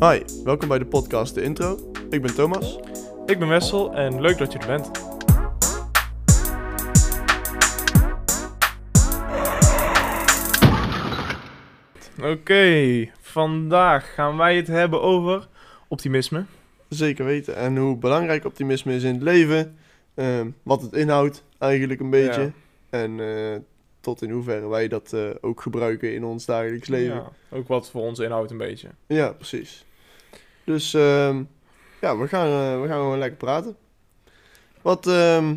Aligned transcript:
Hi, 0.00 0.22
welkom 0.44 0.68
bij 0.68 0.78
de 0.78 0.86
podcast 0.86 1.34
De 1.34 1.42
Intro. 1.42 1.90
Ik 2.10 2.22
ben 2.22 2.34
Thomas. 2.34 2.78
Ik 3.26 3.38
ben 3.38 3.48
Wessel 3.48 3.94
en 3.94 4.20
leuk 4.20 4.38
dat 4.38 4.52
je 4.52 4.58
er 4.58 4.66
bent. 4.66 4.90
Oké, 12.22 13.08
vandaag 13.20 14.14
gaan 14.14 14.36
wij 14.36 14.56
het 14.56 14.66
hebben 14.66 15.02
over 15.02 15.48
optimisme. 15.88 16.44
Zeker 16.88 17.24
weten. 17.24 17.56
En 17.56 17.76
hoe 17.76 17.96
belangrijk 17.96 18.44
optimisme 18.44 18.94
is 18.94 19.02
in 19.02 19.14
het 19.14 19.22
leven. 19.22 19.76
ehm, 20.14 20.50
wat 20.62 20.82
het 20.82 20.92
inhoudt 20.92 21.44
eigenlijk 21.58 22.00
een 22.00 22.10
beetje. 22.10 22.40
Ja. 22.40 22.50
En 22.90 23.20
eh, 23.20 23.56
tot 24.00 24.22
in 24.22 24.30
hoeverre 24.30 24.68
wij 24.68 24.88
dat 24.88 25.12
eh, 25.12 25.20
ook 25.40 25.60
gebruiken 25.60 26.14
in 26.14 26.24
ons 26.24 26.44
dagelijks 26.44 26.88
leven. 26.88 27.14
Ja, 27.14 27.30
Ja, 27.50 27.56
ook 27.56 27.68
wat 27.68 27.90
voor 27.90 28.02
ons 28.02 28.18
inhoudt 28.18 28.50
een 28.50 28.58
beetje. 28.58 28.88
precies. 29.36 29.84
Dus 30.66 30.94
ehm, 30.94 31.42
ja, 32.00 32.18
we 32.18 32.28
gaan, 32.28 32.46
eh, 32.46 32.80
we 32.80 32.88
gaan 32.88 32.98
gewoon 32.98 33.18
lekker 33.18 33.38
praten. 33.38 33.76
Wat, 34.82 35.06
ehm, 35.06 35.56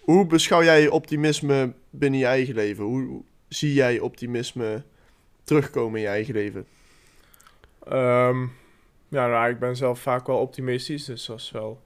hoe 0.00 0.26
beschouw 0.26 0.62
jij 0.62 0.88
optimisme 0.88 1.72
binnen 1.90 2.20
je 2.20 2.26
eigen 2.26 2.54
leven? 2.54 2.84
Hoe, 2.84 3.22
zie 3.48 3.72
jij 3.72 4.00
optimisme 4.00 4.82
terugkomen 5.44 5.96
in 5.96 6.02
je 6.02 6.08
eigen 6.08 6.34
leven? 6.34 6.66
Ehm, 7.84 8.42
ja, 9.08 9.26
nou, 9.26 9.50
ik 9.50 9.58
ben 9.58 9.76
zelf 9.76 10.00
vaak 10.00 10.26
wel 10.26 10.38
optimistisch, 10.38 11.04
dus 11.04 11.26
dat 11.26 11.38
is 11.38 11.50
wel... 11.50 11.82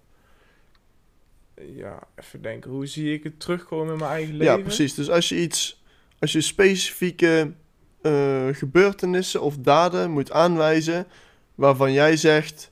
Ja, 1.55 1.99
even 2.17 2.43
denken, 2.43 2.71
hoe 2.71 2.87
zie 2.87 3.13
ik 3.13 3.25
het 3.25 3.41
terugkomen 3.41 3.93
in 3.93 3.99
mijn 3.99 4.11
eigen 4.11 4.37
leven? 4.37 4.57
Ja, 4.57 4.63
precies. 4.63 4.95
Dus 4.95 5.11
als 5.11 5.29
je 5.29 5.37
iets, 5.37 5.83
als 6.19 6.33
je 6.33 6.41
specifieke 6.41 7.53
eh, 8.03 8.47
gebeurtenissen 8.53 9.41
of 9.41 9.57
daden 9.57 10.11
moet 10.11 10.33
aanwijzen 10.33 11.07
waarvan 11.59 11.93
jij 11.93 12.17
zegt, 12.17 12.71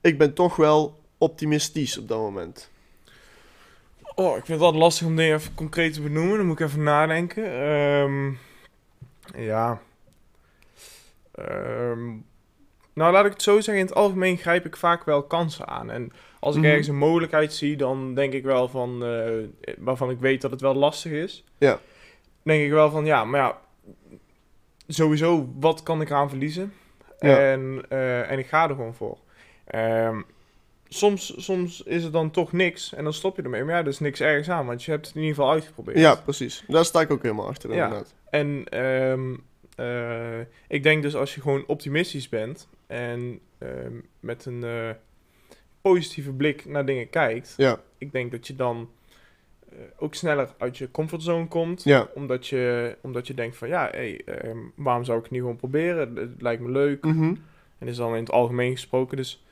ik 0.00 0.18
ben 0.18 0.34
toch 0.34 0.56
wel 0.56 1.00
optimistisch 1.18 1.98
op 1.98 2.08
dat 2.08 2.18
moment. 2.18 2.70
Oh, 4.14 4.28
ik 4.36 4.44
vind 4.44 4.48
het 4.58 4.60
altijd 4.60 4.82
lastig 4.82 5.06
om 5.06 5.16
dingen 5.16 5.36
even 5.36 5.54
concreet 5.54 5.92
te 5.92 6.02
benoemen. 6.02 6.36
Dan 6.36 6.46
moet 6.46 6.60
ik 6.60 6.66
even 6.66 6.82
nadenken. 6.82 7.44
Ehm, 7.44 8.32
ja. 9.44 9.80
Ehm, 11.34 12.08
nou, 12.92 13.12
laat 13.12 13.24
ik 13.24 13.32
het 13.32 13.42
zo 13.42 13.54
zeggen. 13.60 13.74
In 13.82 13.86
het 13.88 13.94
algemeen 13.94 14.36
grijp 14.36 14.66
ik 14.66 14.76
vaak 14.76 15.04
wel 15.04 15.22
kansen 15.22 15.66
aan. 15.68 15.90
En 15.90 16.12
als 16.40 16.54
ik 16.54 16.60
Mhm. 16.60 16.70
ergens 16.70 16.88
een 16.88 16.96
mogelijkheid 16.96 17.52
zie, 17.52 17.76
dan 17.76 18.14
denk 18.14 18.32
ik 18.32 18.44
wel 18.44 18.68
van... 18.68 19.04
eh, 19.04 19.74
waarvan 19.78 20.10
ik 20.10 20.18
weet 20.20 20.40
dat 20.40 20.50
het 20.50 20.60
wel 20.60 20.74
lastig 20.74 21.12
is. 21.12 21.44
Ja. 21.58 21.78
Denk 22.42 22.62
ik 22.64 22.70
wel 22.70 22.90
van, 22.90 23.04
ja, 23.04 23.24
maar 23.24 23.40
ja... 23.40 23.60
Sowieso, 24.88 25.52
wat 25.60 25.82
kan 25.82 26.00
ik 26.00 26.08
eraan 26.10 26.28
verliezen? 26.28 26.72
Ja. 27.22 27.38
En, 27.52 27.84
eh, 27.88 28.30
en 28.30 28.38
ik 28.38 28.46
ga 28.46 28.62
er 28.68 28.74
gewoon 28.74 28.94
voor. 28.94 29.18
Ehm, 29.64 30.20
soms, 30.88 31.44
soms 31.44 31.82
is 31.82 32.02
het 32.02 32.12
dan 32.12 32.30
toch 32.30 32.52
niks 32.52 32.94
en 32.94 33.04
dan 33.04 33.12
stop 33.12 33.36
je 33.36 33.42
ermee. 33.42 33.64
Maar 33.64 33.74
ja, 33.74 33.80
er 33.80 33.86
is 33.86 33.98
niks 34.00 34.20
ergens 34.20 34.50
aan, 34.50 34.66
want 34.66 34.82
je 34.84 34.90
hebt 34.90 35.06
het 35.06 35.14
in 35.14 35.20
ieder 35.22 35.36
geval 35.36 35.52
uitgeprobeerd. 35.52 35.98
Ja, 35.98 36.14
precies. 36.14 36.64
Daar 36.68 36.84
sta 36.84 37.00
ik 37.00 37.10
ook 37.10 37.22
helemaal 37.22 37.46
achter 37.46 37.74
Ja. 37.74 37.84
inderdaad. 37.84 38.14
En 38.30 38.64
ehm, 38.68 39.34
eh, 39.76 40.40
ik 40.68 40.82
denk 40.82 41.02
dus 41.02 41.14
als 41.16 41.34
je 41.34 41.40
gewoon 41.40 41.64
optimistisch 41.66 42.28
bent 42.28 42.68
en 42.86 43.40
ehm, 43.58 43.94
met 44.20 44.44
een 44.44 44.64
eh, 44.64 44.90
positieve 45.80 46.32
blik 46.32 46.64
naar 46.64 46.84
dingen 46.86 47.10
kijkt, 47.10 47.54
Ja, 47.56 47.80
ik 47.98 48.12
denk 48.12 48.30
dat 48.30 48.46
je 48.46 48.56
dan 48.56 48.90
ook 49.98 50.14
sneller 50.14 50.48
uit 50.58 50.78
je 50.78 50.90
comfortzone 50.90 51.46
komt. 51.46 51.82
ja. 51.84 52.08
Omdat, 52.14 52.46
je, 52.46 52.96
omdat 53.00 53.26
je 53.26 53.34
denkt 53.34 53.56
van 53.56 53.68
ja, 53.68 53.88
hey, 53.90 54.22
ehm, 54.24 54.58
waarom 54.74 55.04
zou 55.04 55.16
ik 55.16 55.22
het 55.22 55.32
niet 55.32 55.40
gewoon 55.40 55.56
proberen? 55.56 56.16
Het 56.16 56.42
lijkt 56.42 56.62
me 56.62 56.70
leuk. 56.70 57.04
Mhm. 57.04 57.34
En 57.78 57.88
is 57.88 57.96
dan 57.96 58.14
in 58.14 58.22
het 58.22 58.32
algemeen 58.32 58.72
gesproken. 58.72 59.16
Dus 59.16 59.44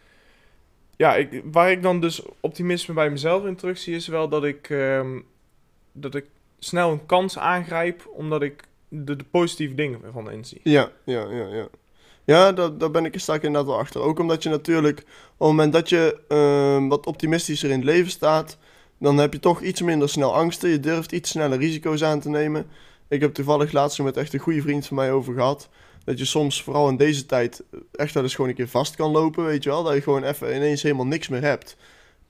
ja, 0.97 1.17
ik, 1.17 1.43
waar 1.45 1.71
ik 1.71 1.83
dan 1.83 2.01
dus 2.01 2.23
optimisme 2.41 2.95
bij 2.95 3.11
mezelf 3.11 3.45
in 3.45 3.57
terugzie, 3.57 3.95
is 3.95 4.07
wel 4.07 4.29
dat 4.29 4.45
ik, 4.45 4.71
ehm, 4.71 5.21
dat 5.93 6.15
ik 6.15 6.27
snel 6.59 6.91
een 6.91 7.06
kans 7.06 7.39
aangrijp, 7.39 8.06
omdat 8.06 8.43
ik 8.43 8.65
de, 8.89 9.17
de 9.17 9.25
positieve 9.31 9.75
dingen 9.75 10.05
ervan 10.05 10.31
inzie. 10.31 10.61
Ja, 10.62 10.91
ja, 11.05 11.31
ja, 11.31 11.47
ja. 11.47 11.69
Ja, 12.25 12.53
daar, 12.53 12.78
daar 12.78 12.91
ben 12.91 13.05
ik 13.05 13.15
er 13.15 13.21
straks 13.21 13.44
inderdaad 13.44 13.71
wel 13.71 13.78
achter. 13.78 14.00
Ook 14.00 14.19
omdat 14.19 14.43
je 14.43 14.49
natuurlijk, 14.49 14.99
op 14.99 15.06
het 15.39 15.49
moment 15.49 15.73
dat 15.73 15.89
je 15.89 16.21
ehm, 16.28 16.89
wat 16.89 17.06
optimistischer 17.06 17.71
in 17.71 17.77
het 17.77 17.84
leven 17.84 18.11
staat, 18.11 18.59
dan 19.00 19.19
heb 19.19 19.33
je 19.33 19.38
toch 19.41 19.61
iets 19.61 19.83
minder 19.83 20.09
snel 20.09 20.34
angsten. 20.34 20.71
Je 20.71 20.81
durft 20.81 21.12
iets 21.12 21.31
sneller 21.31 21.59
risico's 21.59 22.03
aan 22.03 22.21
te 22.21 22.28
nemen. 22.28 22.66
Ik 23.09 23.21
heb 23.21 23.34
toevallig 23.34 23.72
laatst 23.72 24.03
met 24.03 24.16
echt 24.16 24.33
een 24.34 24.41
goede 24.41 24.62
vriend 24.62 24.87
van 24.87 24.97
mij 24.97 25.12
over 25.12 25.34
gehad. 25.34 25.69
Dat 26.05 26.19
je 26.19 26.25
soms, 26.25 26.62
vooral 26.62 26.88
in 26.88 26.97
deze 26.97 27.27
tijd, 27.27 27.62
echt 27.93 28.15
wel 28.15 28.22
eens 28.22 28.34
gewoon 28.34 28.50
een 28.50 28.56
keer 28.56 28.69
vast 28.69 28.97
kan 28.97 29.11
lopen, 29.11 29.44
weet 29.44 29.62
je 29.62 29.71
wel. 29.71 29.83
Dat 29.83 29.94
je 29.94 30.00
gewoon 30.03 30.25
even 30.25 30.55
ineens 30.56 30.83
helemaal 30.83 31.06
niks 31.06 31.28
meer 31.28 31.43
hebt. 31.43 31.77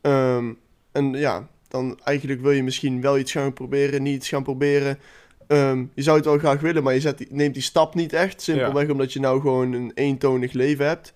Ehm, 0.00 0.52
en 0.92 1.12
ja, 1.12 1.48
dan 1.68 1.98
eigenlijk 2.04 2.40
wil 2.40 2.50
je 2.50 2.62
misschien 2.62 3.00
wel 3.00 3.18
iets 3.18 3.32
gaan 3.32 3.52
proberen, 3.52 4.02
niet 4.02 4.16
iets 4.16 4.28
gaan 4.28 4.42
proberen. 4.42 4.98
Ehm, 5.46 5.84
je 5.94 6.02
zou 6.02 6.16
het 6.16 6.26
wel 6.26 6.38
graag 6.38 6.60
willen, 6.60 6.82
maar 6.82 6.94
je 6.94 7.00
zet 7.00 7.18
die- 7.18 7.28
neemt 7.30 7.54
die 7.54 7.62
stap 7.62 7.94
niet 7.94 8.12
echt. 8.12 8.42
Simpelweg 8.42 8.88
omdat 8.90 9.12
je 9.12 9.20
nou 9.20 9.40
gewoon 9.40 9.72
een 9.72 9.92
eentonig 9.94 10.52
leven 10.52 10.86
hebt. 10.86 11.12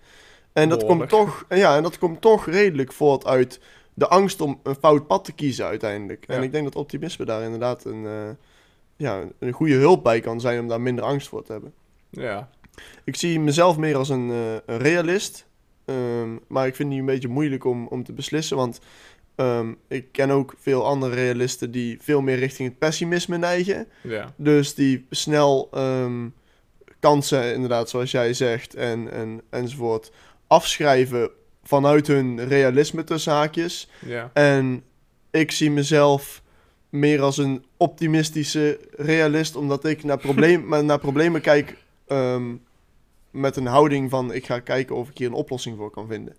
En 0.53 0.69
dat, 0.69 0.85
komt 0.85 1.09
toch, 1.09 1.45
ja, 1.49 1.75
en 1.75 1.83
dat 1.83 1.97
komt 1.97 2.21
toch 2.21 2.45
redelijk 2.47 2.91
voort 2.93 3.25
uit 3.25 3.59
de 3.97 4.07
angst 4.07 4.41
om 4.41 4.59
een 4.63 4.75
fout 4.75 5.07
pad 5.07 5.25
te 5.25 5.31
kiezen 5.31 5.65
uiteindelijk. 5.65 6.25
En 6.27 6.43
ik 6.43 6.51
denk 6.51 6.63
dat 6.63 6.75
optimisme 6.75 7.25
daar 7.25 7.43
inderdaad 7.43 7.85
een, 7.85 8.05
eh, 8.05 8.29
ja, 8.95 9.23
een 9.39 9.51
goede 9.51 9.75
hulp 9.75 10.03
bij 10.03 10.19
kan 10.19 10.39
zijn 10.39 10.59
om 10.59 10.67
daar 10.67 10.81
minder 10.81 11.03
angst 11.03 11.27
voor 11.27 11.43
te 11.43 11.51
hebben. 11.51 11.73
Ja, 12.09 12.49
Ik 13.03 13.15
zie 13.15 13.39
mezelf 13.39 13.77
meer 13.77 13.95
als 13.95 14.09
een, 14.09 14.29
eh, 14.31 14.53
een 14.65 14.77
realist. 14.77 15.47
Ehm, 15.85 16.29
maar 16.47 16.67
ik 16.67 16.75
vind 16.75 16.89
die 16.89 16.99
een 16.99 17.05
beetje 17.05 17.27
moeilijk 17.27 17.65
om, 17.65 17.87
om 17.87 18.03
te 18.03 18.13
beslissen. 18.13 18.57
Want 18.57 18.79
ehm, 19.35 19.73
ik 19.87 20.11
ken 20.11 20.29
ook 20.29 20.53
veel 20.59 20.85
andere 20.85 21.15
realisten 21.15 21.71
die 21.71 21.97
veel 22.01 22.21
meer 22.21 22.37
richting 22.37 22.69
het 22.69 22.77
pessimisme 22.77 23.37
neigen. 23.37 23.87
ja, 24.01 24.33
Dus 24.35 24.73
die 24.75 25.05
snel 25.09 25.69
ehm, 25.71 26.27
kansen, 26.99 27.53
inderdaad, 27.53 27.89
zoals 27.89 28.11
jij 28.11 28.33
zegt, 28.33 28.75
en, 28.75 29.11
en, 29.11 29.41
enzovoort, 29.49 30.11
afschrijven 30.47 31.29
vanuit 31.67 32.07
hun 32.07 32.47
realisme 32.47 33.03
tussen 33.03 33.33
haakjes. 33.33 33.89
ja. 34.05 34.31
En 34.33 34.83
ik 35.31 35.51
zie 35.51 35.71
mezelf 35.71 36.41
meer 36.89 37.21
als 37.21 37.37
een 37.37 37.65
optimistische 37.77 38.79
realist, 38.91 39.55
omdat 39.55 39.85
ik 39.85 40.03
naar, 40.03 40.17
probleem, 40.17 40.69
naar 40.85 40.99
problemen 40.99 41.41
kijk 41.41 41.77
ehm, 42.07 42.55
met 43.31 43.55
een 43.55 43.65
houding 43.65 44.09
van 44.09 44.33
ik 44.33 44.45
ga 44.45 44.59
kijken 44.59 44.95
of 44.95 45.09
ik 45.09 45.17
hier 45.17 45.27
een 45.27 45.33
oplossing 45.33 45.77
voor 45.77 45.89
kan 45.89 46.07
vinden. 46.07 46.35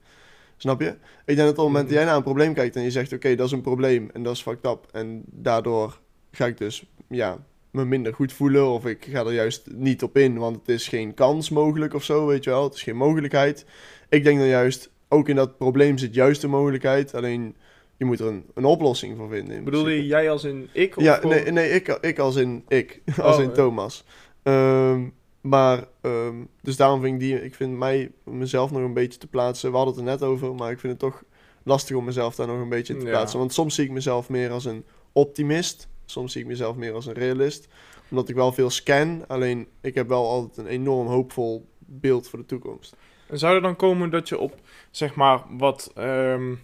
Snap 0.57 0.81
je? 0.81 0.89
Ik 1.25 1.37
denk 1.37 1.39
dat 1.39 1.49
op 1.49 1.57
het 1.57 1.67
moment 1.67 1.85
dat 1.85 1.95
jij 1.95 2.05
naar 2.05 2.17
een 2.17 2.23
probleem 2.23 2.55
kijkt 2.55 2.77
en 2.77 2.83
je 2.83 2.91
zegt 2.91 3.13
oké, 3.13 3.35
dat 3.35 3.47
is 3.47 3.53
een 3.53 3.61
probleem 3.61 4.11
en 4.13 4.23
dat 4.23 4.35
is 4.35 4.43
fucked 4.43 4.71
up. 4.71 4.87
En 4.93 5.23
daardoor 5.27 6.01
ga 6.31 6.47
ik 6.47 6.59
dus 6.59 6.87
ja, 7.09 7.39
me 7.71 7.85
minder 7.85 8.15
goed 8.15 8.33
voelen 8.33 8.67
of 8.67 8.87
ik 8.87 9.07
ga 9.11 9.21
er 9.21 9.33
juist 9.33 9.67
niet 9.71 10.03
op 10.03 10.17
in, 10.17 10.39
want 10.39 10.57
het 10.57 10.69
is 10.69 10.89
geen 10.89 11.15
kans 11.15 11.51
mogelijk 11.51 11.95
of 11.95 12.05
zo, 12.05 12.27
weet 12.27 12.45
je 12.45 12.51
wel. 12.51 12.65
Het 12.65 12.75
is 12.75 12.83
geen 12.83 12.97
mogelijkheid. 12.97 13.65
Ik 14.09 14.25
denk 14.25 14.39
dan 14.39 14.49
juist, 14.49 14.91
ook 15.09 15.29
in 15.29 15.37
dat 15.37 15.57
probleem 15.59 15.99
zit 15.99 16.15
juist 16.15 16.41
de 16.41 16.49
mogelijkheid, 16.49 17.15
alleen 17.15 17.57
je 17.97 18.05
moet 18.05 18.21
er 18.21 18.27
een, 18.27 18.45
een 18.55 18.65
oplossing 18.65 19.17
voor 19.17 19.29
vinden. 19.29 19.57
in 19.57 19.65
principe. 19.65 19.91
je 19.91 20.07
jij 20.07 20.31
als 20.31 20.45
in 20.45 20.69
ik? 20.73 20.97
Of 20.97 21.03
Ja, 21.03 21.15
gewoon- 21.15 21.31
nee, 21.43 21.53
nee 21.53 21.71
ik, 21.71 21.89
ik 21.89 22.19
als 22.19 22.37
in 22.37 22.65
ik, 22.69 23.03
als 23.23 23.37
Oh, 23.37 23.43
in. 23.43 23.53
Thomas. 23.53 24.05
Ehm, 24.43 25.09
maar, 25.41 25.89
ehm, 26.01 26.35
dus 26.63 26.77
daarom 26.77 27.01
vind 27.01 27.15
ik 27.15 27.21
die, 27.21 27.45
ik 27.45 27.55
vind 27.55 27.77
mij, 27.79 28.11
mezelf 28.25 28.71
nog 28.71 28.83
een 28.83 28.93
beetje 28.95 29.19
te 29.19 29.27
plaatsen. 29.27 29.71
We 29.71 29.77
hadden 29.77 29.95
het 29.95 30.05
er 30.05 30.11
net 30.11 30.23
over, 30.23 30.55
maar 30.55 30.71
ik 30.71 30.79
vind 30.81 30.93
het 30.93 31.01
toch 31.03 31.23
lastig 31.63 31.97
om 31.97 32.05
mezelf 32.05 32.35
daar 32.35 32.47
nog 32.47 32.61
een 32.61 32.69
beetje 32.69 32.97
te 32.97 33.05
Ja. 33.05 33.11
plaatsen. 33.11 33.39
Want 33.39 33.53
soms 33.53 33.75
zie 33.75 33.85
ik 33.85 33.91
mezelf 33.91 34.29
meer 34.29 34.51
als 34.51 34.65
een 34.65 34.85
optimist, 35.13 35.89
soms 36.05 36.33
zie 36.33 36.41
ik 36.41 36.47
mezelf 36.47 36.77
meer 36.77 36.93
als 36.93 37.07
een 37.07 37.13
realist. 37.15 37.69
Omdat 38.11 38.29
ik 38.29 38.35
wel 38.35 38.53
veel 38.53 38.71
scan, 38.71 39.25
alleen 39.29 39.67
ik 39.81 39.95
heb 39.95 40.09
wel 40.09 40.29
altijd 40.29 40.57
een 40.57 40.73
enorm 40.73 41.07
hoopvol 41.07 41.67
beeld 41.79 42.29
voor 42.29 42.39
de 42.39 42.47
toekomst. 42.47 42.97
Zou 43.31 43.55
er 43.55 43.63
dan 43.63 43.77
komen 43.77 44.11
dat 44.11 44.29
je 44.29 44.39
op, 44.39 44.55
zeg 44.91 45.15
maar, 45.15 45.43
wat 45.51 45.93
ehm, 45.95 46.55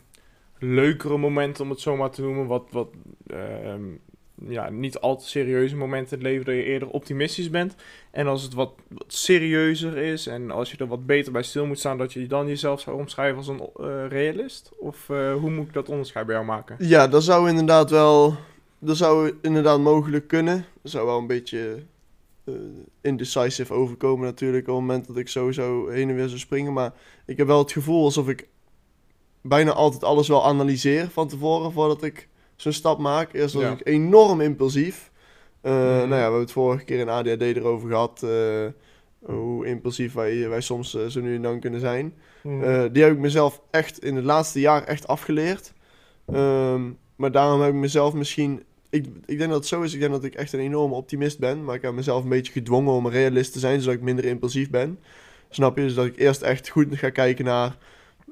leukere 0.58 1.18
momenten, 1.18 1.64
om 1.64 1.70
het 1.70 1.80
zo 1.80 1.96
maar 1.96 2.10
te 2.10 2.22
noemen, 2.22 2.46
wat, 2.46 2.64
wat 2.70 2.88
ehm, 3.26 3.82
ja, 4.48 4.70
niet 4.70 4.98
al 4.98 5.16
te 5.16 5.28
serieuze 5.28 5.76
momenten 5.76 6.18
in 6.18 6.24
het 6.24 6.32
leven, 6.32 6.44
dat 6.44 6.54
je 6.54 6.64
eerder 6.64 6.88
optimistisch 6.88 7.50
bent. 7.50 7.74
En 8.10 8.26
als 8.26 8.42
het 8.42 8.54
wat, 8.54 8.72
wat 8.88 9.12
serieuzer 9.12 9.96
is 9.96 10.26
en 10.26 10.50
als 10.50 10.70
je 10.70 10.76
er 10.76 10.86
wat 10.86 11.06
beter 11.06 11.32
bij 11.32 11.42
stil 11.42 11.66
moet 11.66 11.78
staan, 11.78 11.98
dat 11.98 12.12
je 12.12 12.26
dan 12.26 12.46
jezelf 12.46 12.80
zou 12.80 12.98
omschrijven 12.98 13.36
als 13.36 13.48
een 13.48 13.60
eh, 13.76 14.08
realist? 14.08 14.70
Of 14.78 15.10
eh, 15.10 15.34
hoe 15.34 15.50
moet 15.50 15.66
ik 15.66 15.72
dat 15.72 15.88
onderscheid 15.88 16.26
bij 16.26 16.34
jou 16.34 16.46
maken? 16.46 16.76
Ja, 16.78 17.08
dat 17.08 17.22
zou 17.22 17.48
inderdaad 17.48 17.90
wel, 17.90 18.36
dat 18.78 18.96
zou 18.96 19.32
inderdaad 19.42 19.80
mogelijk 19.80 20.28
kunnen. 20.28 20.64
Dat 20.82 20.92
zou 20.92 21.06
wel 21.06 21.18
een 21.18 21.26
beetje 21.26 21.82
eh, 22.44 22.54
indecisive 23.00 23.72
overkomen 23.72 24.24
natuurlijk 24.26 24.68
op 24.68 24.74
het 24.74 24.80
moment 24.86 25.06
dat 25.06 25.16
ik 25.16 25.28
sowieso 25.28 25.88
heen 25.88 26.08
en 26.08 26.14
weer 26.14 26.28
zou 26.28 26.38
springen. 26.40 26.72
Maar 26.72 26.92
ik 27.26 27.36
heb 27.36 27.46
wel 27.46 27.58
het 27.58 27.72
gevoel 27.72 28.04
alsof 28.04 28.28
ik 28.28 28.48
bijna 29.40 29.72
altijd 29.72 30.04
alles 30.04 30.28
wel 30.28 30.44
analyseer 30.44 31.08
van 31.10 31.28
tevoren 31.28 31.72
voordat 31.72 32.02
ik 32.02 32.28
zo'n 32.56 32.72
stap 32.72 32.98
maak. 32.98 33.32
Eerst 33.32 33.54
was 33.54 33.62
Ja. 33.62 33.70
ik 33.70 33.86
enorm 33.86 34.40
impulsief. 34.40 35.10
Eh, 35.60 35.72
Mhm. 35.72 35.80
Nou 35.82 36.00
ja, 36.08 36.08
we 36.08 36.14
hebben 36.22 36.40
het 36.40 36.52
vorige 36.52 36.84
keer 36.84 36.98
in 36.98 37.08
ADHD 37.08 37.42
erover 37.42 37.88
gehad. 37.88 38.22
eh, 38.22 38.66
hoe 39.34 39.66
impulsief 39.66 40.12
wij, 40.12 40.48
wij 40.48 40.60
soms 40.60 40.90
zo 41.08 41.20
nu 41.20 41.34
en 41.34 41.42
dan 41.42 41.60
kunnen 41.60 41.80
zijn. 41.80 42.14
Mhm. 42.42 42.92
Die 42.92 43.02
heb 43.02 43.12
ik 43.12 43.18
mezelf 43.18 43.60
echt 43.70 43.98
in 44.04 44.16
het 44.16 44.24
laatste 44.24 44.60
jaar 44.60 44.84
echt 44.84 45.06
afgeleerd. 45.06 45.72
Ehm, 46.32 46.90
maar 47.16 47.32
daarom 47.32 47.60
heb 47.60 47.68
ik 47.74 47.80
mezelf 47.80 48.14
misschien... 48.14 48.62
Ik, 48.92 49.06
ik 49.26 49.38
denk 49.38 49.50
dat 49.50 49.58
het 49.58 49.66
zo 49.66 49.82
is. 49.82 49.94
Ik 49.94 50.00
denk 50.00 50.12
dat 50.12 50.24
ik 50.24 50.34
echt 50.34 50.52
een 50.52 50.60
enorme 50.60 50.94
optimist 50.94 51.38
ben. 51.38 51.64
Maar 51.64 51.74
ik 51.74 51.82
heb 51.82 51.92
mezelf 51.92 52.22
een 52.22 52.28
beetje 52.28 52.52
gedwongen 52.52 52.92
om 52.92 53.06
een 53.06 53.12
realist 53.12 53.52
te 53.52 53.58
zijn. 53.58 53.80
Zodat 53.80 53.96
ik 53.96 54.02
minder 54.02 54.24
impulsief 54.24 54.70
ben. 54.70 54.98
Snap 55.50 55.76
je? 55.76 55.82
Dus 55.82 55.94
dat 55.94 56.06
ik 56.06 56.18
eerst 56.18 56.42
echt 56.42 56.68
goed 56.68 56.86
ga 56.90 57.10
kijken 57.10 57.44
naar... 57.44 57.76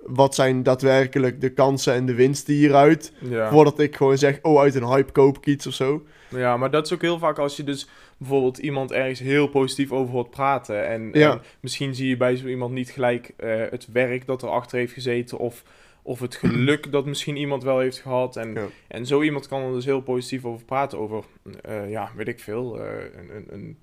Wat 0.07 0.35
zijn 0.35 0.63
daadwerkelijk 0.63 1.41
de 1.41 1.49
kansen 1.53 1.95
en 1.95 2.07
de 2.07 2.15
winsten 2.15 2.55
hieruit? 2.55 3.13
ja. 3.19 3.51
Voordat 3.51 3.79
ik 3.79 3.97
gewoon 3.97 4.19
zeg... 4.19 4.39
Oh, 4.43 4.61
uit 4.61 4.75
een 4.75 4.87
hype 4.87 5.13
koop 5.13 5.37
ik 5.37 5.47
iets 5.47 5.67
of 5.67 5.75
zo. 5.75 6.03
Ja, 6.29 6.57
maar 6.57 6.71
dat 6.71 6.87
is 6.87 6.93
ook 6.93 7.03
heel 7.03 7.19
vaak 7.19 7.39
als 7.39 7.57
je 7.57 7.65
dus 7.65 7.89
bijvoorbeeld 8.17 8.59
iemand 8.59 8.93
ergens 8.93 9.19
heel 9.19 9.47
positief 9.49 9.93
over 9.93 10.13
hoort 10.13 10.31
praten. 10.31 10.87
En, 10.87 11.11
Ja. 11.13 11.33
en 11.33 11.41
misschien 11.61 11.95
zie 11.95 12.09
je 12.09 12.17
bij 12.17 12.37
zo 12.37 12.47
iemand 12.47 12.73
niet 12.73 12.91
gelijk 12.91 13.33
eh, 13.37 13.61
het 13.71 13.87
werk 13.93 14.27
dat 14.27 14.43
erachter 14.43 14.79
heeft 14.79 14.93
gezeten. 14.93 15.39
Of, 15.39 15.63
of 16.11 16.21
het 16.21 16.35
geluk 16.35 16.93
dat 16.93 17.07
misschien 17.07 17.37
iemand 17.37 17.63
wel 17.63 17.79
heeft 17.79 17.99
gehad. 17.99 18.37
En, 18.37 18.53
Ja. 18.53 18.67
en 18.89 19.07
zo 19.07 19.23
iemand 19.23 19.49
kan 19.49 19.63
er 19.63 19.73
dus 19.73 19.85
heel 19.85 20.01
positief 20.01 20.45
over 20.45 20.65
praten. 20.65 20.99
Over, 20.99 21.25
eh, 21.63 21.91
ja, 21.91 22.11
weet 22.17 22.29
ik 22.29 22.41
veel, 22.41 22.81
eh, 22.81 23.05
een, 23.17 23.37
een, 23.37 23.47
een, 23.49 23.79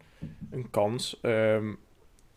een 0.51 0.69
kans. 0.69 1.19
Ehm, 1.21 1.73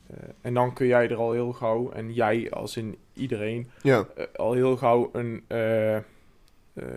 eh, 0.07 0.17
en 0.41 0.55
dan 0.55 0.73
kun 0.73 0.87
jij 0.87 1.09
er 1.11 1.17
al 1.17 1.33
heel 1.33 1.53
gauw, 1.53 1.91
en 1.91 2.13
jij 2.13 2.51
als 2.51 2.77
in 2.77 2.97
iedereen, 3.15 3.71
Ja, 3.83 4.07
al 4.37 4.53
heel 4.53 4.77
gauw 4.77 5.11
een, 5.13 5.43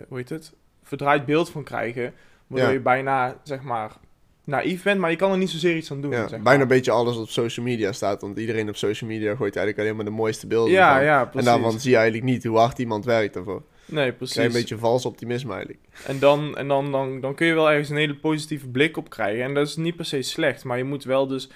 hoe 0.08 0.18
heet 0.18 0.28
het, 0.28 0.52
verdraaid 0.82 1.26
beeld 1.26 1.50
van 1.50 1.64
krijgen. 1.64 2.12
Waardoor 2.46 2.68
Ja. 2.68 2.74
je 2.74 2.80
bijna, 2.80 3.40
zeg 3.42 3.62
maar, 3.62 3.96
naïef 4.44 4.82
bent, 4.82 5.00
maar 5.00 5.10
je 5.10 5.16
kan 5.16 5.30
er 5.32 5.38
niet 5.38 5.50
zozeer 5.50 5.76
iets 5.76 5.90
aan 5.90 6.00
doen. 6.00 6.10
ja. 6.10 6.28
zeg 6.28 6.40
bijna 6.42 6.62
een 6.62 6.68
beetje 6.68 6.90
alles 6.90 7.16
op 7.16 7.28
social 7.28 7.66
media 7.66 7.92
staat. 7.92 8.20
Want 8.20 8.38
iedereen 8.38 8.68
op 8.68 8.76
social 8.76 9.10
media 9.10 9.34
gooit 9.34 9.56
eigenlijk 9.56 9.78
alleen 9.78 9.96
maar 9.96 10.04
de 10.14 10.20
mooiste 10.20 10.46
beelden. 10.46 10.72
Ja, 10.72 10.94
van. 10.94 11.04
ja, 11.04 11.20
En 11.20 11.28
precies. 11.30 11.48
daarvan 11.50 11.80
zie 11.80 11.90
je 11.90 11.96
eigenlijk 11.96 12.26
niet 12.26 12.44
hoe 12.44 12.58
hard 12.58 12.78
iemand 12.78 13.04
werkt 13.04 13.34
daarvoor. 13.34 13.62
nee, 13.86 14.06
Een 14.08 14.16
precies. 14.16 14.34
klein 14.36 14.52
beetje 14.52 14.78
vals 14.78 15.06
optimisme 15.06 15.52
eigenlijk. 15.52 15.80
En, 16.06 16.18
dan, 16.18 16.56
en 16.56 16.68
dan, 16.68 16.92
dan, 16.92 17.20
dan 17.20 17.34
kun 17.34 17.46
je 17.46 17.54
wel 17.54 17.70
ergens 17.70 17.88
een 17.88 17.96
hele 17.96 18.14
positieve 18.16 18.68
blik 18.68 18.96
op 18.96 19.10
krijgen. 19.10 19.44
En 19.44 19.54
dat 19.54 19.66
is 19.66 19.76
niet 19.76 19.96
per 19.96 20.04
se 20.04 20.22
slecht, 20.22 20.64
maar 20.64 20.78
je 20.78 20.84
moet 20.84 21.04
wel 21.04 21.26
dus 21.26 21.48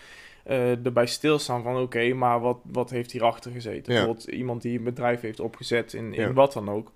eh, 0.44 0.85
erbij 0.87 1.06
stilstaan 1.06 1.62
van... 1.62 1.76
oké, 1.81 2.12
maar 2.14 2.40
wat, 2.40 2.58
wat 2.64 2.90
heeft 2.90 3.12
hierachter 3.12 3.50
gezeten? 3.50 3.93
Ja. 3.93 3.99
Bijvoorbeeld 3.99 4.25
iemand 4.29 4.62
die 4.62 4.79
een 4.79 4.85
bedrijf 4.85 5.20
heeft 5.20 5.40
opgezet 5.40 5.93
in, 5.93 6.14
in 6.14 6.20
Ja. 6.20 6.32
wat 6.32 6.52
dan 6.52 6.70
ook. 6.70 6.93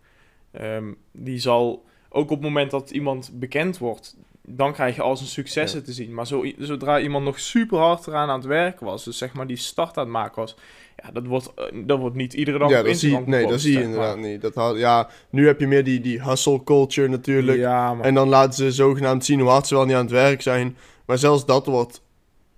ehm, 0.51 0.85
die 1.13 1.39
zal 1.39 1.85
ook 2.09 2.23
op 2.31 2.37
het 2.37 2.41
moment 2.41 2.71
dat 2.71 2.91
iemand 2.91 3.31
bekend 3.35 3.79
wordt... 3.79 4.17
dan 4.43 4.73
krijg 4.73 4.95
je 4.97 5.03
al 5.03 5.17
zijn 5.17 5.29
successen 5.29 5.79
Ja. 5.79 5.85
te 5.85 5.93
zien. 5.93 6.15
Maar 6.15 6.27
zo, 6.27 6.45
zodra 6.59 7.01
iemand 7.01 7.25
nog 7.25 7.41
super 7.41 7.79
hard 7.79 8.07
eraan 8.07 8.29
aan 8.29 8.39
het 8.39 8.49
werken 8.49 8.87
was... 8.87 9.05
dus 9.05 9.19
zeg 9.19 9.33
maar 9.33 9.47
die 9.47 9.57
start 9.57 9.97
aan 9.97 10.05
het 10.05 10.13
maken 10.13 10.41
was... 10.41 10.57
ja, 11.03 11.11
dat 11.11 11.27
wordt, 11.27 11.53
eh, 11.55 11.65
dat 11.85 11.99
wordt 11.99 12.17
niet 12.17 12.35
iedere 12.35 12.59
dag 12.59 12.71
ja, 12.71 12.81
op 12.81 12.87
dat 12.87 12.97
zie, 12.97 13.19
nee, 13.19 13.47
dat 13.47 13.61
zie 13.61 13.73
je 13.73 13.79
maar. 13.79 13.87
inderdaad 13.87 14.19
niet. 14.19 14.41
Dat 14.41 14.55
had, 14.55 14.79
ja, 14.79 15.09
nu 15.31 15.47
heb 15.47 15.61
je 15.61 15.67
meer 15.67 15.85
die, 15.85 16.01
die 16.01 16.23
hustle 16.23 16.65
culture 16.65 17.09
natuurlijk. 17.09 17.59
Ja, 17.59 17.95
maar... 17.95 18.05
En 18.05 18.15
dan 18.15 18.29
laten 18.29 18.55
ze 18.55 18.73
zogenaamd 18.73 19.25
zien 19.25 19.41
hoe 19.41 19.49
hard 19.51 19.67
ze 19.67 19.75
wel 19.75 19.85
niet 19.85 19.95
aan 19.97 20.03
het 20.03 20.11
werk 20.11 20.43
zijn. 20.43 20.77
Maar 21.07 21.19
zelfs 21.19 21.47
dat 21.47 21.67
wordt, 21.67 22.03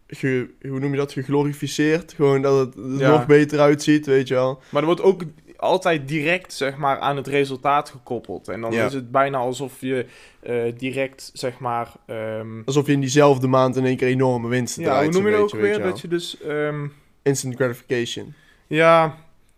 ge, 0.07 0.51
hoe 0.69 0.79
noem 0.81 0.91
je 0.91 0.97
dat, 0.97 1.13
geglorificeerd. 1.13 2.13
Gewoon 2.13 2.43
dat 2.43 2.59
het 2.59 2.75
er 2.75 3.09
nog 3.09 3.27
beter 3.27 3.61
uitziet, 3.61 4.07
weet 4.07 4.29
je 4.29 4.35
wel. 4.35 4.61
Maar 4.69 4.81
er 4.81 4.87
wordt 4.89 5.03
ook 5.03 5.23
altijd 5.65 6.09
direct, 6.09 6.53
zeg 6.53 6.77
maar, 6.77 6.99
aan 6.99 7.17
het 7.17 7.27
resultaat 7.27 7.91
gekoppeld. 7.91 8.49
En 8.49 8.61
dan 8.61 8.73
Ja. 8.73 8.87
is 8.87 8.93
het 8.95 9.11
bijna 9.11 9.39
alsof 9.39 9.81
je 9.81 10.07
eh, 10.41 10.73
direct, 10.77 11.31
zeg 11.35 11.59
maar... 11.59 11.93
ehm, 12.07 12.63
Alsof 12.65 12.87
je 12.87 12.93
in 12.93 13.01
diezelfde 13.01 13.47
maand 13.47 13.77
in 13.77 13.85
één 13.85 13.97
keer 13.97 14.09
enorme 14.09 14.49
winsten 14.49 14.83
ja, 14.83 14.89
hoe 14.89 14.97
draait. 14.99 15.13
noem 15.15 15.27
je 15.27 15.31
dat 15.31 15.41
ook 15.41 15.61
weer? 15.61 15.79
Dat 15.83 16.01
je 16.01 16.09
dus... 16.09 16.41
ehm. 16.41 16.87
Instant 17.23 17.55
gratification. 17.55 18.35
ja, 18.67 19.17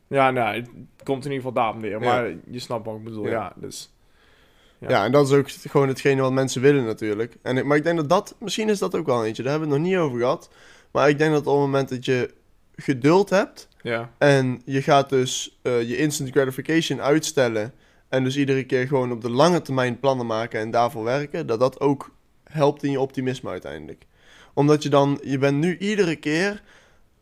ja, 0.09 0.31
nou, 0.31 0.57
het 0.57 0.69
komt 1.05 1.25
in 1.25 1.31
ieder 1.33 1.47
geval 1.47 1.53
daarom 1.53 1.81
weer. 1.81 1.91
Ja. 1.91 1.99
Maar 1.99 2.29
je 2.51 2.59
snapt 2.59 2.87
wat 2.87 2.97
ik 2.97 3.05
bedoel, 3.05 3.25
Ja. 3.25 3.31
ja. 3.31 3.53
dus... 3.57 3.91
Ja. 4.79 5.05
En 5.05 5.13
dat 5.13 5.27
is 5.29 5.33
ook 5.35 5.51
gewoon 5.51 5.89
hetgene 5.89 6.21
wat 6.23 6.33
mensen 6.33 6.63
willen 6.63 6.85
natuurlijk. 6.85 7.37
En, 7.43 7.57
ik- 7.57 7.65
maar 7.65 7.77
ik 7.77 7.85
denk 7.85 7.97
dat 7.97 8.09
dat, 8.09 8.35
misschien 8.41 8.69
is 8.69 8.79
dat 8.79 8.95
ook 8.97 9.07
wel 9.07 9.25
eentje, 9.25 9.43
daar 9.43 9.51
hebben 9.51 9.69
we 9.71 9.75
het 9.75 9.85
nog 9.85 9.93
niet 9.93 10.01
over 10.03 10.19
gehad. 10.21 10.51
Maar 10.91 11.09
ik 11.09 11.19
denk 11.19 11.31
dat 11.33 11.41
op 11.47 11.53
het 11.53 11.63
moment 11.63 11.89
dat 11.89 12.05
je 12.05 12.31
geduld 12.77 13.31
hebt 13.31 13.69
Ja, 13.83 14.13
en 14.19 14.63
je 14.65 14.83
gaat 14.83 15.09
dus 15.09 15.59
eh, 15.63 15.83
je 15.89 15.97
instant 15.97 16.31
gratification 16.31 17.01
uitstellen 17.01 17.73
en 18.09 18.25
dus 18.25 18.37
iedere 18.37 18.65
keer 18.65 18.87
gewoon 18.87 19.13
op 19.13 19.21
de 19.21 19.31
lange 19.31 19.63
termijn 19.63 20.01
plannen 20.01 20.27
maken 20.27 20.61
en 20.61 20.71
daarvoor 20.71 21.05
werken, 21.05 21.47
dat 21.47 21.61
dat 21.61 21.81
ook 21.81 22.15
helpt 22.45 22.83
in 22.83 22.91
je 22.91 23.01
optimisme 23.01 23.51
uiteindelijk. 23.51 24.05
Omdat 24.55 24.83
je 24.83 24.89
dan, 24.89 25.21
je 25.23 25.39
bent 25.39 25.59
nu 25.59 25.79
iedere 25.79 26.17
keer 26.17 26.63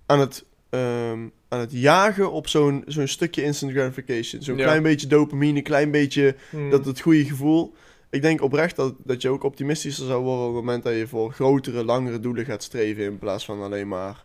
aan 0.06 0.20
het, 0.20 0.44
ehm, 0.70 1.18
aan 1.48 1.60
het 1.60 1.72
jagen 1.72 2.32
op 2.32 2.48
zo'n 2.48 2.82
zo'n 2.86 3.06
stukje 3.06 3.42
instant 3.42 3.72
gratification. 3.72 4.42
Zo'n 4.42 4.56
Ja. 4.56 4.64
klein 4.64 4.82
beetje 4.82 5.06
dopamine, 5.06 5.62
klein 5.62 5.90
beetje 5.90 6.36
Hmm. 6.50 6.70
dat 6.70 6.84
het 6.86 7.00
goede 7.00 7.24
gevoel. 7.24 7.74
Ik 8.10 8.22
denk 8.22 8.42
oprecht 8.42 8.76
dat, 8.76 8.94
dat 9.04 9.22
je 9.22 9.28
ook 9.28 9.42
optimistischer 9.42 10.06
zou 10.06 10.22
worden 10.22 10.46
op 10.48 10.54
het 10.54 10.64
moment 10.64 10.82
dat 10.82 10.94
je 10.94 11.06
voor 11.06 11.32
grotere, 11.32 11.84
langere 11.84 12.20
doelen 12.20 12.44
gaat 12.44 12.62
streven. 12.62 13.04
In 13.04 13.18
plaats 13.18 13.44
van 13.44 13.62
alleen 13.62 13.88
maar 13.88 14.24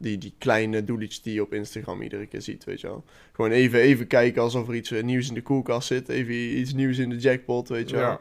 die, 0.00 0.18
die 0.18 0.34
kleine 0.38 0.84
doeletjes 0.84 1.22
die 1.22 1.34
je 1.34 1.42
op 1.42 1.52
Instagram 1.54 2.02
iedere 2.02 2.26
keer 2.26 2.42
ziet, 2.42 2.64
weet 2.64 2.80
je 2.80 2.86
wel. 2.86 3.04
Gewoon 3.32 3.50
even, 3.50 3.80
even 3.80 4.06
kijken 4.06 4.42
alsof 4.42 4.68
er 4.68 4.74
iets 4.74 4.90
eh, 4.90 5.02
nieuws 5.02 5.28
in 5.28 5.34
de 5.34 5.42
koelkast 5.42 5.86
zit. 5.86 6.08
Even 6.08 6.34
iets 6.34 6.72
nieuws 6.72 6.98
in 6.98 7.08
de 7.10 7.16
jackpot, 7.16 7.68
weet 7.68 7.90
je 7.90 7.96
wel. 7.96 8.04
Ja. 8.04 8.20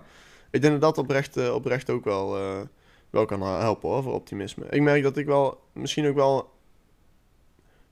Ik 0.52 0.62
denk 0.62 0.74
dat 0.74 0.82
dat 0.96 0.98
oprecht, 0.98 1.38
eh, 1.38 1.54
oprecht 1.54 1.90
ook 1.90 2.04
wel, 2.04 2.38
eh, 2.38 2.62
wel 3.10 3.26
kan 3.26 3.42
helpen 3.42 3.90
hoor, 3.90 4.04
voor 4.04 4.14
optimisme. 4.14 4.66
Ik 4.70 4.82
merk 4.82 5.04
dat 5.04 5.18
ik 5.18 5.26
wel, 5.26 5.60
misschien 5.74 6.08
ook 6.08 6.16
wel, 6.16 6.50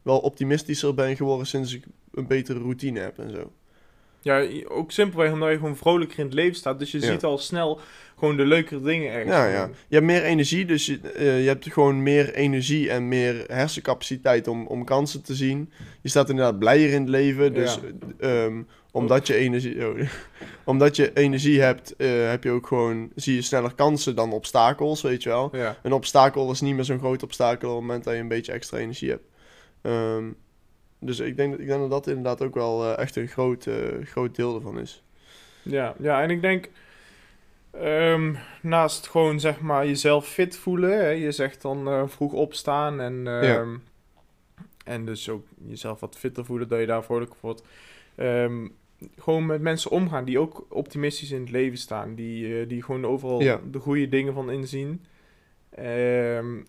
wel 0.02 0.20
optimistischer 0.20 0.94
ben 0.94 1.16
geworden 1.16 1.48
sinds 1.48 1.74
ik 1.74 1.84
een 2.14 2.28
betere 2.28 2.60
routine 2.60 3.00
heb 3.00 3.20
en 3.20 3.32
zo. 3.32 3.52
Ja, 4.22 4.48
ook 4.68 4.92
simpelweg 4.92 5.32
omdat 5.32 5.50
je 5.50 5.56
gewoon 5.56 5.78
vrolijker 5.78 6.20
in 6.20 6.26
het 6.26 6.34
leven 6.34 6.56
staat. 6.56 6.80
Dus 6.80 6.92
je 6.92 7.00
Ja. 7.00 7.06
ziet 7.12 7.24
al 7.24 7.38
snel 7.38 7.80
gewoon 8.20 8.38
de 8.38 8.46
leukere 8.46 8.82
dingen 8.82 9.12
ergens. 9.12 9.32
Ja, 9.36 9.48
ja. 9.48 9.70
Je 9.88 9.96
hebt 9.96 10.06
meer 10.08 10.24
energie, 10.24 10.66
dus 10.66 10.86
je, 10.86 11.00
eh, 11.16 11.42
je 11.42 11.48
hebt 11.48 11.72
gewoon 11.74 12.04
meer 12.04 12.34
energie 12.34 12.90
en 12.92 13.08
meer 13.08 13.44
hersencapaciteit 13.48 14.48
om, 14.48 14.68
om 14.68 14.84
kansen 14.86 15.22
te 15.24 15.36
zien. 15.36 15.72
Je 16.02 16.10
staat 16.10 16.30
inderdaad 16.30 16.60
blijer 16.60 16.90
in 16.94 17.02
het 17.02 17.10
leven, 17.10 17.54
dus 17.54 17.80
Ja. 18.20 18.46
ehm, 18.46 18.62
omdat, 18.92 19.28
je 19.28 19.36
energie, 19.36 19.88
oh, 19.88 20.00
omdat 20.64 20.96
je 20.96 21.12
energie 21.14 21.62
hebt, 21.62 21.96
eh, 21.96 22.30
heb 22.30 22.44
je 22.44 22.52
ook 22.52 22.68
gewoon, 22.68 23.10
zie 23.16 23.36
je 23.36 23.42
sneller 23.42 23.74
kansen 23.76 24.16
dan 24.16 24.32
obstakels, 24.34 25.02
weet 25.02 25.24
je 25.24 25.30
wel. 25.30 25.50
Ja. 25.56 25.78
Een 25.84 25.94
obstakel 25.94 26.52
is 26.52 26.62
niet 26.62 26.76
meer 26.76 26.84
zo'n 26.84 27.00
groot 27.00 27.24
obstakel 27.24 27.70
op 27.70 27.76
het 27.76 27.86
moment 27.86 28.04
dat 28.04 28.14
je 28.14 28.20
een 28.20 28.28
beetje 28.28 28.52
extra 28.52 28.78
energie 28.78 29.10
hebt. 29.10 29.26
Ehm, 29.82 30.24
dus 31.00 31.20
ik 31.20 31.38
denk, 31.38 31.52
dat- 31.52 31.60
ik 31.60 31.68
denk 31.68 31.80
dat 31.80 31.90
dat 31.90 32.08
inderdaad 32.08 32.42
ook 32.42 32.54
wel 32.54 32.84
eh, 32.86 33.02
echt 33.04 33.16
een 33.16 33.28
groot, 33.28 33.68
groot 34.04 34.36
deel 34.36 34.56
ervan 34.56 34.80
is. 34.80 35.04
Ja, 35.62 35.96
ja, 36.00 36.22
en 36.22 36.30
ik 36.30 36.42
denk, 36.42 36.70
ehm, 37.82 38.34
naast 38.62 39.08
gewoon 39.08 39.40
zeg 39.40 39.60
maar 39.62 39.86
jezelf 39.86 40.28
fit 40.28 40.58
voelen, 40.58 40.90
hè, 40.98 41.10
je 41.10 41.32
zegt 41.32 41.62
dan 41.62 41.88
eh, 41.88 42.04
vroeg 42.08 42.34
opstaan 42.34 43.00
en, 43.00 43.28
ehm, 43.28 43.76
en 44.86 45.06
dus 45.06 45.30
ook 45.30 45.46
jezelf 45.68 46.00
wat 46.00 46.18
fitter 46.18 46.46
voelen, 46.46 46.68
dat 46.68 46.80
je 46.80 46.86
daar 46.86 47.04
vrolijk 47.04 47.34
wordt. 47.40 47.64
Ehm, 48.16 48.68
gewoon 49.20 49.46
met 49.46 49.62
mensen 49.62 49.92
omgaan 49.92 50.26
die 50.26 50.40
ook 50.40 50.66
optimistisch 50.70 51.32
in 51.32 51.40
het 51.40 51.50
leven 51.52 51.78
staan, 51.78 52.16
die, 52.16 52.60
eh, 52.62 52.68
die 52.70 52.84
gewoon 52.84 53.06
overal 53.06 53.42
Ja. 53.42 53.60
de 53.72 53.80
goede 53.80 54.10
dingen 54.10 54.34
van 54.34 54.52
inzien. 54.52 55.06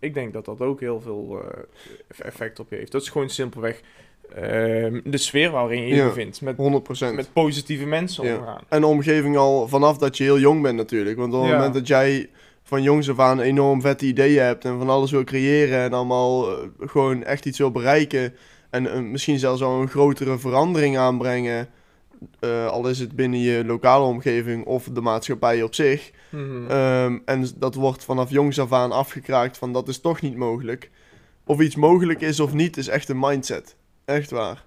Ik 0.00 0.15
denk 0.15 0.33
dat 0.33 0.45
dat 0.45 0.61
ook 0.61 0.81
heel 0.81 1.00
veel 1.00 1.43
eh, 1.43 1.62
effect 2.19 2.59
op 2.61 2.71
je 2.71 2.77
heeft. 2.77 2.93
Dat 2.93 3.03
is 3.03 3.09
gewoon 3.09 3.31
simpelweg 3.31 3.81
ehm, 4.35 5.01
de 5.05 5.17
sfeer 5.19 5.51
waarin 5.51 5.83
je 5.83 5.89
je 5.89 5.95
Ja. 5.95 6.07
bevindt. 6.07 6.41
Met, 6.41 6.57
100%. 6.57 7.15
met 7.15 7.33
positieve 7.33 7.87
mensen 7.87 8.25
Ja. 8.25 8.37
omgaan. 8.37 8.61
En 8.69 8.81
de 8.81 8.87
omgeving 8.87 9.37
al 9.37 9.69
vanaf 9.69 9.99
dat 9.99 10.17
je 10.17 10.25
heel 10.25 10.39
jong 10.39 10.63
bent 10.63 10.77
natuurlijk. 10.77 11.17
Want 11.17 11.33
op 11.35 11.41
het 11.41 11.49
Ja. 11.51 11.57
moment 11.57 11.75
dat 11.75 11.87
jij 11.87 12.29
van 12.63 12.83
jongs 12.83 13.11
af 13.11 13.19
aan 13.19 13.41
enorm 13.41 13.81
vette 13.81 14.07
ideeën 14.07 14.43
hebt 14.43 14.65
en 14.65 14.79
van 14.79 14.89
alles 14.91 15.11
wil 15.11 15.25
creëren 15.25 15.79
en 15.81 15.93
allemaal 15.93 16.51
eh, 16.51 16.69
gewoon 16.81 17.25
echt 17.25 17.47
iets 17.47 17.59
wil 17.59 17.71
bereiken 17.71 18.35
en 18.71 18.93
eh, 18.93 19.01
misschien 19.01 19.39
zelfs 19.39 19.63
al 19.63 19.81
een 19.81 19.89
grotere 19.89 20.39
verandering 20.39 20.99
aanbrengen, 20.99 21.69
eh, 22.41 22.67
al 22.67 22.89
is 22.89 22.99
het 22.99 23.13
binnen 23.17 23.41
je 23.41 23.65
lokale 23.65 24.05
omgeving 24.05 24.65
of 24.65 24.89
de 24.93 25.01
maatschappij 25.01 25.63
op 25.63 25.75
zich. 25.75 26.11
Mhm. 26.31 26.71
Ehm, 26.71 27.19
en 27.25 27.47
dat 27.57 27.75
wordt 27.75 28.05
vanaf 28.05 28.31
jongs 28.31 28.61
af 28.61 28.73
aan 28.73 28.93
afgekraakt 28.93 29.59
van 29.59 29.73
dat 29.73 29.89
is 29.89 30.01
toch 30.01 30.21
niet 30.21 30.37
mogelijk. 30.37 30.91
Of 31.45 31.61
iets 31.61 31.77
mogelijk 31.77 32.21
is 32.21 32.41
of 32.41 32.53
niet, 32.53 32.77
is 32.77 32.89
echt 32.89 33.09
een 33.09 33.19
mindset. 33.19 33.77
Echt 34.09 34.31
waar. 34.31 34.65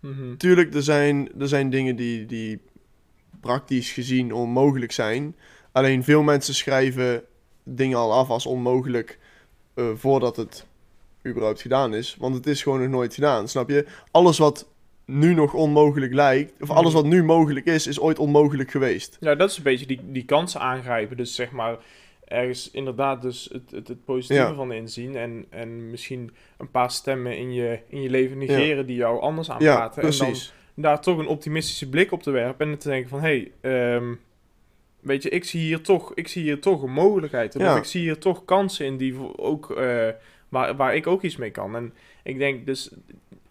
Mhm. 0.00 0.36
Tuurlijk, 0.36 0.74
er 0.74 0.82
zijn, 0.82 1.40
er 1.40 1.48
zijn 1.48 1.70
dingen 1.70 1.96
die, 1.96 2.26
die 2.26 2.60
praktisch 3.40 3.92
gezien 3.92 4.32
onmogelijk 4.32 4.92
zijn. 4.92 5.36
Alleen 5.72 6.04
veel 6.04 6.22
mensen 6.22 6.54
schrijven 6.54 7.22
dingen 7.62 7.98
al 7.98 8.12
af 8.12 8.28
als 8.28 8.46
onmogelijk 8.46 9.18
eh, 9.74 9.84
voordat 9.94 10.36
het 10.36 10.66
überhaupt 11.26 11.60
gedaan 11.60 11.94
is. 11.94 12.16
Want 12.18 12.34
het 12.34 12.46
is 12.46 12.62
gewoon 12.62 12.80
nog 12.80 12.88
nooit 12.88 13.14
gedaan, 13.14 13.48
snap 13.48 13.68
je? 13.68 13.86
Alles 14.10 14.38
wat 14.38 14.68
nu 15.04 15.34
nog 15.34 15.54
onmogelijk 15.54 16.12
lijkt, 16.14 16.62
of 16.62 16.70
alles 16.70 16.92
wat 16.92 17.04
nu 17.04 17.24
mogelijk 17.24 17.66
is, 17.66 17.86
is 17.86 18.00
ooit 18.00 18.18
onmogelijk 18.18 18.70
geweest. 18.70 19.16
Ja, 19.20 19.34
dat 19.34 19.50
is 19.50 19.56
een 19.56 19.62
beetje 19.62 19.86
die, 19.86 20.00
die 20.04 20.24
kansen 20.24 20.60
aangrijpen. 20.60 21.16
Dus 21.16 21.34
zeg 21.34 21.50
maar, 21.50 21.78
ergens 22.34 22.70
inderdaad 22.70 23.22
dus 23.22 23.48
het, 23.52 23.70
het, 23.70 23.88
het 23.88 24.04
positieve 24.04 24.42
Ja. 24.48 24.54
van 24.54 24.72
inzien. 24.72 25.16
En, 25.16 25.46
en 25.50 25.90
misschien 25.90 26.30
een 26.58 26.70
paar 26.70 26.90
stemmen 26.90 27.36
in 27.38 27.52
je, 27.52 27.78
in 27.88 28.02
je 28.02 28.10
leven 28.10 28.38
negeren 28.38 28.86
die 28.86 28.96
jou 28.96 29.20
anders 29.20 29.46
Ja, 29.46 29.52
aanpraten. 29.54 30.02
en 30.02 30.10
dan 30.18 30.34
daar 30.74 31.00
toch 31.00 31.18
een 31.18 31.26
optimistische 31.26 31.88
blik 31.88 32.12
op 32.12 32.22
te 32.22 32.30
werpen. 32.30 32.68
En 32.70 32.78
te 32.78 32.88
denken 32.88 33.08
van, 33.08 33.20
hé, 33.20 33.48
hey, 33.60 33.72
ehm, 33.94 34.14
weet 35.00 35.22
je, 35.22 35.28
ik 35.28 35.44
zie 35.44 35.60
hier 35.60 35.80
toch, 35.80 36.12
ik 36.14 36.28
zie 36.28 36.42
hier 36.42 36.60
toch 36.60 36.82
een 36.82 36.92
mogelijkheid. 36.92 37.54
Ja. 37.58 37.72
Of 37.72 37.78
ik 37.78 37.84
zie 37.84 38.00
hier 38.00 38.18
toch 38.18 38.44
kansen 38.44 38.86
in 38.86 38.96
die 38.96 39.14
ook, 39.38 39.70
eh, 39.70 40.08
waar, 40.48 40.76
waar 40.76 40.96
ik 40.96 41.06
ook 41.06 41.22
iets 41.22 41.36
mee 41.36 41.50
kan. 41.50 41.76
En 41.76 41.92
ik 42.22 42.38
denk 42.38 42.66
dus, 42.66 42.90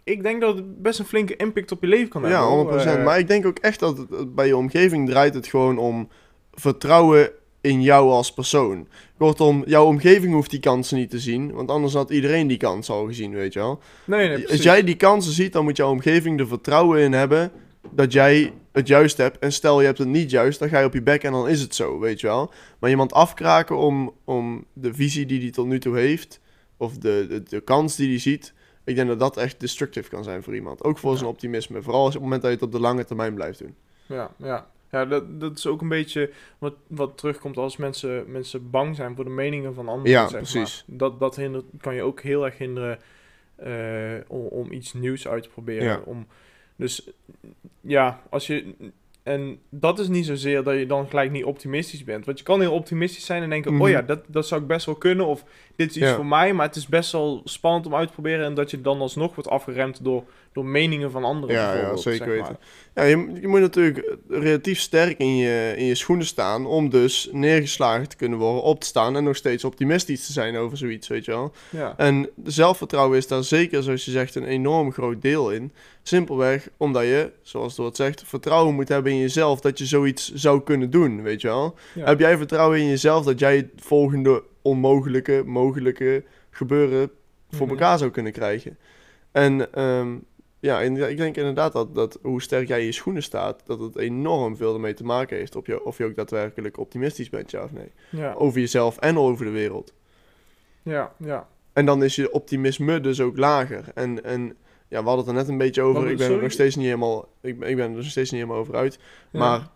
ik 0.04 0.24
denk 0.24 0.42
dat 0.42 0.56
het 0.56 0.82
best 0.82 1.00
een 1.00 1.06
flinke 1.06 1.36
impact 1.36 1.72
op 1.72 1.82
je 1.82 1.88
leven 1.88 2.10
kan 2.10 2.22
hebben. 2.24 2.40
Ja, 2.40 2.46
hoor. 2.46 2.58
100%. 2.58 2.98
Eh, 2.98 3.04
maar 3.06 3.20
ik 3.20 3.28
denk 3.28 3.46
ook 3.46 3.60
echt 3.60 3.80
dat 3.80 3.98
het- 3.98 4.36
bij 4.36 4.48
je 4.48 4.58
omgeving 4.58 5.10
draait 5.10 5.34
het 5.34 5.48
gewoon 5.48 5.78
om 5.78 6.10
vertrouwen 6.54 7.30
in 7.64 7.82
jou 7.82 8.10
als 8.10 8.34
persoon. 8.34 8.88
Kortom, 9.18 9.64
jouw 9.66 9.86
omgeving 9.86 10.34
hoeft 10.34 10.50
die 10.50 10.60
kansen 10.60 10.98
niet 10.98 11.10
te 11.10 11.20
zien, 11.20 11.52
want 11.52 11.70
anders 11.70 11.94
had 11.94 12.10
iedereen 12.10 12.48
die 12.48 12.58
kans 12.58 12.90
al 12.90 13.06
gezien, 13.06 13.32
weet 13.34 13.54
je 13.54 13.60
wel. 13.60 13.80
nee, 14.06 14.28
nee, 14.28 14.50
Als 14.50 14.62
jij 14.64 14.84
die 14.84 14.96
kansen 14.96 15.32
ziet, 15.34 15.54
dan 15.54 15.64
moet 15.64 15.78
jouw 15.78 15.90
omgeving 15.90 16.40
er 16.40 16.48
vertrouwen 16.48 17.00
in 17.00 17.14
hebben 17.14 17.52
dat 17.92 18.14
jij 18.14 18.54
het 18.72 18.88
juist 18.88 19.18
hebt. 19.18 19.40
En 19.40 19.52
stel 19.54 19.80
je 19.80 19.86
hebt 19.86 19.98
het 19.98 20.08
niet 20.08 20.30
juist, 20.32 20.60
dan 20.60 20.70
ga 20.70 20.80
je 20.80 20.86
op 20.86 20.94
je 20.94 21.02
bek 21.02 21.24
en 21.24 21.32
dan 21.32 21.50
is 21.50 21.62
het 21.62 21.76
zo, 21.76 22.00
weet 22.00 22.20
je 22.20 22.28
wel. 22.28 22.52
Maar 22.80 22.90
iemand 22.90 23.14
afkraken 23.14 23.78
om, 23.78 24.14
om 24.24 24.66
de 24.74 24.94
visie 24.94 25.26
die 25.26 25.42
hij 25.42 25.52
tot 25.52 25.68
nu 25.68 25.80
toe 25.80 25.98
heeft, 25.98 26.40
of 26.78 26.98
de, 26.98 27.26
de, 27.30 27.44
de 27.44 27.62
kans 27.62 27.96
die 27.96 28.10
hij 28.10 28.20
ziet, 28.20 28.54
ik 28.86 28.96
denk 28.96 29.08
dat 29.08 29.20
dat 29.20 29.38
echt 29.38 29.60
destructief 29.60 30.08
kan 30.08 30.24
zijn 30.24 30.44
voor 30.44 30.56
iemand. 30.56 30.84
Ook 30.84 30.98
voor 30.98 31.12
Ja. 31.12 31.18
zijn 31.18 31.30
optimisme. 31.30 31.82
Vooral 31.82 32.00
als 32.06 32.08
op 32.08 32.14
het 32.14 32.24
moment 32.24 32.42
dat 32.42 32.52
je 32.52 32.58
het 32.58 32.66
op 32.66 32.72
de 32.72 32.80
lange 32.80 33.06
termijn 33.06 33.34
blijft 33.34 33.60
doen. 33.60 33.76
Ja, 34.06 34.32
ja. 34.38 34.68
Ja 34.94 35.06
dat, 35.06 35.40
dat 35.40 35.58
is 35.58 35.68
ook 35.68 35.82
een 35.82 35.90
beetje 35.90 36.30
wat, 36.58 36.74
wat 36.88 37.18
terugkomt 37.18 37.58
als 37.58 37.78
mensen, 37.78 38.32
mensen 38.32 38.70
bang 38.70 38.96
zijn 38.96 39.16
voor 39.16 39.24
de 39.24 39.30
meningen 39.30 39.74
van 39.74 39.88
anderen. 39.88 40.12
Ja, 40.12 40.26
precies. 40.28 40.84
Maar. 40.88 40.98
Dat, 40.98 41.20
dat 41.20 41.36
hindert, 41.36 41.66
kan 41.82 41.96
je 41.96 42.02
ook 42.04 42.22
heel 42.22 42.46
erg 42.46 42.58
hinderen 42.58 43.00
eh, 43.56 43.72
om, 44.28 44.46
om 44.46 44.72
iets 44.72 44.94
nieuws 44.94 45.28
uit 45.28 45.44
te 45.44 45.50
proberen. 45.50 45.84
Ja. 45.84 46.02
Om, 46.06 46.28
dus 46.76 47.10
ja, 47.82 48.22
als 48.30 48.48
je. 48.48 48.74
En 49.24 49.60
dat 49.70 50.00
is 50.00 50.08
niet 50.08 50.26
zozeer 50.26 50.64
dat 50.64 50.78
je 50.78 50.86
dan 50.86 51.08
gelijk 51.10 51.32
niet 51.32 51.44
optimistisch 51.44 52.04
bent. 52.04 52.26
Want 52.26 52.38
je 52.38 52.44
kan 52.44 52.60
heel 52.60 52.74
optimistisch 52.74 53.26
zijn 53.26 53.44
en 53.44 53.50
denken: 53.50 53.74
Mhm. 53.74 53.82
oh 53.82 53.90
ja, 53.90 54.02
dat, 54.02 54.24
dat 54.28 54.48
zou 54.48 54.62
ik 54.62 54.68
best 54.68 54.86
wel 54.86 54.96
kunnen. 54.96 55.26
Of 55.26 55.44
dit 55.76 55.90
is 55.90 55.98
iets 55.98 56.06
Ja. 56.06 56.16
voor 56.16 56.26
mij. 56.26 56.54
Maar 56.54 56.66
het 56.68 56.76
is 56.76 56.88
best 56.88 57.12
wel 57.12 57.42
spannend 57.44 57.86
om 57.86 57.96
uit 57.96 58.08
te 58.08 58.14
proberen. 58.14 58.46
En 58.46 58.54
dat 58.54 58.72
je 58.72 58.82
dan 58.82 59.00
alsnog 59.00 59.36
wordt 59.36 59.50
afgeremd 59.50 60.04
door, 60.04 60.24
door 60.54 60.66
meningen 60.66 61.12
van 61.12 61.24
anderen. 61.24 61.56
Ja, 61.56 61.62
ja, 61.62 61.72
bijvoorbeeld, 61.72 62.02
zeker 62.02 62.18
zeg 62.18 62.28
weten. 62.28 62.58
maar. 62.94 63.06
Ja, 63.06 63.10
je, 63.10 63.40
je 63.42 63.48
moet 63.48 63.60
natuurlijk 63.60 64.18
relatief 64.30 64.80
sterk 64.80 65.18
in 65.20 65.36
je, 65.36 65.74
in 65.78 65.86
je 65.86 65.96
schoenen 65.96 66.26
staan 66.26 66.66
om 66.66 66.90
dus 66.90 67.30
neergeslagen 67.32 68.10
te 68.10 68.16
kunnen 68.16 68.40
worden, 68.40 68.62
op 68.64 68.80
te 68.80 68.86
staan 68.88 69.16
en 69.16 69.24
nog 69.24 69.36
steeds 69.36 69.64
optimistisch 69.64 70.26
te 70.26 70.32
zijn 70.32 70.56
over 70.58 70.78
zoiets, 70.78 71.08
weet 71.08 71.26
je 71.26 71.32
wel. 71.32 71.54
Ja. 71.70 71.94
En 71.98 72.30
zelfvertrouwen 72.44 73.18
is 73.18 73.28
daar 73.28 73.44
zeker, 73.44 73.84
zoals 73.84 74.06
je 74.06 74.12
zegt, 74.12 74.36
een 74.36 74.46
enorm 74.48 74.92
groot 74.92 75.22
deel 75.22 75.52
in. 75.52 75.72
Simpelweg 76.04 76.70
omdat 76.78 77.04
je, 77.04 77.32
zoals 77.42 77.68
het 77.72 77.78
woord 77.82 77.96
zegt, 77.96 78.24
vertrouwen 78.26 78.76
moet 78.76 78.90
hebben 78.90 79.12
in 79.12 79.18
jezelf 79.18 79.62
dat 79.62 79.78
je 79.78 79.86
zoiets 79.86 80.34
zou 80.34 80.62
kunnen 80.64 80.90
doen, 80.90 81.22
weet 81.22 81.42
je 81.42 81.48
wel. 81.48 81.76
Ja. 81.94 82.06
Heb 82.06 82.20
jij 82.20 82.38
vertrouwen 82.38 82.80
in 82.80 82.88
jezelf 82.88 83.26
dat 83.26 83.40
jij 83.40 83.56
het 83.56 83.70
volgende 83.76 84.44
onmogelijke, 84.62 85.44
mogelijke 85.46 86.24
gebeuren 86.50 87.12
voor 87.52 87.68
Mhm. 87.68 87.76
elkaar 87.76 87.98
zou 87.98 88.12
kunnen 88.12 88.32
krijgen? 88.32 88.78
En 89.32 89.74
ehm, 89.74 90.16
ja, 90.64 90.82
en 90.82 91.10
ik 91.10 91.18
denk 91.18 91.36
inderdaad 91.36 91.72
dat, 91.74 91.96
dat 91.96 92.20
hoe 92.22 92.42
sterk 92.42 92.68
jij 92.68 92.80
in 92.80 92.86
je 92.86 92.92
schoenen 92.92 93.24
staat, 93.24 93.62
dat 93.66 93.80
het 93.80 93.98
enorm 93.98 94.58
veel 94.58 94.74
ermee 94.74 94.94
te 94.94 95.04
maken 95.04 95.38
heeft 95.38 95.56
of 95.56 95.66
je, 95.66 95.84
of 95.86 95.98
je 95.98 96.06
ook 96.06 96.16
daadwerkelijk 96.16 96.78
optimistisch 96.78 97.30
bent, 97.30 97.52
ja 97.52 97.64
of 97.64 97.72
nee. 97.72 97.92
Ja. 98.10 98.34
Over 98.34 98.60
jezelf 98.60 98.98
en 98.98 99.18
over 99.18 99.46
de 99.46 99.52
wereld. 99.52 99.94
Ja, 100.84 101.14
ja. 101.18 101.48
En 101.74 101.86
dan 101.86 102.04
is 102.04 102.16
je 102.16 102.32
optimisme 102.32 103.00
dus 103.00 103.22
ook 103.22 103.38
lager. 103.38 103.84
En, 103.94 104.24
en 104.24 104.56
ja, 104.88 105.00
we 105.02 105.08
hadden 105.08 105.26
het 105.26 105.28
er 105.28 105.34
net 105.42 105.48
een 105.48 105.58
beetje 105.58 105.82
over. 105.82 106.10
Ik 106.10 106.18
ben 106.18 106.32
er 106.32 106.42
nog 106.42 106.52
steeds 106.52 106.76
niet 106.76 106.86
helemaal, 106.86 107.28
ik, 107.42 107.60
ben- 107.60 107.70
ik 107.70 107.76
ben 107.76 107.90
er 107.90 107.96
nog 107.96 108.06
steeds 108.06 108.32
niet 108.32 108.42
helemaal 108.42 108.62
over 108.62 108.76
uit. 108.76 109.00
Ja. 109.32 109.40
Maar 109.40 109.68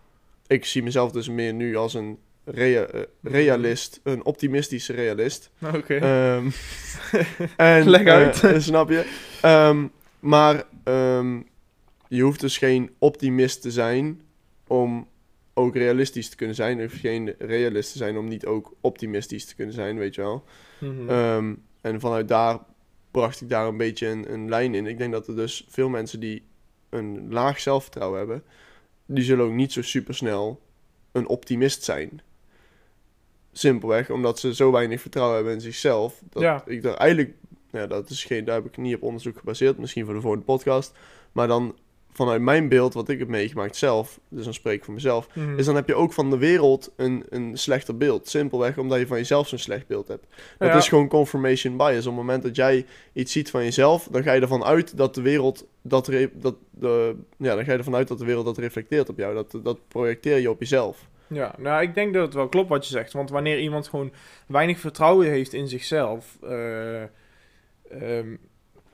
ik 0.46 0.64
zie 0.64 0.82
mezelf 0.82 1.10
dus 1.12 1.28
meer 1.28 1.52
nu 1.54 1.76
als 1.76 1.94
een 1.94 2.18
rea- 2.44 2.82
eh, 2.84 3.00
realist, 3.22 4.00
een 4.02 4.24
optimistische 4.24 4.92
realist. 4.92 5.50
Oké. 5.74 5.94
Ehm, 5.94 6.48
Leg 7.90 8.06
uit. 8.06 8.44
eh, 8.44 8.58
snap 8.58 8.90
je? 8.90 9.04
Ehm, 9.42 9.86
maar 10.20 10.64
ehm, 10.84 11.40
je 12.08 12.22
hoeft 12.22 12.40
dus 12.40 12.58
geen 12.58 12.90
optimist 12.98 13.62
te 13.62 13.70
zijn 13.70 14.20
om 14.66 15.08
ook 15.54 15.76
realistisch 15.76 16.28
te 16.28 16.36
kunnen 16.36 16.56
zijn. 16.56 16.76
Je 16.76 16.82
hoeft 16.82 16.96
geen 16.96 17.34
realist 17.38 17.92
te 17.92 17.98
zijn 17.98 18.16
om 18.16 18.28
niet 18.28 18.46
ook 18.46 18.74
optimistisch 18.80 19.44
te 19.44 19.54
kunnen 19.54 19.74
zijn, 19.74 19.98
weet 19.98 20.14
je 20.14 20.20
wel. 20.20 20.44
Mhm. 20.80 21.08
Ehm, 21.08 21.54
en 21.80 22.00
vanuit 22.00 22.28
daar 22.28 22.58
bracht 23.10 23.40
ik 23.40 23.48
daar 23.48 23.66
een 23.66 23.76
beetje 23.76 24.06
een, 24.06 24.32
een 24.32 24.48
lijn 24.48 24.74
in. 24.74 24.86
Ik 24.86 24.98
denk 24.98 25.12
dat 25.12 25.28
er 25.28 25.36
dus 25.36 25.66
veel 25.68 25.88
mensen 25.88 26.20
die 26.20 26.42
een 26.88 27.32
laag 27.32 27.60
zelfvertrouwen 27.60 28.18
hebben, 28.18 28.42
die 29.06 29.24
zullen 29.24 29.44
ook 29.44 29.52
niet 29.52 29.72
zo 29.72 29.82
super 29.82 30.14
snel 30.14 30.60
een 31.12 31.28
optimist 31.28 31.82
zijn. 31.84 32.20
Simpelweg 33.52 34.10
omdat 34.10 34.38
ze 34.38 34.54
zo 34.54 34.72
weinig 34.72 35.00
vertrouwen 35.00 35.36
hebben 35.36 35.54
in 35.54 35.60
zichzelf. 35.60 36.22
Dat 36.30 36.42
Ja. 36.42 36.62
ik 36.66 36.82
daar 36.82 36.94
eigenlijk, 36.94 37.34
ja, 37.78 37.86
dat 37.86 38.10
is 38.10 38.24
geen, 38.24 38.44
daar 38.44 38.54
heb 38.54 38.66
ik 38.66 38.76
niet 38.76 38.94
op 38.94 39.02
onderzoek 39.02 39.38
gebaseerd, 39.38 39.78
misschien 39.78 40.04
voor 40.04 40.14
de 40.14 40.20
volgende 40.20 40.44
podcast. 40.44 40.92
Maar 41.32 41.46
dan 41.48 41.74
vanuit 42.12 42.40
mijn 42.42 42.68
beeld, 42.68 42.94
wat 42.94 43.08
ik 43.08 43.18
heb 43.18 43.28
meegemaakt 43.28 43.76
zelf, 43.76 44.20
dus 44.28 44.44
dan 44.44 44.54
spreek 44.54 44.76
ik 44.76 44.84
voor 44.84 44.94
mezelf, 44.94 45.28
Mhm. 45.34 45.58
is 45.58 45.66
dan 45.66 45.74
heb 45.74 45.86
je 45.88 45.94
ook 45.94 46.12
van 46.12 46.30
de 46.30 46.38
wereld 46.38 46.92
een, 46.96 47.24
een 47.28 47.58
slechter 47.58 47.96
beeld. 47.96 48.28
Simpelweg 48.28 48.78
omdat 48.78 48.98
je 48.98 49.06
van 49.06 49.16
jezelf 49.16 49.48
zo'n 49.48 49.58
slecht 49.58 49.86
beeld 49.86 50.08
hebt. 50.08 50.26
Dat 50.58 50.68
Ja. 50.68 50.76
is 50.76 50.88
gewoon 50.88 51.08
confirmation 51.08 51.76
bias. 51.76 51.98
Op 51.98 52.04
het 52.04 52.14
moment 52.14 52.42
dat 52.42 52.56
jij 52.56 52.86
iets 53.12 53.32
ziet 53.32 53.50
van 53.50 53.64
jezelf, 53.64 54.08
dan 54.10 54.22
ga 54.22 54.32
je 54.32 54.40
ervan 54.40 54.64
uit 54.64 54.96
dat 54.96 55.14
de 55.14 55.22
wereld 55.22 55.66
dat, 55.82 56.10
dat 56.32 56.54
de, 56.70 57.14
ja, 57.36 57.54
dan 57.54 57.64
ga 57.64 57.72
je 57.72 57.78
ervan 57.78 57.94
uit 57.94 58.08
dat 58.08 58.18
de 58.18 58.24
wereld 58.24 58.44
dat 58.44 58.58
reflecteert 58.58 59.08
op 59.08 59.18
jou. 59.18 59.34
Dat, 59.34 59.58
dat 59.64 59.78
projecteer 59.88 60.38
je 60.38 60.50
op 60.50 60.60
jezelf. 60.60 61.08
Ja, 61.26 61.54
nou, 61.58 61.82
ik 61.82 61.94
denk 61.94 62.14
dat 62.14 62.24
het 62.24 62.34
wel 62.34 62.48
klopt 62.48 62.68
wat 62.68 62.86
je 62.86 62.90
zegt. 62.92 63.12
Want 63.12 63.30
wanneer 63.30 63.58
iemand 63.60 63.88
gewoon 63.88 64.12
weinig 64.46 64.78
vertrouwen 64.78 65.26
heeft 65.28 65.52
in 65.52 65.68
zichzelf. 65.68 66.36
eh, 66.42 67.02
ehm, 67.90 68.34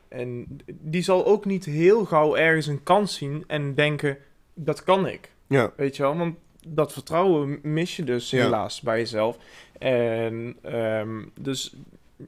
en 0.08 0.58
die 0.66 1.02
zal 1.02 1.26
ook 1.26 1.44
niet 1.44 1.64
heel 1.64 2.04
gauw 2.04 2.36
ergens 2.36 2.66
een 2.66 2.82
kans 2.82 3.14
zien 3.14 3.44
en 3.46 3.74
denken: 3.74 4.18
dat 4.54 4.82
kan 4.84 5.06
ik. 5.06 5.32
Ja, 5.46 5.72
Weet 5.76 5.96
je 5.96 6.02
wel? 6.02 6.16
Want 6.16 6.36
dat 6.68 6.92
vertrouwen 6.92 7.58
mis 7.62 7.96
je 7.96 8.04
dus 8.04 8.30
Ja. 8.30 8.42
helaas 8.44 8.80
bij 8.80 8.98
jezelf. 8.98 9.38
En 9.78 10.56
ehm, 10.62 11.22
dus 11.40 11.76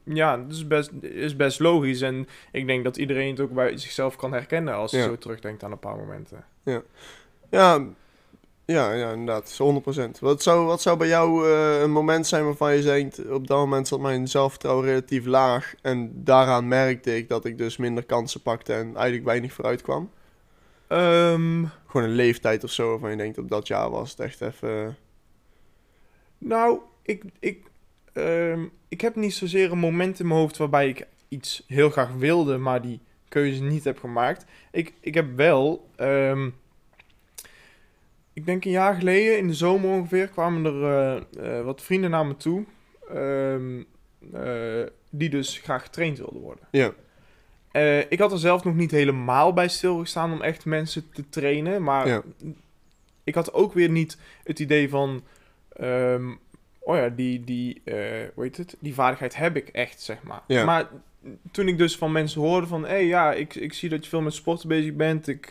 ja, 0.04 0.36
dat 0.36 0.52
is 0.52 0.66
best, 0.66 0.90
is 1.00 1.36
best 1.36 1.60
logisch. 1.60 2.00
En 2.00 2.28
ik 2.52 2.66
denk 2.66 2.84
dat 2.84 2.96
iedereen 2.96 3.30
het 3.30 3.40
ook 3.40 3.52
bij 3.52 3.76
zichzelf 3.76 4.16
kan 4.16 4.32
herkennen 4.32 4.74
als 4.74 4.90
je 4.90 4.96
Ja. 4.96 5.04
zo 5.04 5.18
terugdenkt 5.18 5.62
aan 5.62 5.72
een 5.72 5.78
paar 5.78 5.96
momenten. 5.96 6.44
ja, 6.62 6.82
ja, 7.50 7.84
ja 8.66 8.92
inderdaad. 9.12 9.58
100%. 10.16 10.18
Wat 10.20 10.42
zou, 10.42 10.66
wat 10.66 10.82
zou 10.82 10.96
bij 10.98 11.08
jou 11.08 11.48
eh, 11.50 11.80
een 11.80 11.90
moment 11.90 12.26
zijn 12.26 12.44
waarvan 12.44 12.76
je 12.76 12.82
denkt, 12.82 13.28
op 13.28 13.46
dat 13.46 13.58
moment 13.58 13.88
zat 13.88 14.00
mijn 14.00 14.28
zelfvertrouwen 14.28 14.84
relatief 14.84 15.24
laag. 15.24 15.74
En 15.82 16.10
daaraan 16.14 16.68
merkte 16.68 17.16
ik 17.16 17.28
dat 17.28 17.44
ik 17.44 17.58
dus 17.58 17.76
minder 17.76 18.04
kansen 18.04 18.42
pakte 18.42 18.72
en 18.72 18.86
eigenlijk 18.94 19.24
weinig 19.24 19.52
vooruit 19.52 19.82
kwam? 19.82 20.10
Ehm, 20.88 21.64
Gewoon 21.86 22.06
een 22.06 22.14
leeftijd 22.14 22.64
of 22.64 22.70
zo 22.70 22.90
waarvan 22.90 23.10
je 23.10 23.16
denkt, 23.16 23.38
op 23.38 23.48
dat 23.48 23.66
jaar 23.66 23.90
was 23.90 24.10
het 24.10 24.20
echt 24.20 24.40
even... 24.40 24.96
Nou, 26.38 26.78
ik, 27.02 27.24
ik, 27.38 27.66
ehm, 28.12 28.64
ik 28.88 29.00
heb 29.00 29.14
niet 29.16 29.34
zozeer 29.34 29.72
een 29.72 29.78
moment 29.78 30.20
in 30.20 30.26
mijn 30.26 30.40
hoofd 30.40 30.56
waarbij 30.56 30.88
ik 30.88 31.06
iets 31.28 31.64
heel 31.66 31.90
graag 31.90 32.12
wilde, 32.12 32.56
maar 32.56 32.82
die 32.82 33.00
keuze 33.28 33.62
niet 33.62 33.84
heb 33.84 33.98
gemaakt. 33.98 34.44
Ik, 34.72 34.92
ik 35.00 35.14
heb 35.14 35.36
wel, 35.36 35.88
ehm, 35.96 36.50
ik 38.36 38.46
denk 38.46 38.64
een 38.64 38.70
jaar 38.70 38.94
geleden, 38.94 39.38
in 39.38 39.46
de 39.46 39.54
zomer 39.54 39.90
ongeveer, 39.90 40.28
kwamen 40.28 40.64
er 40.64 40.82
eh, 40.82 41.58
eh, 41.58 41.64
wat 41.64 41.82
vrienden 41.82 42.10
naar 42.10 42.26
me 42.26 42.36
toe. 42.36 42.64
ehm, 43.14 43.82
eh, 44.32 44.86
die 45.10 45.28
dus 45.30 45.58
graag 45.58 45.82
getraind 45.82 46.18
wilden 46.18 46.40
worden. 46.40 46.68
Ja. 46.70 46.92
Ik 48.08 48.18
had 48.18 48.32
er 48.32 48.38
zelf 48.38 48.64
nog 48.64 48.74
niet 48.74 48.90
helemaal 48.90 49.52
bij 49.52 49.68
stilgestaan 49.68 50.32
om 50.32 50.42
echt 50.42 50.64
mensen 50.64 51.10
te 51.12 51.28
trainen. 51.28 51.82
Maar 51.82 52.08
Ja. 52.08 52.22
ik 53.24 53.34
had 53.34 53.52
ook 53.52 53.72
weer 53.72 53.88
niet 53.90 54.18
het 54.44 54.58
idee 54.58 54.88
van... 54.88 55.22
ehm, 55.72 56.30
oh 56.80 56.96
ja, 56.96 57.08
die, 57.08 57.44
die, 57.44 57.80
eh, 57.84 57.94
hoe 58.34 58.44
heet 58.44 58.56
het? 58.56 58.76
Die 58.80 58.94
vaardigheid 58.94 59.36
heb 59.36 59.56
ik 59.56 59.68
echt, 59.68 60.00
zeg 60.00 60.22
maar. 60.22 60.42
Ja. 60.46 60.64
Maar 60.64 60.88
toen 61.50 61.68
ik 61.68 61.78
dus 61.78 61.96
van 61.96 62.12
mensen 62.12 62.40
hoorde 62.40 62.66
van... 62.66 62.82
Hé, 62.82 62.88
hey, 62.88 63.06
ja, 63.06 63.32
ik, 63.32 63.54
ik 63.54 63.72
zie 63.72 63.88
dat 63.88 64.04
je 64.04 64.10
veel 64.10 64.20
met 64.22 64.34
sporten 64.34 64.68
bezig 64.68 64.94
bent. 64.94 65.28
Ik, 65.28 65.50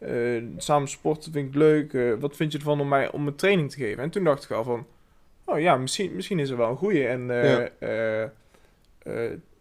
eh, 0.00 0.42
samen 0.56 0.88
sporten 0.88 1.32
vind 1.32 1.48
ik 1.48 1.54
leuk. 1.54 1.92
Eh, 1.94 2.12
wat 2.20 2.36
vind 2.36 2.52
je 2.52 2.58
ervan 2.58 2.80
om 2.80 2.88
mij 2.88 3.10
om 3.10 3.26
een 3.26 3.34
training 3.34 3.70
te 3.70 3.76
geven? 3.76 4.02
En 4.02 4.10
toen 4.10 4.24
dacht 4.24 4.44
ik 4.44 4.50
al 4.50 4.64
van... 4.64 4.86
Oh 5.44 5.60
ja, 5.60 5.76
misschien, 5.76 6.14
misschien 6.14 6.38
is 6.38 6.50
er 6.50 6.56
wel 6.56 6.70
een 6.70 6.76
goeie. 6.76 7.06
En 7.06 7.30
eh, 7.30 7.58
Ja. 7.80 8.32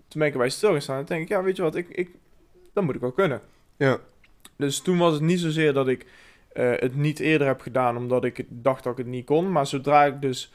toen 0.08 0.20
ben 0.20 0.28
ik 0.28 0.34
erbij 0.34 0.50
stilgestaan. 0.50 0.98
En 1.00 1.06
denk 1.06 1.22
ik, 1.22 1.28
ja, 1.28 1.44
weet 1.44 1.56
je 1.56 1.62
wat, 1.62 1.76
ik, 1.76 1.88
ik, 1.90 2.10
dat 2.74 2.84
moet 2.84 2.96
ik 2.96 3.02
wel 3.02 3.12
kunnen. 3.12 3.42
Ja. 3.78 3.98
Dus 4.56 4.80
toen 4.80 4.98
was 4.98 5.14
het 5.14 5.22
niet 5.22 5.40
zozeer 5.40 5.74
dat 5.74 5.88
ik 5.88 6.06
het 6.54 6.96
niet 6.96 7.20
eerder 7.20 7.48
heb 7.48 7.62
gedaan, 7.62 7.98
omdat 7.98 8.24
ik 8.24 8.46
dacht 8.48 8.84
dat 8.84 8.92
ik 8.92 8.98
het 8.98 9.08
niet 9.08 9.26
kon. 9.26 9.52
Maar 9.52 9.68
zodra 9.68 10.06
ik 10.06 10.22
dus 10.22 10.52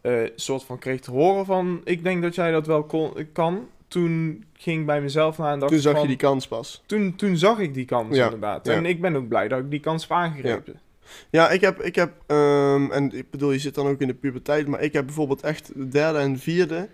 eh 0.00 0.22
soort 0.34 0.64
van 0.64 0.78
kreeg 0.78 1.00
te 1.00 1.10
horen 1.10 1.44
van... 1.44 1.80
Ik 1.84 2.02
denk 2.02 2.22
dat 2.22 2.34
jij 2.34 2.50
dat 2.50 2.66
wel 2.66 2.84
kon, 2.84 3.12
kan. 3.32 3.68
Toen 3.92 4.44
ging 4.52 4.80
ik 4.80 4.86
bij 4.86 5.00
mezelf 5.00 5.38
na 5.38 5.52
en 5.52 5.58
dacht 5.58 5.72
Toen 5.72 5.80
zag 5.80 5.92
van, 5.92 6.02
je 6.02 6.08
die 6.08 6.16
kans 6.16 6.48
pas. 6.48 6.82
Toen, 6.86 7.16
toen 7.16 7.36
zag 7.36 7.58
ik 7.58 7.74
die 7.74 7.84
kans 7.84 8.16
Ja, 8.16 8.24
inderdaad. 8.24 8.66
ja. 8.66 8.72
En 8.72 8.86
ik 8.86 9.00
ben 9.00 9.16
ook 9.16 9.28
blij 9.28 9.48
dat 9.48 9.58
ik 9.58 9.70
die 9.70 9.80
kans 9.80 10.02
heb 10.02 10.12
aangegrepen. 10.12 10.80
Ja, 11.30 11.50
ik 11.50 11.60
heb, 11.60 11.82
ik 11.82 11.94
heb 11.94 12.12
ehm, 12.26 12.90
en 12.90 13.12
ik 13.12 13.30
bedoel, 13.30 13.52
je 13.52 13.58
zit 13.58 13.74
dan 13.74 13.86
ook 13.86 14.00
in 14.00 14.06
de 14.06 14.14
puberteit, 14.14 14.66
maar 14.66 14.80
ik 14.80 14.92
heb 14.92 15.06
bijvoorbeeld 15.06 15.42
echt 15.42 15.70
de 15.74 15.88
derde 15.88 16.18
en 16.18 16.38
vierde, 16.38 16.88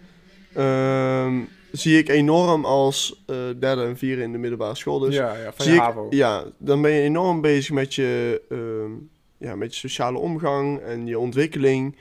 ehm, 0.54 1.40
zie 1.72 1.98
ik 1.98 2.08
enorm 2.08 2.64
als 2.64 3.22
eh, 3.26 3.36
derde 3.58 3.84
en 3.84 3.96
vierde 3.96 4.22
in 4.22 4.32
de 4.32 4.38
middelbare 4.38 4.74
school. 4.74 4.98
Dus 4.98 5.14
ja, 5.14 5.36
ja, 5.36 5.52
van 5.52 5.64
zie 5.64 5.74
je 5.74 5.80
ik, 5.80 6.12
ja, 6.12 6.44
dan 6.58 6.82
ben 6.82 6.90
je 6.90 7.00
enorm 7.00 7.40
bezig 7.40 7.74
met 7.74 7.94
je, 7.94 8.42
ehm, 8.48 8.92
ja, 9.38 9.56
met 9.56 9.72
je 9.74 9.80
sociale 9.80 10.18
omgang 10.18 10.78
en 10.80 11.06
je 11.06 11.18
ontwikkeling. 11.18 11.96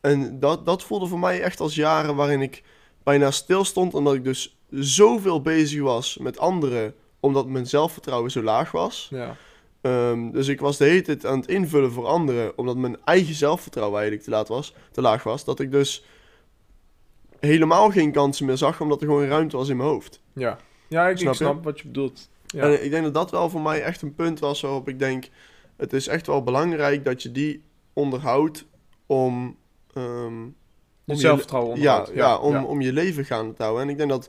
En 0.00 0.40
dat, 0.40 0.66
dat 0.66 0.82
voelde 0.82 1.06
voor 1.06 1.18
mij 1.18 1.40
echt 1.40 1.60
als 1.60 1.74
jaren 1.74 2.16
waarin 2.16 2.42
ik 2.42 2.62
bijna 3.06 3.30
stil 3.30 3.64
stond, 3.64 3.94
omdat 3.94 4.14
ik 4.14 4.24
dus 4.24 4.58
zoveel 4.70 5.40
bezig 5.40 5.82
was 5.82 6.16
met 6.16 6.38
anderen, 6.38 6.94
omdat 7.20 7.46
mijn 7.46 7.66
zelfvertrouwen 7.66 8.30
zo 8.30 8.42
laag 8.42 8.70
was. 8.70 9.08
Ja. 9.10 9.36
Ehm, 9.80 10.30
dus 10.30 10.48
ik 10.48 10.60
was 10.60 10.76
de 10.76 10.84
hele 10.84 11.02
tijd 11.02 11.26
aan 11.26 11.38
het 11.38 11.48
invullen 11.48 11.92
voor 11.92 12.06
anderen, 12.06 12.58
omdat 12.58 12.76
mijn 12.76 12.96
eigen 13.04 13.34
zelfvertrouwen 13.34 13.98
eigenlijk 14.00 14.28
te, 14.28 14.34
laat 14.34 14.48
was, 14.48 14.74
te 14.92 15.00
laag 15.00 15.22
was. 15.22 15.44
Dat 15.44 15.60
ik 15.60 15.70
dus 15.70 16.04
helemaal 17.40 17.90
geen 17.90 18.12
kansen 18.12 18.46
meer 18.46 18.56
zag, 18.56 18.80
omdat 18.80 19.00
er 19.00 19.06
gewoon 19.06 19.26
ruimte 19.26 19.56
was 19.56 19.68
in 19.68 19.76
mijn 19.76 19.88
hoofd. 19.88 20.20
Ja, 20.32 20.58
ja 20.88 21.08
ik, 21.08 21.20
ik 21.20 21.34
Snap 21.34 21.64
wat 21.64 21.78
je 21.80 21.86
bedoelt. 21.86 22.28
Ja. 22.46 22.62
En 22.62 22.84
ik 22.84 22.90
denk 22.90 23.04
dat 23.04 23.14
dat 23.14 23.30
wel 23.30 23.50
voor 23.50 23.62
mij 23.62 23.82
echt 23.82 24.02
een 24.02 24.14
punt 24.14 24.38
was 24.38 24.60
waarop 24.60 24.88
ik 24.88 24.98
denk, 24.98 25.28
het 25.76 25.92
is 25.92 26.06
echt 26.06 26.26
wel 26.26 26.42
belangrijk 26.42 27.04
dat 27.04 27.22
je 27.22 27.32
die 27.32 27.62
onderhoudt 27.92 28.66
om... 29.06 29.56
ehm, 29.94 30.42
je- 31.14 31.20
zelfvertrouwen 31.20 31.80
ja, 31.80 31.98
onderhoudt. 31.98 32.42
ja, 32.52 32.58
om, 32.58 32.64
om 32.64 32.80
je 32.80 32.92
leven 32.92 33.24
gaande 33.24 33.54
te 33.54 33.62
houden. 33.62 33.84
En 33.84 33.90
ik 33.90 33.96
denk 33.96 34.10
dat 34.10 34.28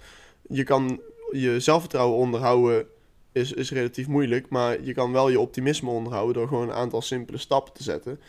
je 0.49 0.63
kan 0.63 0.99
je 1.31 1.59
zelfvertrouwen 1.59 2.17
onderhouden 2.17 2.85
is, 3.31 3.53
is 3.53 3.71
relatief 3.71 4.07
moeilijk, 4.07 4.49
maar 4.49 4.83
je 4.83 4.93
kan 4.93 5.11
wel 5.11 5.29
je 5.29 5.39
optimisme 5.39 5.89
onderhouden 5.89 6.33
door 6.33 6.47
gewoon 6.47 6.69
een 6.69 6.75
aantal 6.75 7.01
simpele 7.01 7.37
stappen 7.37 7.73
te 7.73 7.83
zetten. 7.83 8.19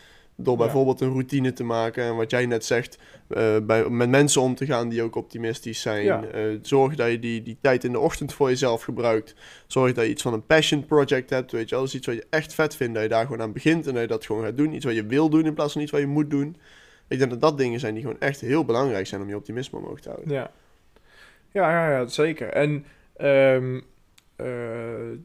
Door 0.41 0.57
Ja. 0.57 0.63
bijvoorbeeld 0.63 1.01
een 1.01 1.09
routine 1.11 1.53
te 1.53 1.63
maken 1.63 2.03
en 2.03 2.15
wat 2.15 2.31
jij 2.31 2.45
net 2.45 2.65
zegt, 2.65 2.97
eh, 3.27 3.57
bij, 3.63 3.89
met 3.89 4.09
mensen 4.09 4.41
om 4.41 4.55
te 4.55 4.65
gaan 4.65 4.89
die 4.89 5.01
ook 5.03 5.15
optimistisch 5.15 5.81
zijn. 5.81 6.03
Ja. 6.03 6.23
Eh, 6.23 6.43
zorg 6.61 6.95
dat 6.95 7.11
je 7.11 7.19
die, 7.19 7.41
die 7.41 7.57
tijd 7.61 7.83
in 7.83 7.91
de 7.91 7.99
ochtend 7.99 8.33
voor 8.33 8.49
jezelf 8.49 8.81
gebruikt. 8.83 9.35
Zorg 9.67 9.93
dat 9.93 10.03
je 10.05 10.09
iets 10.11 10.21
van 10.21 10.33
een 10.33 10.45
passion 10.45 10.85
project 10.85 11.29
hebt, 11.29 11.51
weet 11.51 11.69
je 11.69 11.75
wel. 11.75 11.79
Dat 11.79 11.87
is 11.93 11.95
iets 11.95 12.07
wat 12.07 12.15
je 12.15 12.25
echt 12.29 12.53
vet 12.53 12.75
vindt, 12.75 12.93
dat 12.93 13.03
je 13.03 13.09
daar 13.09 13.25
gewoon 13.25 13.41
aan 13.41 13.53
begint 13.53 13.87
en 13.87 13.93
dat 13.93 14.01
je 14.01 14.07
dat 14.07 14.25
gewoon 14.25 14.43
gaat 14.43 14.57
doen. 14.57 14.73
Iets 14.73 14.85
wat 14.85 14.95
je 14.95 15.05
wil 15.05 15.29
doen 15.29 15.45
in 15.45 15.53
plaats 15.53 15.73
van 15.73 15.81
iets 15.81 15.91
wat 15.91 15.99
je 16.01 16.07
moet 16.07 16.29
doen. 16.29 16.55
Ik 17.09 17.17
denk 17.17 17.29
dat 17.29 17.41
dat 17.41 17.57
dingen 17.57 17.79
zijn 17.79 17.93
die 17.93 18.03
gewoon 18.03 18.19
echt 18.19 18.41
heel 18.41 18.65
belangrijk 18.65 19.07
zijn 19.07 19.21
om 19.21 19.27
je 19.27 19.35
optimisme 19.35 19.77
omhoog 19.77 19.99
te 19.99 20.09
houden. 20.09 20.33
Ja, 20.33 20.51
ja, 21.51 21.69
ja, 21.71 21.91
ja 21.99 22.07
zeker. 22.07 22.49
En 22.49 22.85
ehm, 23.15 23.79
eh, 24.35 25.17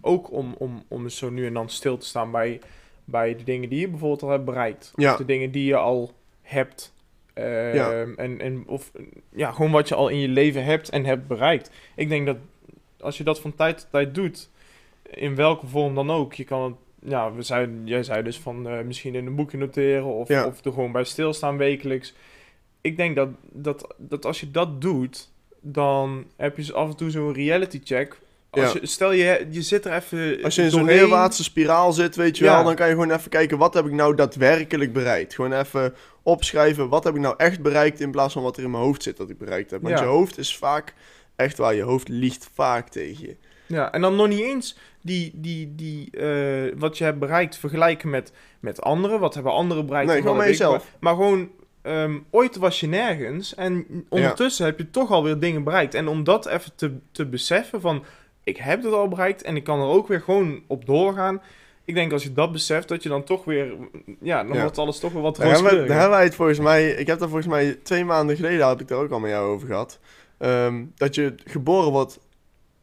ook 0.00 0.32
om, 0.32 0.54
om, 0.58 0.82
om 0.88 1.08
zo 1.08 1.30
nu 1.30 1.46
en 1.46 1.54
dan 1.54 1.68
stil 1.68 1.96
te 1.98 2.06
staan 2.06 2.30
bij, 2.30 2.60
bij 3.04 3.36
de 3.36 3.44
dingen 3.44 3.68
die 3.68 3.80
je 3.80 3.88
bijvoorbeeld 3.88 4.22
al 4.22 4.28
hebt 4.30 4.44
bereikt. 4.44 4.92
Ja. 4.96 5.10
Of 5.12 5.18
de 5.18 5.24
dingen 5.24 5.50
die 5.50 5.64
je 5.64 5.76
al 5.76 6.12
hebt. 6.42 6.94
Ehm, 7.34 7.74
Ja. 7.74 8.04
en, 8.16 8.40
en, 8.40 8.64
of 8.66 8.92
ja, 9.30 9.52
gewoon 9.52 9.70
wat 9.70 9.88
je 9.88 9.94
al 9.94 10.08
in 10.08 10.18
je 10.18 10.28
leven 10.28 10.64
hebt 10.64 10.88
en 10.88 11.04
hebt 11.04 11.26
bereikt. 11.26 11.70
Ik 11.94 12.08
denk 12.08 12.26
dat 12.26 12.36
als 13.00 13.18
je 13.18 13.24
dat 13.24 13.40
van 13.40 13.54
tijd 13.54 13.78
tot 13.78 13.90
tijd 13.90 14.14
doet, 14.14 14.50
in 15.10 15.34
welke 15.34 15.66
vorm 15.66 15.94
dan 15.94 16.10
ook, 16.10 16.34
je 16.34 16.44
kan 16.44 16.62
het, 16.64 16.74
ja, 17.04 17.32
we 17.32 17.42
zijn, 17.42 17.80
jij 17.84 18.02
zei 18.02 18.22
dus 18.22 18.38
van 18.38 18.68
eh, 18.68 18.80
misschien 18.84 19.14
in 19.14 19.26
een 19.26 19.34
boekje 19.34 19.58
noteren 19.58 20.04
of, 20.04 20.28
Ja. 20.28 20.46
of 20.46 20.64
er 20.64 20.72
gewoon 20.72 20.92
bij 20.92 21.04
stilstaan 21.04 21.56
wekelijks. 21.56 22.14
Ik 22.80 22.96
denk 22.96 23.16
dat, 23.16 23.28
dat, 23.52 23.94
dat 23.96 24.24
als 24.24 24.40
je 24.40 24.50
dat 24.50 24.80
doet, 24.80 25.28
dan 25.60 26.24
heb 26.36 26.56
je 26.56 26.62
zo 26.64 26.72
af 26.74 26.88
en 26.90 26.96
toe 26.96 27.10
zo'n 27.10 27.32
reality 27.32 27.80
check. 27.84 28.18
Als 28.50 28.72
Ja. 28.72 28.78
je, 28.80 28.86
stel 28.86 29.12
je, 29.12 29.46
je 29.50 29.62
zit 29.62 29.84
er 29.84 29.92
even 29.92 30.42
Als 30.42 30.54
je 30.54 30.62
in 30.62 30.70
zo'n 30.70 30.84
neerwaartse 30.84 31.42
spiraal 31.42 31.92
zit, 31.92 32.16
weet 32.16 32.38
je 32.38 32.44
Ja. 32.44 32.54
wel, 32.54 32.64
dan 32.64 32.74
kan 32.74 32.86
je 32.86 32.92
gewoon 32.92 33.10
even 33.10 33.30
kijken 33.30 33.58
wat 33.58 33.74
heb 33.74 33.86
ik 33.86 33.92
nou 33.92 34.14
daadwerkelijk 34.14 34.92
bereikt. 34.92 35.34
Gewoon 35.34 35.52
even 35.52 35.94
opschrijven 36.22 36.88
wat 36.88 37.04
heb 37.04 37.14
ik 37.14 37.20
nou 37.20 37.34
echt 37.36 37.62
bereikt 37.62 38.00
in 38.00 38.10
plaats 38.10 38.32
van 38.32 38.42
wat 38.42 38.56
er 38.56 38.62
in 38.62 38.70
mijn 38.70 38.82
hoofd 38.82 39.02
zit 39.02 39.16
dat 39.16 39.30
ik 39.30 39.38
bereikt 39.38 39.70
heb. 39.70 39.82
Want 39.82 39.98
je 39.98 40.04
hoofd 40.04 40.38
is 40.38 40.56
vaak 40.56 40.94
echt 41.36 41.58
waar, 41.58 41.74
je 41.74 41.82
hoofd 41.82 42.08
liegt 42.08 42.48
vaak 42.54 42.88
tegen 42.88 43.26
je. 43.26 43.36
Ja, 43.68 43.92
en 43.92 44.00
dan 44.00 44.16
nog 44.16 44.28
niet 44.28 44.40
eens 44.40 44.76
die, 45.02 45.30
die, 45.34 45.74
die, 45.74 46.10
eh, 46.10 46.72
wat 46.78 46.98
je 46.98 47.04
hebt 47.04 47.18
bereikt 47.18 47.56
vergelijken 47.56 48.10
met, 48.10 48.32
met 48.60 48.82
anderen. 48.82 49.20
Wat 49.20 49.34
hebben 49.34 49.52
anderen 49.52 49.86
bereikt? 49.86 50.10
Nee, 50.10 50.20
gewoon 50.20 50.36
met 50.36 50.46
jezelf. 50.46 50.96
Maar 51.00 51.14
gewoon, 51.14 51.50
ehm, 51.82 52.18
ooit 52.30 52.56
was 52.56 52.80
je 52.80 52.86
nergens. 52.86 53.54
En 53.54 53.86
ondertussen 54.08 54.64
heb 54.64 54.78
je 54.78 54.90
toch 54.90 55.10
alweer 55.10 55.38
dingen 55.38 55.64
bereikt. 55.64 55.94
En 55.94 56.08
om 56.08 56.24
dat 56.24 56.46
even 56.46 56.72
te, 56.74 56.92
te 57.12 57.26
beseffen 57.26 57.80
van, 57.80 58.04
ik 58.44 58.56
heb 58.56 58.82
het 58.82 58.92
al 58.92 59.08
bereikt 59.08 59.42
en 59.42 59.56
ik 59.56 59.64
kan 59.64 59.80
er 59.80 59.86
ook 59.86 60.08
weer 60.08 60.20
gewoon 60.20 60.62
op 60.66 60.86
doorgaan. 60.86 61.42
Ik 61.84 61.94
denk 61.94 62.12
als 62.12 62.22
je 62.22 62.32
dat 62.32 62.52
beseft, 62.52 62.88
dat 62.88 63.02
je 63.02 63.08
dan 63.08 63.24
toch 63.24 63.44
weer, 63.44 63.72
ja, 64.20 64.44
dan 64.44 64.54
Ja. 64.56 64.60
wordt 64.62 64.78
alles 64.78 64.98
toch 64.98 65.12
weer 65.12 65.22
wat 65.22 65.36
Daar 65.36 65.44
hebben, 65.46 65.62
we, 65.64 65.68
rooskleuriger. 65.70 65.88
daar 65.88 65.98
hebben 66.00 66.16
wij 66.18 66.26
het 66.26 66.34
volgens 66.36 66.58
mij, 66.58 66.90
ik 66.90 67.06
heb 67.06 67.18
daar 67.18 67.28
volgens 67.28 67.48
mij 67.52 67.78
twee 67.82 68.04
maanden 68.04 68.36
geleden, 68.36 68.66
had 68.66 68.80
ik 68.80 68.88
daar 68.88 68.98
ook 68.98 69.10
al 69.10 69.20
met 69.20 69.30
jou 69.30 69.48
over 69.48 69.66
gehad. 69.66 69.98
Ehm, 70.38 70.84
dat 70.94 71.14
je 71.14 71.34
geboren 71.44 71.92
wordt 71.92 72.18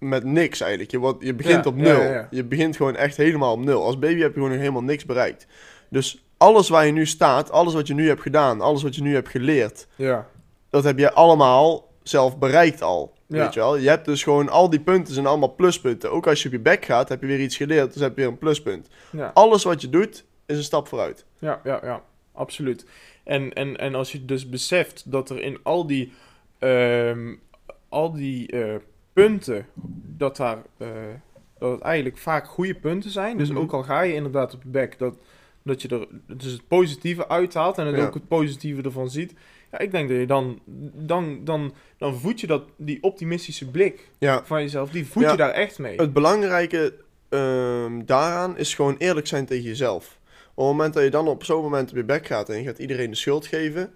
met 0.08 0.24
niks 0.24 0.60
eigenlijk. 0.62 0.92
Je, 0.92 0.98
wordt, 0.98 1.24
je 1.24 1.34
begint 1.34 1.64
Ja, 1.64 1.70
op 1.70 1.76
nul. 1.76 2.02
ja, 2.02 2.12
ja. 2.14 2.28
Je 2.32 2.44
begint 2.44 2.76
gewoon 2.76 2.96
echt 2.96 3.18
helemaal 3.18 3.54
op 3.54 3.64
nul. 3.64 3.84
Als 3.84 4.00
baby 4.00 4.20
heb 4.20 4.28
je 4.28 4.34
gewoon 4.34 4.50
nog 4.50 4.60
helemaal 4.60 4.84
niks 4.84 5.06
bereikt. 5.06 5.48
Dus 5.90 6.24
alles 6.38 6.70
waar 6.70 6.86
je 6.86 6.92
nu 6.92 7.06
staat, 7.06 7.52
alles 7.52 7.74
wat 7.74 7.88
je 7.88 7.94
nu 7.94 8.08
hebt 8.08 8.22
gedaan, 8.22 8.62
alles 8.62 8.84
wat 8.84 8.96
je 8.96 9.02
nu 9.02 9.14
hebt 9.14 9.30
geleerd, 9.30 9.88
Ja, 9.96 10.28
dat 10.70 10.84
heb 10.84 10.98
je 10.98 11.14
allemaal 11.14 11.92
zelf 12.04 12.38
bereikt 12.38 12.82
al. 12.82 13.14
Weet 13.28 13.54
je 13.54 13.60
wel? 13.60 13.78
Je 13.78 13.90
hebt 13.90 14.06
dus 14.06 14.24
gewoon 14.24 14.50
al 14.50 14.70
die 14.70 14.80
punten 14.80 15.14
zijn 15.14 15.26
allemaal 15.26 15.56
pluspunten. 15.56 16.12
Ook 16.12 16.28
als 16.28 16.42
je 16.42 16.48
op 16.48 16.54
je 16.54 16.60
bek 16.60 16.86
gaat, 16.86 17.10
heb 17.10 17.22
je 17.22 17.28
weer 17.28 17.40
iets 17.40 17.58
geleerd, 17.58 17.94
dus 17.94 18.02
heb 18.02 18.16
je 18.16 18.22
weer 18.22 18.32
een 18.32 18.38
pluspunt. 18.38 18.88
Alles 19.34 19.64
wat 19.64 19.82
je 19.82 19.90
doet, 19.90 20.26
is 20.46 20.58
een 20.58 20.64
stap 20.64 20.88
vooruit. 20.88 21.26
Ja, 21.40 21.60
ja, 21.64 21.80
ja, 21.84 22.02
absoluut. 22.34 22.86
En, 23.24 23.54
en, 23.54 23.78
en 23.78 23.96
als 23.96 24.12
je 24.12 24.26
dus 24.26 24.50
beseft 24.50 25.12
dat 25.12 25.30
er 25.30 25.42
in 25.42 25.58
al 25.64 25.88
die, 25.88 26.14
ehm, 26.60 27.34
al 27.90 28.12
die 28.14 28.48
eh, 28.52 28.76
punten, 29.16 29.66
dat, 30.18 30.38
daar, 30.38 30.58
eh, 30.78 30.88
dat 31.60 31.72
het 31.72 31.82
eigenlijk 31.82 32.18
vaak 32.18 32.48
goede 32.48 32.74
punten 32.76 33.10
zijn. 33.10 33.38
Dus 33.38 33.50
Mhm. 33.50 33.58
ook 33.60 33.72
al 33.74 33.84
ga 33.84 34.02
je 34.02 34.14
inderdaad 34.14 34.54
op 34.54 34.64
je 34.64 34.70
bek, 34.70 35.00
dat, 35.00 35.16
dat 35.64 35.82
je 35.82 35.88
er 35.88 36.08
dus 36.38 36.52
het 36.52 36.68
positieve 36.68 37.28
uithaalt 37.28 37.78
en 37.78 37.86
het 37.86 37.96
Ja. 37.96 38.06
ook 38.06 38.14
het 38.14 38.28
positieve 38.28 38.82
ervan 38.82 39.10
ziet. 39.10 39.34
Ja, 39.72 39.80
ik 39.80 39.92
denk 39.92 40.10
dat 40.10 40.18
je 40.18 40.26
dan, 40.26 40.60
dan, 40.94 41.40
dan, 41.44 41.74
dan 41.98 42.16
voed 42.16 42.40
je 42.42 42.48
dat, 42.48 42.64
die 42.78 43.04
optimistische 43.04 43.70
blik 43.72 44.10
Ja. 44.18 44.42
van 44.46 44.62
jezelf, 44.62 44.90
die 44.90 45.08
voed 45.08 45.24
Ja. 45.24 45.32
je 45.32 45.38
daar 45.38 45.52
echt 45.52 45.80
mee. 45.80 45.96
Het 45.98 46.14
belangrijke 46.14 46.94
ehm, 47.30 48.02
daaraan 48.06 48.58
is 48.58 48.74
gewoon 48.76 48.96
eerlijk 48.98 49.28
zijn 49.28 49.46
tegen 49.46 49.64
jezelf. 49.64 50.20
Op 50.54 50.64
het 50.68 50.76
moment 50.76 50.94
dat 50.94 51.04
je 51.04 51.10
dan 51.10 51.28
op 51.28 51.44
zo'n 51.44 51.62
moment 51.62 51.90
op 51.90 51.96
je 51.96 52.04
bek 52.04 52.26
gaat 52.28 52.50
en 52.50 52.58
je 52.58 52.64
gaat 52.64 52.80
iedereen 52.80 53.10
de 53.10 53.16
schuld 53.16 53.46
geven, 53.46 53.94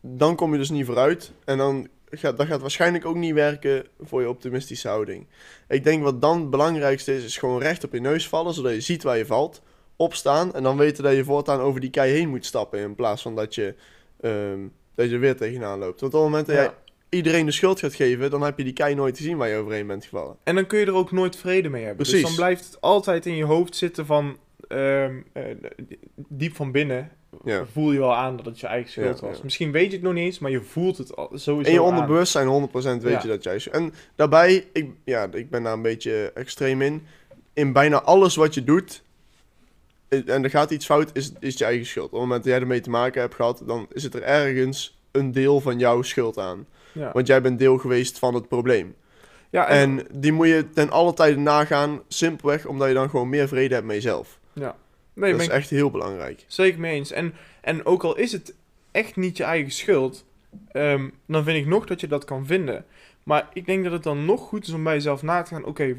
dan 0.00 0.36
kom 0.36 0.52
je 0.52 0.58
dus 0.58 0.70
niet 0.70 0.86
vooruit. 0.86 1.32
En 1.44 1.58
dan 1.58 1.88
gaat 2.18 2.36
dat 2.36 2.46
gaat 2.46 2.60
waarschijnlijk 2.60 3.04
ook 3.04 3.16
niet 3.16 3.34
werken 3.34 3.86
voor 4.00 4.20
je 4.20 4.28
optimistische 4.28 4.88
houding. 4.88 5.26
Ik 5.68 5.84
denk 5.84 6.02
wat 6.02 6.20
dan 6.20 6.40
het 6.40 6.50
belangrijkste 6.50 7.16
is, 7.16 7.24
is 7.24 7.36
gewoon 7.36 7.60
recht 7.60 7.84
op 7.84 7.92
je 7.92 8.00
neus 8.00 8.28
vallen, 8.28 8.54
zodat 8.54 8.72
je 8.72 8.80
ziet 8.80 9.02
waar 9.02 9.16
je 9.18 9.26
valt. 9.26 9.62
Opstaan 9.96 10.54
en 10.54 10.62
dan 10.62 10.76
weten 10.76 11.04
dat 11.04 11.14
je 11.14 11.24
voortaan 11.24 11.60
over 11.60 11.80
die 11.80 11.90
kei 11.90 12.12
heen 12.12 12.28
moet 12.28 12.46
stappen. 12.46 12.78
In 12.78 12.94
plaats 12.94 13.22
van 13.22 13.34
dat 13.34 13.54
je, 13.54 13.74
ehm, 14.20 14.58
dat 14.94 15.08
je 15.08 15.14
er 15.14 15.20
weer 15.20 15.36
tegenaan 15.36 15.78
loopt. 15.78 16.00
Want 16.00 16.14
op 16.14 16.20
het 16.20 16.30
moment 16.30 16.46
dat 16.46 16.56
Ja. 16.56 16.62
jij 16.62 16.72
iedereen 17.08 17.46
de 17.46 17.52
schuld 17.52 17.80
gaat 17.80 17.94
geven, 17.94 18.30
dan 18.30 18.42
heb 18.42 18.58
je 18.58 18.64
die 18.64 18.72
kei 18.72 18.94
nooit 18.94 19.16
gezien 19.16 19.36
waar 19.36 19.48
je 19.48 19.56
overheen 19.56 19.86
bent 19.86 20.04
gevallen. 20.04 20.36
En 20.44 20.54
dan 20.54 20.66
kun 20.66 20.78
je 20.78 20.86
er 20.86 20.94
ook 20.94 21.12
nooit 21.12 21.36
vrede 21.36 21.68
mee 21.68 21.84
hebben. 21.84 22.06
Precies. 22.06 22.20
Dus 22.20 22.28
dan 22.28 22.34
blijft 22.36 22.64
het 22.64 22.80
altijd 22.80 23.26
in 23.26 23.36
je 23.36 23.44
hoofd 23.44 23.76
zitten 23.76 24.06
van... 24.06 24.36
ehm, 24.68 25.20
eh, 25.32 25.42
diep 26.28 26.54
van 26.56 26.72
binnen 26.72 27.10
Ja. 27.44 27.64
voel 27.72 27.92
je 27.92 27.98
wel 27.98 28.14
aan 28.14 28.36
dat 28.36 28.46
het 28.46 28.60
je 28.60 28.66
eigen 28.66 28.90
schuld 28.90 29.20
Ja, 29.20 29.26
was. 29.26 29.36
ja. 29.36 29.42
Misschien 29.44 29.72
weet 29.72 29.86
je 29.90 29.92
het 29.96 30.02
nog 30.02 30.12
niet 30.12 30.24
eens, 30.24 30.38
maar 30.38 30.50
je 30.50 30.60
voelt 30.62 30.98
het 30.98 31.16
al, 31.16 31.30
sowieso 31.34 31.68
In 31.68 31.74
je 31.74 31.82
onderbewustzijn 31.82 32.46
100% 32.48 33.02
weet 33.02 33.22
je 33.22 33.28
dat 33.28 33.42
juist. 33.42 33.66
En 33.66 33.92
daarbij, 34.14 34.66
ik, 34.72 34.90
ja, 35.04 35.28
ik 35.32 35.50
ben 35.50 35.62
daar 35.62 35.72
een 35.72 35.82
beetje 35.82 36.30
extreem 36.34 36.82
in. 36.82 37.06
In 37.52 37.72
bijna 37.72 38.02
alles 38.02 38.36
wat 38.36 38.54
je 38.54 38.64
doet, 38.64 39.02
eh, 40.08 40.28
en 40.28 40.44
er 40.44 40.50
gaat 40.50 40.70
iets 40.70 40.86
fout, 40.86 41.10
is, 41.12 41.32
is 41.40 41.58
je 41.58 41.64
eigen 41.64 41.86
schuld. 41.86 42.06
Op 42.06 42.12
het 42.12 42.20
moment 42.20 42.42
dat 42.44 42.52
jij 42.52 42.60
ermee 42.62 42.80
te 42.80 42.90
maken 42.90 43.20
hebt 43.20 43.34
gehad, 43.34 43.62
dan 43.66 43.86
is 43.92 44.02
het 44.02 44.14
er 44.14 44.22
ergens 44.22 44.98
een 45.10 45.32
deel 45.32 45.60
van 45.60 45.78
jouw 45.78 46.02
schuld 46.02 46.38
aan. 46.38 46.66
Want 47.12 47.26
jij 47.26 47.42
bent 47.42 47.58
deel 47.58 47.78
geweest 47.78 48.18
van 48.18 48.34
het 48.34 48.48
probleem. 48.48 48.94
ja 49.50 49.66
en, 49.68 49.98
En 49.98 50.06
die 50.20 50.32
moet 50.32 50.46
je 50.46 50.70
ten 50.74 50.90
alle 50.90 51.14
tijde 51.14 51.38
nagaan, 51.38 52.00
simpelweg 52.08 52.66
omdat 52.66 52.88
je 52.88 52.94
dan 52.94 53.10
gewoon 53.10 53.28
meer 53.28 53.48
vrede 53.48 53.74
hebt 53.74 53.86
met 53.86 53.96
jezelf. 53.96 54.38
Nee, 55.16 55.32
dat 55.32 55.40
is 55.40 55.46
ik 55.46 55.52
echt 55.52 55.70
heel 55.70 55.90
belangrijk. 55.90 56.44
zeker 56.46 56.80
mee 56.80 56.94
eens. 56.94 57.10
En, 57.10 57.34
en 57.60 57.86
ook 57.86 58.02
al 58.04 58.16
is 58.16 58.32
het 58.32 58.54
echt 58.90 59.16
niet 59.16 59.36
je 59.36 59.44
eigen 59.44 59.72
schuld, 59.72 60.24
ehm, 60.72 61.08
dan 61.26 61.44
vind 61.44 61.58
ik 61.58 61.66
nog 61.66 61.86
dat 61.86 62.00
je 62.00 62.06
dat 62.06 62.24
kan 62.24 62.46
vinden. 62.46 62.84
Maar 63.22 63.48
ik 63.52 63.66
denk 63.66 63.84
dat 63.84 63.92
het 63.92 64.02
dan 64.02 64.24
nog 64.24 64.40
goed 64.40 64.66
is 64.66 64.72
om 64.72 64.84
bij 64.84 64.94
jezelf 64.94 65.22
na 65.22 65.42
te 65.42 65.54
gaan... 65.54 65.64
Oké, 65.64 65.96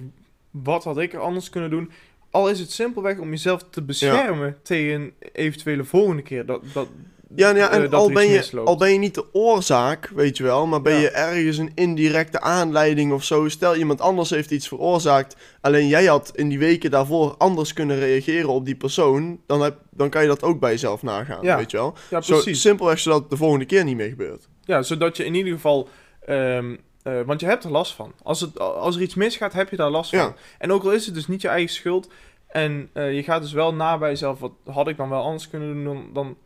wat 0.51 0.83
had 0.83 0.97
ik 0.97 1.13
er 1.13 1.19
anders 1.19 1.49
kunnen 1.49 1.69
doen? 1.69 1.91
Al 2.31 2.49
is 2.49 2.59
het 2.59 2.71
simpelweg 2.71 3.17
om 3.17 3.29
jezelf 3.29 3.63
te 3.69 3.81
beschermen 3.81 4.57
tegen 4.61 5.01
een 5.01 5.13
eventuele 5.31 5.83
volgende 5.83 6.21
keer. 6.21 6.45
Dat, 6.45 6.63
dat, 6.73 6.87
Ja, 7.35 7.55
ja 7.55 7.69
en 7.69 7.83
eh, 7.83 7.91
dat 7.91 7.99
al, 7.99 8.11
ben 8.11 8.27
je, 8.27 8.61
al 8.65 8.77
ben 8.77 8.91
je 8.91 8.97
niet 8.97 9.15
de 9.15 9.33
oorzaak, 9.33 10.11
weet 10.15 10.37
je 10.37 10.43
wel, 10.43 10.65
maar 10.67 10.81
ben 10.81 10.93
Ja. 10.93 10.99
je 10.99 11.09
ergens 11.09 11.57
een 11.57 11.71
indirecte 11.75 12.41
aanleiding 12.41 13.13
of 13.13 13.23
zo. 13.23 13.47
Stel, 13.49 13.75
iemand 13.75 14.01
anders 14.01 14.29
heeft 14.29 14.51
iets 14.51 14.67
veroorzaakt, 14.67 15.35
alleen 15.61 15.87
jij 15.87 16.05
had 16.05 16.31
in 16.35 16.49
die 16.49 16.59
weken 16.59 16.91
daarvoor 16.91 17.35
anders 17.37 17.73
kunnen 17.73 17.99
reageren 17.99 18.49
op 18.49 18.65
die 18.65 18.75
persoon, 18.75 19.39
dan, 19.47 19.61
heb, 19.61 19.77
dan 19.91 20.09
kan 20.09 20.21
je 20.21 20.27
dat 20.27 20.43
ook 20.43 20.59
bij 20.59 20.71
jezelf 20.71 21.03
nagaan, 21.03 21.43
Ja. 21.43 21.57
weet 21.57 21.71
je 21.71 21.77
wel. 21.77 21.93
Ja, 22.09 22.21
Zo, 22.21 22.33
precies. 22.33 22.61
simpelweg 22.61 22.99
zodat 22.99 23.19
het 23.21 23.29
de 23.29 23.37
volgende 23.37 23.65
keer 23.65 23.83
niet 23.83 23.95
meer 23.97 24.09
gebeurt. 24.09 24.47
Ja, 24.63 24.81
zodat 24.81 25.17
je 25.17 25.25
in 25.25 25.35
ieder 25.35 25.53
geval... 25.53 25.89
ehm, 26.25 26.75
eh, 27.03 27.21
want 27.25 27.39
je 27.39 27.45
hebt 27.45 27.63
er 27.63 27.71
last 27.71 27.93
van. 27.93 28.13
Als, 28.23 28.41
het, 28.41 28.59
als 28.59 28.95
er 28.95 29.01
iets 29.01 29.15
misgaat, 29.15 29.53
heb 29.53 29.69
je 29.69 29.75
daar 29.75 29.89
last 29.89 30.09
van. 30.09 30.19
Ja. 30.19 30.33
En 30.59 30.71
ook 30.71 30.83
al 30.83 30.91
is 30.91 31.05
het 31.05 31.15
dus 31.15 31.27
niet 31.27 31.41
je 31.41 31.47
eigen 31.47 31.73
schuld... 31.75 32.09
en 32.47 32.89
eh, 32.93 33.13
je 33.15 33.23
gaat 33.23 33.41
dus 33.41 33.51
wel 33.53 33.73
na 33.73 33.97
bij 33.97 34.09
jezelf... 34.09 34.39
wat 34.39 34.51
had 34.65 34.87
ik 34.87 34.97
dan 34.97 35.09
wel 35.09 35.23
anders 35.23 35.49
kunnen 35.49 35.73
doen... 35.73 35.83
dan, 35.83 36.09
dan, 36.13 36.37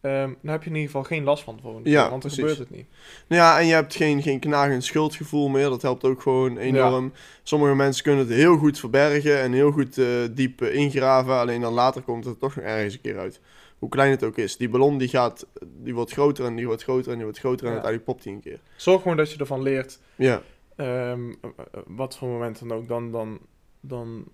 ehm, 0.00 0.32
dan 0.42 0.50
heb 0.52 0.62
je 0.62 0.68
in 0.70 0.74
ieder 0.76 0.90
geval 0.90 1.04
geen 1.04 1.24
last 1.24 1.42
van 1.44 1.56
de 1.56 1.62
volgende 1.62 1.90
Ja, 1.90 2.00
keer. 2.00 2.10
Want 2.10 2.22
dan 2.22 2.30
precies. 2.32 2.50
gebeurt 2.50 2.68
het 2.68 2.78
niet. 2.78 2.86
Nou 3.28 3.42
ja, 3.42 3.58
en 3.60 3.66
je 3.66 3.72
hebt 3.74 3.94
geen, 3.94 4.22
geen 4.22 4.38
knagend 4.40 4.84
schuldgevoel 4.84 5.48
meer. 5.48 5.68
Dat 5.68 5.82
helpt 5.82 6.04
ook 6.04 6.22
gewoon 6.22 6.56
enorm. 6.58 7.12
Sommige 7.42 7.74
mensen 7.74 8.02
kunnen 8.02 8.26
het 8.26 8.34
heel 8.34 8.56
goed 8.56 8.78
verbergen 8.78 9.40
en 9.40 9.52
heel 9.52 9.70
goed 9.72 9.98
eh, 9.98 10.06
diep 10.30 10.62
eh, 10.62 10.74
ingraven. 10.74 11.34
Alleen 11.34 11.60
dan 11.60 11.72
later 11.72 12.02
komt 12.02 12.24
het 12.24 12.40
toch 12.40 12.56
nog 12.56 12.64
ergens 12.64 12.94
een 12.94 13.00
keer 13.00 13.18
uit. 13.18 13.40
Hoe 13.78 13.88
klein 13.88 14.10
het 14.10 14.24
ook 14.24 14.36
is. 14.36 14.56
Die 14.56 14.68
ballon 14.68 14.98
die 14.98 15.08
gaat, 15.08 15.46
die 15.82 15.94
wordt 15.94 16.12
groter 16.12 16.44
en 16.44 16.56
die 16.56 16.66
wordt 16.66 16.82
groter 16.82 17.08
en 17.10 17.14
die 17.16 17.24
wordt 17.24 17.38
groter 17.38 17.66
en 17.66 17.72
Ja. 17.72 17.80
uiteindelijk 17.80 18.04
popt 18.10 18.22
die 18.22 18.32
een 18.32 18.40
keer. 18.40 18.60
Zorg 18.76 19.02
gewoon 19.02 19.16
dat 19.16 19.32
je 19.32 19.38
ervan 19.38 19.62
leert... 19.62 19.98
Ja, 20.16 20.42
ehm, 20.76 21.30
eh, 21.30 21.48
wat 21.86 22.16
voor 22.16 22.28
moment 22.28 22.58
dan 22.58 22.72
ook. 22.72 22.88
Dan, 22.88 23.10
dan, 23.12 23.38
dan 23.80 24.24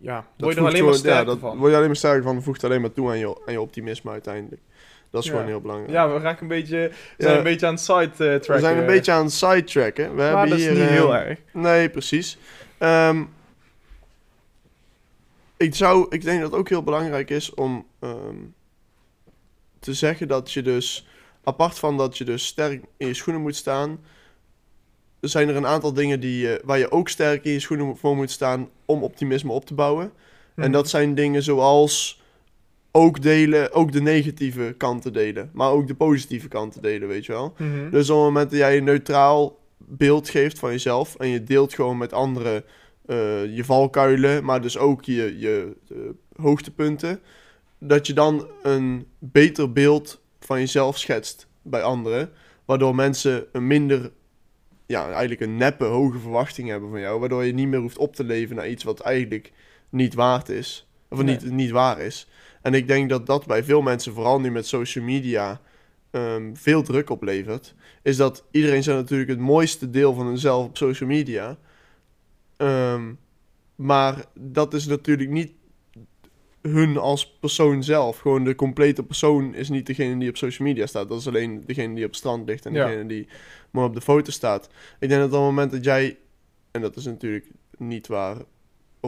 ja, 0.00 0.26
word 0.36 0.54
je 0.54 0.60
er 0.60 0.66
alleen 0.66 0.84
maar 0.84 0.92
ja, 0.92 0.98
sterker 0.98 1.24
dat 1.26 1.38
van. 1.38 1.56
word 1.58 1.70
je 1.70 1.76
alleen 1.76 1.86
maar 1.88 1.96
sterker 1.96 2.22
van. 2.22 2.42
Voegt 2.42 2.64
alleen 2.64 2.80
maar 2.80 2.92
toe 2.92 3.08
aan 3.08 3.18
je, 3.18 3.40
aan 3.46 3.52
je 3.52 3.60
optimisme 3.60 4.10
uiteindelijk. 4.10 4.62
Dat 5.10 5.20
is 5.22 5.26
Ja. 5.28 5.32
gewoon 5.34 5.48
heel 5.48 5.60
belangrijk. 5.60 5.90
Ja, 5.92 6.12
we 6.12 6.18
raken 6.18 6.42
een 6.42 6.48
beetje, 6.48 6.76
we 7.16 7.22
zijn 7.22 7.36
een 7.36 7.42
beetje 7.42 7.66
aan 7.66 7.72
het 7.74 7.82
side-tracken. 7.82 8.54
We 8.54 8.60
zijn 8.60 8.78
een 8.78 8.86
beetje 8.86 9.12
aan 9.12 9.24
het 9.24 9.32
sidetracken. 9.32 10.08
We 10.10 10.14
maar 10.16 10.26
hebben 10.26 10.48
dat 10.48 10.58
is 10.58 10.64
hier, 10.64 10.72
niet 10.74 10.82
eh, 10.82 10.88
heel 10.88 11.16
erg. 11.16 11.38
Nee, 11.52 11.88
precies. 11.90 12.38
Ehm, 12.78 13.22
ik, 15.56 15.74
zou, 15.74 16.06
ik 16.10 16.22
denk 16.24 16.40
dat 16.40 16.50
het 16.50 16.60
ook 16.60 16.68
heel 16.68 16.82
belangrijk 16.82 17.30
is 17.30 17.54
om 17.54 17.86
ehm, 18.00 18.36
te 19.80 19.94
zeggen 19.94 20.28
dat 20.28 20.52
je 20.52 20.62
dus, 20.62 21.06
apart 21.44 21.78
van 21.78 21.96
dat 21.96 22.18
je 22.18 22.24
dus 22.24 22.46
sterk 22.46 22.84
in 22.96 23.06
je 23.06 23.14
schoenen 23.14 23.42
moet 23.42 23.56
staan, 23.56 24.00
zijn 25.20 25.48
er 25.48 25.56
een 25.56 25.66
aantal 25.66 25.92
dingen 25.92 26.20
die, 26.20 26.48
waar 26.64 26.78
je 26.78 26.90
ook 26.90 27.08
sterk 27.08 27.44
in 27.44 27.52
je 27.52 27.60
schoenen 27.60 27.96
voor 27.96 28.16
moet 28.16 28.30
staan 28.30 28.68
om 28.84 29.02
optimisme 29.02 29.52
op 29.52 29.64
te 29.64 29.74
bouwen. 29.74 30.04
En 30.04 30.62
Mhm. 30.64 30.72
dat 30.72 30.88
zijn 30.88 31.14
dingen 31.14 31.42
zoals 31.42 32.22
ook 32.98 33.22
delen, 33.22 33.72
ook 33.72 33.92
de 33.92 34.00
negatieve 34.00 34.74
kanten 34.76 35.12
delen, 35.12 35.50
maar 35.52 35.70
ook 35.70 35.86
de 35.86 35.94
positieve 35.94 36.48
kanten 36.48 36.82
delen, 36.82 37.08
weet 37.08 37.26
je 37.26 37.32
wel. 37.32 37.54
Mhm. 37.58 37.90
Dus 37.90 38.10
op 38.10 38.16
het 38.16 38.24
moment 38.24 38.50
dat 38.50 38.58
jij 38.58 38.76
een 38.76 38.84
neutraal 38.84 39.58
beeld 39.76 40.28
geeft 40.28 40.58
van 40.58 40.70
jezelf 40.70 41.14
en 41.16 41.28
je 41.28 41.44
deelt 41.44 41.74
gewoon 41.74 41.98
met 41.98 42.12
anderen 42.12 42.64
eh, 43.06 43.56
je 43.56 43.64
valkuilen, 43.64 44.44
maar 44.44 44.60
dus 44.60 44.78
ook 44.78 45.04
je, 45.04 45.38
je 45.38 45.76
eh, 45.90 45.96
hoogtepunten, 46.42 47.20
dat 47.78 48.06
je 48.06 48.12
dan 48.12 48.46
een 48.62 49.06
beter 49.18 49.72
beeld 49.72 50.20
van 50.40 50.58
jezelf 50.58 50.98
schetst 50.98 51.46
bij 51.62 51.82
anderen, 51.82 52.30
waardoor 52.64 52.94
mensen 52.94 53.46
een 53.52 53.66
minder, 53.66 54.10
ja, 54.86 55.10
eigenlijk 55.10 55.40
een 55.40 55.56
neppe 55.56 55.84
hoge 55.84 56.18
verwachting 56.18 56.68
hebben 56.68 56.90
van 56.90 57.00
jou, 57.00 57.20
waardoor 57.20 57.44
je 57.44 57.54
niet 57.54 57.68
meer 57.68 57.80
hoeft 57.80 57.98
op 57.98 58.14
te 58.14 58.24
leven 58.24 58.56
naar 58.56 58.68
iets 58.68 58.84
wat 58.84 59.00
eigenlijk 59.00 59.52
niet 59.88 60.14
waard 60.14 60.48
is, 60.48 60.88
of 61.08 61.22
Nee. 61.22 61.34
niet, 61.34 61.50
niet 61.50 61.70
waar 61.70 62.00
is. 62.00 62.28
En 62.68 62.74
ik 62.74 62.86
denk 62.86 63.08
dat 63.08 63.26
dat 63.26 63.46
bij 63.46 63.64
veel 63.64 63.82
mensen, 63.82 64.12
vooral 64.12 64.40
nu 64.40 64.50
met 64.50 64.66
social 64.66 65.04
media, 65.04 65.60
ehm, 66.10 66.54
veel 66.54 66.82
druk 66.82 67.10
oplevert. 67.10 67.74
Is 68.02 68.16
dat 68.16 68.44
iedereen 68.50 68.82
zou 68.82 68.96
natuurlijk 68.96 69.30
het 69.30 69.38
mooiste 69.38 69.90
deel 69.90 70.14
van 70.14 70.26
hunzelf 70.26 70.66
op 70.66 70.76
social 70.76 71.08
media. 71.08 71.58
Ehm, 72.56 73.12
maar 73.74 74.24
dat 74.34 74.74
is 74.74 74.86
natuurlijk 74.86 75.30
niet 75.30 75.52
hun 76.62 76.96
als 76.96 77.36
persoon 77.40 77.82
zelf. 77.84 78.18
Gewoon 78.18 78.44
de 78.44 78.54
complete 78.54 79.02
persoon 79.02 79.54
is 79.54 79.68
niet 79.68 79.86
degene 79.86 80.18
die 80.18 80.28
op 80.28 80.36
social 80.36 80.68
media 80.68 80.86
staat. 80.86 81.08
Dat 81.08 81.20
is 81.20 81.26
alleen 81.26 81.62
degene 81.66 81.94
die 81.94 82.04
op 82.04 82.10
het 82.10 82.18
strand 82.18 82.48
ligt 82.48 82.66
en 82.66 82.72
Ja. 82.72 82.86
degene 82.86 83.06
die 83.06 83.28
maar 83.70 83.84
op 83.84 83.94
de 83.94 84.00
foto 84.00 84.30
staat. 84.30 84.68
Ik 84.98 85.08
denk 85.08 85.20
dat 85.20 85.30
op 85.30 85.36
het 85.36 85.40
moment 85.40 85.70
dat 85.70 85.84
jij, 85.84 86.18
en 86.70 86.80
dat 86.80 86.96
is 86.96 87.04
natuurlijk 87.04 87.46
niet 87.78 88.06
waar 88.06 88.36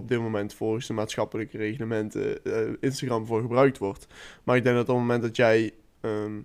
op 0.00 0.08
dit 0.08 0.20
moment 0.20 0.54
volgens 0.54 0.86
de 0.86 0.92
maatschappelijke 0.92 1.56
reglementen 1.56 2.44
eh, 2.44 2.72
Instagram 2.80 3.26
voor 3.26 3.40
gebruikt 3.40 3.78
wordt. 3.78 4.06
Maar 4.44 4.56
ik 4.56 4.62
denk 4.64 4.76
dat 4.76 4.88
op 4.88 4.94
het 4.94 5.04
moment 5.04 5.22
dat 5.22 5.36
jij 5.36 5.72
ehm, 6.00 6.40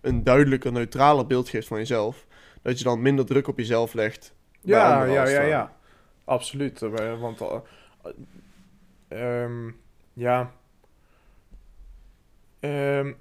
een 0.00 0.24
duidelijker, 0.24 0.72
neutraler 0.72 1.26
beeld 1.26 1.48
geeft 1.48 1.66
van 1.66 1.78
jezelf, 1.78 2.26
dat 2.62 2.78
je 2.78 2.84
dan 2.84 3.02
minder 3.02 3.26
druk 3.26 3.48
op 3.48 3.58
jezelf 3.58 3.92
legt. 3.92 4.34
Ja, 4.60 5.04
ja, 5.04 5.28
ja, 5.28 5.40
ja. 5.42 5.76
Absoluut. 6.24 6.82
eh, 6.82 7.20
Want, 7.20 7.40
eh, 7.40 7.58
ehm, 9.08 9.70
ja. 10.12 10.52
Ehm, 12.60 13.12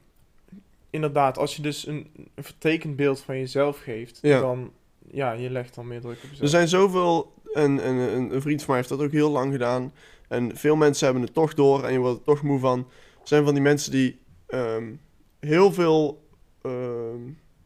inderdaad, 0.90 1.38
als 1.38 1.56
je 1.56 1.62
dus 1.62 1.88
een, 1.88 2.10
een 2.36 2.44
vertekend 2.44 2.96
beeld 2.96 3.20
van 3.22 3.38
jezelf 3.38 3.80
geeft, 3.80 4.20
Ja. 4.22 4.40
dan, 4.40 4.72
ja, 5.12 5.32
je 5.32 5.50
legt 5.50 5.76
dan 5.76 5.88
meer 5.88 6.02
druk 6.02 6.16
op 6.16 6.22
jezelf. 6.22 6.40
Er 6.42 6.48
zijn 6.48 6.68
zoveel, 6.68 7.34
en, 7.54 7.80
en 7.84 7.96
een, 7.96 8.34
een 8.34 8.42
vriend 8.42 8.60
van 8.60 8.68
mij 8.68 8.78
heeft 8.78 8.90
dat 8.90 9.02
ook 9.02 9.12
heel 9.12 9.30
lang 9.32 9.52
gedaan. 9.52 9.94
En 10.28 10.52
veel 10.58 10.76
mensen 10.76 11.06
hebben 11.06 11.24
het 11.24 11.34
toch 11.34 11.54
door 11.54 11.84
en 11.84 11.94
je 11.94 12.00
wordt 12.00 12.18
er 12.18 12.24
toch 12.26 12.42
moe 12.42 12.60
van. 12.60 12.80
Er 13.22 13.28
zijn 13.28 13.44
van 13.44 13.54
die 13.54 13.64
mensen 13.64 13.92
die 13.92 14.20
ehm, 14.48 14.84
heel 15.40 15.74
veel, 15.74 16.28
ehm, 16.62 17.20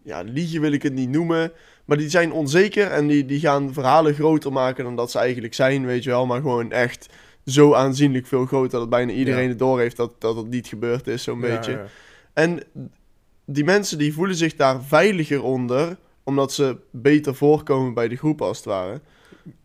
ja, 0.03 0.21
liegen 0.21 0.61
wil 0.61 0.71
ik 0.71 0.83
het 0.83 0.93
niet 0.93 1.09
noemen. 1.09 1.51
Maar 1.85 1.97
die 1.97 2.09
zijn 2.09 2.31
onzeker 2.31 2.87
en 2.87 3.07
die, 3.07 3.25
die 3.25 3.39
gaan 3.39 3.73
verhalen 3.73 4.13
groter 4.13 4.51
maken 4.51 4.83
dan 4.83 4.95
dat 4.95 5.11
ze 5.11 5.19
eigenlijk 5.19 5.53
zijn, 5.53 5.85
weet 5.85 6.03
je 6.03 6.09
wel. 6.09 6.25
Maar 6.25 6.41
gewoon 6.41 6.71
echt 6.71 7.09
zo 7.45 7.73
aanzienlijk 7.73 8.27
veel 8.27 8.45
groter 8.45 8.79
dat 8.79 8.89
bijna 8.89 9.11
iedereen 9.11 9.43
Ja. 9.43 9.49
het 9.49 9.59
door 9.59 9.79
heeft 9.79 9.97
dat, 9.97 10.21
dat 10.21 10.35
het 10.35 10.49
niet 10.49 10.67
gebeurd 10.67 11.07
is, 11.07 11.23
zo'n 11.23 11.39
Ja, 11.39 11.47
beetje. 11.47 11.71
ja. 11.71 11.85
En 12.33 12.63
die 13.45 13.63
mensen 13.63 13.97
die 13.97 14.13
voelen 14.13 14.35
zich 14.35 14.55
daar 14.55 14.83
veiliger 14.83 15.43
onder, 15.43 15.97
omdat 16.23 16.53
ze 16.53 16.77
beter 16.91 17.35
voorkomen 17.35 17.93
bij 17.93 18.07
de 18.07 18.15
groep 18.15 18.41
als 18.41 18.57
het 18.57 18.65
ware. 18.65 19.01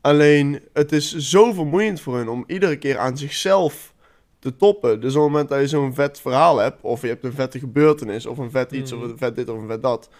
Alleen, 0.01 0.61
het 0.73 0.93
is 0.93 1.17
zo 1.17 1.53
vermoeiend 1.53 2.01
voor 2.01 2.17
hen 2.17 2.29
om 2.29 2.45
iedere 2.47 2.77
keer 2.77 2.99
aan 2.99 3.19
zichzelf 3.19 3.95
te 4.38 4.57
toppen. 4.57 5.01
Dus 5.01 5.14
op 5.14 5.23
het 5.23 5.31
moment 5.31 5.49
dat 5.49 5.61
je 5.61 5.67
zo'n 5.67 5.95
vet 5.95 6.21
verhaal 6.21 6.59
hebt, 6.59 6.83
of 6.83 7.03
je 7.03 7.09
hebt 7.09 7.25
een 7.25 7.33
vette 7.33 7.59
gebeurtenis, 7.59 8.27
of 8.27 8.38
een 8.38 8.51
vet 8.51 8.73
iets, 8.73 8.93
of 8.93 9.03
een 9.03 9.19
vet 9.19 9.37
dit, 9.37 9.49
of 9.49 9.59
een 9.59 9.69
vet 9.69 9.83
dat. 9.83 10.11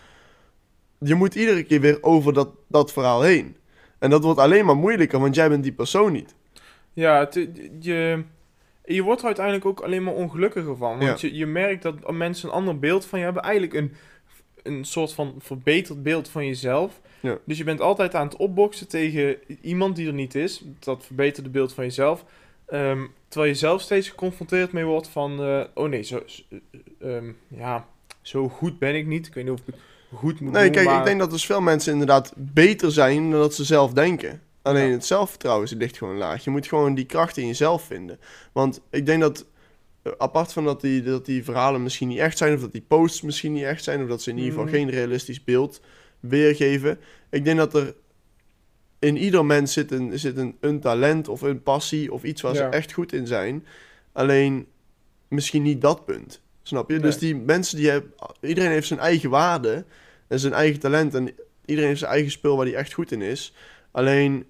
Je 0.99 1.14
moet 1.14 1.35
iedere 1.35 1.62
keer 1.62 1.81
weer 1.81 1.99
over 2.01 2.33
dat, 2.33 2.49
dat 2.66 2.92
verhaal 2.92 3.23
heen. 3.23 3.57
En 3.99 4.11
dat 4.11 4.23
wordt 4.23 4.40
alleen 4.40 4.64
maar 4.64 4.77
moeilijker, 4.77 5.21
want 5.21 5.35
jij 5.35 5.49
bent 5.49 5.62
die 5.62 5.73
persoon 5.73 6.12
niet. 6.12 6.35
Ja, 6.92 7.18
het, 7.18 7.49
je, 7.81 8.25
je 8.85 9.03
wordt 9.03 9.21
er 9.21 9.27
uiteindelijk 9.27 9.66
ook 9.66 9.81
alleen 9.81 10.03
maar 10.03 10.14
ongelukkiger 10.14 10.77
van. 10.77 10.99
Want 10.99 11.21
je, 11.21 11.35
je 11.35 11.47
merkt 11.47 11.83
dat 11.83 12.11
mensen 12.11 12.49
een 12.49 12.55
ander 12.55 12.79
beeld 12.79 13.05
van 13.05 13.18
je 13.18 13.25
hebben. 13.25 13.42
Eigenlijk 13.42 13.75
een, 13.75 13.92
een 14.68 14.85
soort 14.85 15.12
van 15.12 15.35
verbeterd 15.38 16.02
beeld 16.02 16.28
van 16.28 16.46
jezelf. 16.46 17.00
Ja. 17.20 17.38
Dus 17.44 17.59
je 17.59 17.64
bent 17.64 17.81
altijd 17.81 18.14
aan 18.14 18.26
het 18.26 18.37
opboksen 18.37 18.88
tegen 18.88 19.37
iemand 19.61 19.96
die 19.96 20.07
er 20.07 20.12
niet 20.12 20.35
is. 20.35 20.62
Dat 20.78 21.04
verbeterde 21.04 21.48
beeld 21.48 21.72
van 21.72 21.85
jezelf. 21.85 22.24
Ehm, 22.66 23.04
terwijl 23.28 23.52
je 23.52 23.59
zelf 23.59 23.81
steeds 23.81 24.09
geconfronteerd 24.09 24.72
mee 24.72 24.85
wordt 24.85 25.09
van... 25.09 25.42
eh, 25.42 25.61
oh 25.74 25.88
nee, 25.88 26.02
zo, 26.02 26.22
eh, 27.00 27.16
ehm, 27.16 27.33
ja, 27.48 27.87
zo 28.22 28.48
goed 28.48 28.78
ben 28.78 28.94
ik 28.94 29.07
niet. 29.07 29.26
Ik 29.26 29.35
weet 29.35 29.44
niet 29.44 29.52
of 29.52 29.61
ik 29.66 29.74
goed 30.14 30.40
moet 30.40 30.52
Nee, 30.52 30.62
doen, 30.64 30.72
kijk, 30.72 30.87
maar- 30.87 30.98
ik 30.98 31.04
denk 31.04 31.18
dat 31.18 31.31
dus 31.31 31.46
veel 31.46 31.61
mensen 31.61 31.92
inderdaad 31.92 32.33
beter 32.37 32.92
zijn 32.92 33.31
dan 33.31 33.40
dat 33.40 33.54
ze 33.54 33.64
zelf 33.64 33.92
denken. 33.92 34.42
Alleen 34.62 34.87
Ja. 34.87 34.92
het 34.92 35.07
zelfvertrouwen 35.07 35.68
ligt 35.76 35.96
gewoon 35.96 36.16
laag. 36.16 36.44
Je 36.44 36.50
moet 36.50 36.66
gewoon 36.66 36.94
die 36.94 37.04
kracht 37.07 37.37
in 37.37 37.46
jezelf 37.46 37.83
vinden. 37.83 38.18
Want 38.52 38.81
ik 38.90 39.07
denk 39.07 39.20
dat, 39.20 39.44
apart 40.18 40.53
van 40.53 40.64
dat 40.64 40.81
die, 40.81 41.03
dat 41.03 41.27
die 41.27 41.44
verhalen 41.44 41.83
misschien 41.83 42.09
niet 42.09 42.18
echt 42.18 42.38
zijn, 42.38 42.55
of 42.55 42.61
dat 42.61 42.73
die 42.73 42.85
posts 42.88 43.23
misschien 43.23 43.53
niet 43.53 43.64
echt 43.64 43.85
zijn, 43.85 44.03
of 44.03 44.09
dat 44.09 44.23
ze 44.23 44.31
in 44.31 44.37
ieder 44.37 44.51
geval 44.53 44.66
Mhm. 44.66 44.75
geen 44.75 44.90
realistisch 44.90 45.44
beeld 45.44 45.81
weergeven. 46.21 46.99
Ik 47.31 47.44
denk 47.44 47.59
dat 47.59 47.75
er 47.75 47.94
in 48.99 49.16
ieder 49.16 49.44
mens 49.44 49.73
zit 49.73 49.90
een, 49.92 50.18
zit 50.18 50.37
een, 50.37 50.57
een 50.61 50.81
talent 50.81 51.29
of 51.29 51.42
een 51.42 51.62
passie 51.62 52.12
of 52.12 52.23
iets 52.23 52.42
waar 52.42 52.55
ze 52.55 52.62
echt 52.62 52.92
goed 52.92 53.12
in 53.12 53.27
zijn. 53.27 53.66
Alleen 54.12 54.66
misschien 55.29 55.62
niet 55.62 55.81
dat 55.81 56.05
punt. 56.05 56.40
Snap 56.62 56.88
je? 56.88 56.94
Nee. 56.94 57.03
Dus 57.03 57.18
die 57.18 57.37
mensen 57.37 57.77
die 57.77 57.88
hebben, 57.90 58.12
iedereen 58.40 58.71
heeft 58.71 58.87
zijn 58.87 59.01
eigen 59.01 59.31
waarde 59.31 59.85
en 60.29 60.40
zijn 60.40 60.53
eigen 60.53 60.81
talent 60.81 61.14
en 61.14 61.35
iedereen 61.64 61.88
heeft 61.88 62.01
zijn 62.01 62.12
eigen 62.12 62.31
spul 62.31 62.57
waar 62.57 62.66
hij 62.66 62.75
echt 62.75 62.92
goed 62.92 63.12
in 63.12 63.23
is. 63.23 63.55
Alleen 63.90 64.47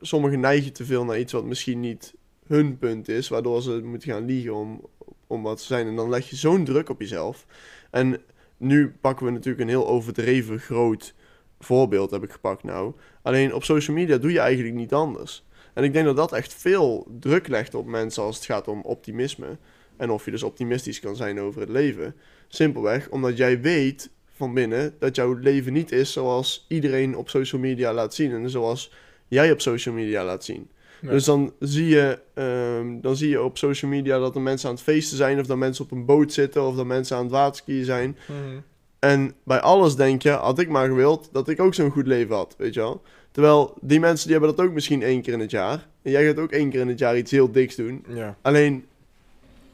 sommigen 0.00 0.40
neigen 0.40 0.72
te 0.72 0.84
veel 0.84 1.04
naar 1.04 1.18
iets 1.18 1.32
wat 1.32 1.44
misschien 1.44 1.80
niet 1.80 2.14
hun 2.48 2.78
punt 2.78 3.08
is, 3.08 3.28
waardoor 3.28 3.62
ze 3.62 3.80
moeten 3.84 4.10
gaan 4.10 4.24
liegen 4.24 4.54
om, 4.54 4.86
om 5.26 5.42
wat 5.42 5.60
ze 5.60 5.66
zijn. 5.66 5.86
En 5.86 5.96
dan 5.96 6.08
leg 6.08 6.30
je 6.30 6.36
zo'n 6.36 6.64
druk 6.64 6.88
op 6.88 7.00
jezelf. 7.00 7.46
En 7.90 8.20
nu 8.56 8.94
pakken 9.00 9.26
we 9.26 9.32
natuurlijk 9.32 9.62
een 9.62 9.68
heel 9.68 9.88
overdreven 9.88 10.58
groot 10.58 11.14
voorbeeld, 11.60 12.10
heb 12.10 12.22
ik 12.22 12.32
gepakt 12.32 12.62
nou. 12.62 12.94
Alleen 13.22 13.54
op 13.54 13.64
social 13.64 13.96
media 13.96 14.18
doe 14.18 14.32
je 14.32 14.38
eigenlijk 14.38 14.76
niet 14.76 14.92
anders. 14.92 15.46
En 15.74 15.84
ik 15.84 15.92
denk 15.92 16.04
dat 16.04 16.16
dat 16.16 16.32
echt 16.32 16.54
veel 16.54 17.06
druk 17.20 17.48
legt 17.48 17.74
op 17.74 17.86
mensen 17.86 18.22
als 18.22 18.36
het 18.36 18.44
gaat 18.44 18.68
om 18.68 18.80
optimisme. 18.82 19.58
En 19.96 20.10
of 20.10 20.24
je 20.24 20.30
dus 20.30 20.42
optimistisch 20.42 21.00
kan 21.00 21.16
zijn 21.16 21.40
over 21.40 21.60
het 21.60 21.70
leven. 21.70 22.14
Simpelweg 22.48 23.08
omdat 23.08 23.36
jij 23.36 23.60
weet 23.60 24.10
van 24.34 24.54
binnen 24.54 24.94
dat 24.98 25.16
jouw 25.16 25.32
leven 25.32 25.72
niet 25.72 25.92
is 25.92 26.12
zoals 26.12 26.64
iedereen 26.68 27.16
op 27.16 27.28
social 27.28 27.60
media 27.60 27.92
laat 27.92 28.14
zien. 28.14 28.32
En 28.32 28.50
zoals 28.50 28.92
jij 29.28 29.52
op 29.52 29.60
social 29.60 29.94
media 29.94 30.24
laat 30.24 30.44
zien. 30.44 30.70
Ja. 31.00 31.10
Dus 31.10 31.24
dan 31.24 31.52
zie, 31.58 31.86
je, 31.86 32.18
ehm, 32.34 33.00
dan 33.00 33.16
zie 33.16 33.28
je 33.28 33.42
op 33.42 33.58
social 33.58 33.90
media 33.90 34.18
dat 34.18 34.34
er 34.34 34.40
mensen 34.40 34.68
aan 34.68 34.74
het 34.74 34.84
feesten 34.84 35.16
zijn, 35.16 35.40
of 35.40 35.46
dat 35.46 35.56
mensen 35.56 35.84
op 35.84 35.90
een 35.90 36.04
boot 36.04 36.32
zitten, 36.32 36.66
of 36.66 36.76
dat 36.76 36.86
mensen 36.86 37.16
aan 37.16 37.22
het 37.22 37.32
waterskiën 37.32 37.84
zijn. 37.84 38.16
Mhm. 38.26 38.58
En 38.98 39.34
bij 39.42 39.60
alles 39.60 39.96
denk 39.96 40.22
je, 40.22 40.30
had 40.30 40.58
ik 40.58 40.68
maar 40.68 40.88
gewild 40.88 41.28
dat 41.32 41.48
ik 41.48 41.60
ook 41.60 41.74
zo'n 41.74 41.90
goed 41.90 42.06
leven 42.06 42.34
had, 42.34 42.54
weet 42.58 42.74
je 42.74 42.80
wel. 42.80 43.02
Terwijl 43.30 43.74
die 43.80 44.00
mensen 44.00 44.28
die 44.28 44.36
hebben 44.36 44.56
dat 44.56 44.66
ook 44.66 44.72
misschien 44.72 45.02
één 45.02 45.22
keer 45.22 45.32
in 45.32 45.40
het 45.40 45.50
jaar. 45.50 45.88
En 46.02 46.10
jij 46.10 46.26
gaat 46.26 46.38
ook 46.38 46.52
één 46.52 46.70
keer 46.70 46.80
in 46.80 46.88
het 46.88 46.98
jaar 46.98 47.16
iets 47.16 47.30
heel 47.30 47.52
diks 47.52 47.76
doen. 47.76 48.04
Ja. 48.08 48.36
Alleen 48.42 48.86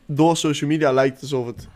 door 0.07 0.37
social 0.37 0.71
media 0.71 0.93
lijkt 0.93 1.21
het 1.21 1.23
alsof, 1.23 1.47
het, 1.47 1.69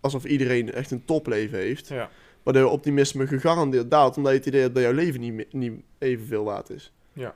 alsof 0.00 0.24
iedereen 0.24 0.72
echt 0.72 0.90
een 0.90 1.04
topleven 1.04 1.58
heeft. 1.58 1.88
Ja. 1.88 2.10
Waardoor 2.42 2.70
optimisme 2.70 3.26
gegarandeerd 3.26 3.90
daalt, 3.90 4.16
omdat 4.16 4.32
je 4.32 4.38
het 4.38 4.46
idee 4.46 4.60
hebt 4.60 4.74
dat 4.74 4.82
jouw 4.82 4.92
leven 4.92 5.20
niet, 5.20 5.52
niet 5.52 5.72
evenveel 5.98 6.44
waard 6.44 6.70
is. 6.70 6.92
ja, 7.12 7.34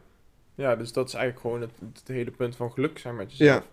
dus 0.56 0.92
dat 0.92 1.08
is 1.08 1.14
eigenlijk 1.14 1.40
gewoon 1.40 1.60
het, 1.60 1.70
het 1.94 2.08
hele 2.08 2.30
punt 2.30 2.56
van 2.56 2.72
geluk 2.72 2.98
zijn 2.98 3.16
met 3.16 3.36
jezelf. 3.36 3.68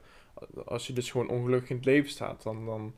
Als 0.66 0.88
je 0.88 0.94
dus 0.94 1.12
gewoon 1.12 1.30
ongelukkig 1.30 1.70
in 1.70 1.76
het 1.76 1.86
leven 1.86 2.10
staat, 2.10 2.44
dan, 2.44 2.66
dan 2.66 2.94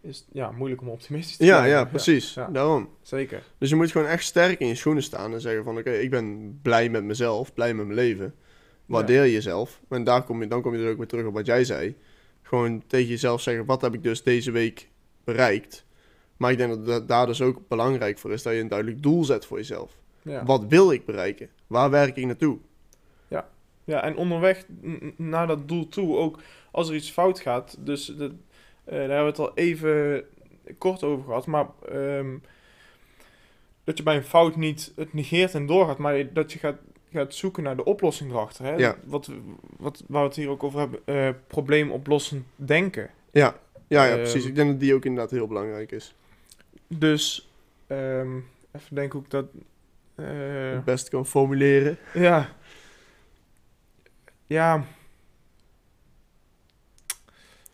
is 0.00 0.18
het 0.18 0.26
ja, 0.32 0.50
moeilijk 0.50 0.80
om 0.80 0.88
optimistisch 0.88 1.36
te 1.36 1.44
Ja, 1.44 1.56
blijven. 1.56 1.78
ja, 1.78 1.84
precies. 1.84 2.34
ja. 2.34 2.48
Daarom. 2.52 2.88
Zeker. 3.02 3.42
Dus 3.58 3.68
je 3.70 3.76
moet 3.76 3.90
gewoon 3.90 4.06
echt 4.06 4.24
sterk 4.24 4.60
in 4.60 4.66
je 4.66 4.74
schoenen 4.74 5.02
staan 5.02 5.32
en 5.32 5.40
zeggen 5.40 5.64
van... 5.64 5.78
Oké, 5.78 5.90
ik 5.90 6.10
ben 6.10 6.58
blij 6.62 6.88
met 6.88 7.04
mezelf, 7.04 7.54
blij 7.54 7.74
met 7.74 7.86
mijn 7.86 7.98
leven. 7.98 8.34
Waardeer 8.86 9.28
jezelf. 9.30 9.80
En 9.88 10.04
daar 10.04 10.22
kom 10.22 10.42
je, 10.42 10.48
dan 10.48 10.62
kom 10.62 10.76
je 10.76 10.84
er 10.84 10.90
ook 10.90 10.96
weer 10.96 11.06
terug 11.06 11.26
op 11.26 11.34
wat 11.34 11.46
jij 11.46 11.64
zei. 11.64 11.96
Gewoon 12.42 12.82
tegen 12.86 13.08
jezelf 13.08 13.40
zeggen, 13.40 13.64
wat 13.64 13.80
heb 13.80 13.94
ik 13.94 14.02
dus 14.02 14.22
deze 14.22 14.50
week 14.50 14.88
bereikt? 15.24 15.84
Maar 16.36 16.50
ik 16.50 16.58
denk 16.58 16.70
dat 16.70 16.86
dat 16.86 17.08
daar 17.08 17.26
dus 17.26 17.42
ook 17.42 17.68
belangrijk 17.68 18.18
voor 18.18 18.32
is... 18.32 18.42
dat 18.42 18.52
je 18.52 18.58
een 18.58 18.68
duidelijk 18.68 19.02
doel 19.02 19.24
zet 19.24 19.44
voor 19.46 19.56
jezelf. 19.56 19.98
Ja. 20.22 20.44
Wat 20.44 20.64
wil 20.68 20.92
ik 20.92 21.04
bereiken? 21.04 21.48
Waar 21.66 21.90
werk 21.90 22.16
ik 22.16 22.24
naartoe? 22.24 22.58
Ja, 23.90 24.02
en 24.02 24.16
onderweg 24.16 24.64
naar 25.16 25.46
dat 25.46 25.68
doel 25.68 25.88
toe, 25.88 26.16
ook 26.16 26.38
als 26.70 26.88
er 26.88 26.94
iets 26.94 27.10
fout 27.10 27.40
gaat, 27.40 27.76
dus 27.78 28.06
dat, 28.06 28.30
eh, 28.84 28.92
daar 28.98 28.98
hebben 29.00 29.18
we 29.18 29.24
het 29.30 29.38
al 29.38 29.52
even 29.54 30.24
kort 30.78 31.02
over 31.02 31.24
gehad, 31.24 31.46
maar 31.46 31.66
ehm, 31.92 32.36
dat 33.84 33.96
je 33.98 34.02
bij 34.04 34.16
een 34.16 34.22
fout 34.24 34.56
niet 34.56 34.92
het 34.96 35.12
negeert 35.14 35.54
en 35.54 35.66
doorgaat, 35.66 35.98
maar 35.98 36.32
dat 36.32 36.52
je 36.52 36.58
gaat, 36.58 36.76
gaat 37.12 37.34
zoeken 37.34 37.62
naar 37.62 37.76
de 37.76 37.84
oplossing 37.84 38.30
erachter. 38.30 38.64
Hè? 38.64 38.74
Ja. 38.74 38.96
Wat, 39.04 39.30
wat, 39.76 40.04
waar 40.08 40.22
we 40.22 40.26
het 40.28 40.36
hier 40.36 40.48
ook 40.48 40.62
over 40.62 40.78
hebben, 40.80 41.00
eh 41.04 41.28
probleemoplossend 41.46 42.44
denken. 42.56 43.10
Ja, 43.30 43.56
ja, 43.86 44.04
ja 44.04 44.10
Ehm. 44.10 44.18
precies. 44.20 44.44
Ik 44.46 44.54
denk 44.54 44.70
dat 44.70 44.80
die 44.80 44.94
ook 44.94 45.04
inderdaad 45.04 45.30
heel 45.30 45.46
belangrijk 45.46 45.92
is. 45.92 46.14
Dus, 46.88 47.50
ehm, 47.86 48.36
even 48.72 48.94
denken 48.94 49.12
hoe 49.18 49.22
ik 49.24 49.30
dat... 49.30 49.46
eh, 50.14 50.70
Het 50.72 50.84
beste 50.84 51.10
kan 51.10 51.26
formuleren. 51.26 51.98
Ja. 52.14 52.48
Ja. 54.50 54.84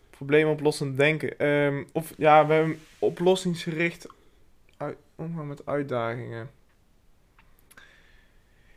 Probleemoplossend 0.09 0.97
denken. 0.97 1.39
Ehm, 1.39 1.83
of 1.93 2.13
ja, 2.17 2.47
we 2.47 2.53
hebben 2.53 2.79
oplossingsgericht 2.99 4.07
uit, 4.77 4.97
omgaan 5.15 5.47
met 5.47 5.65
uitdagingen. 5.65 6.49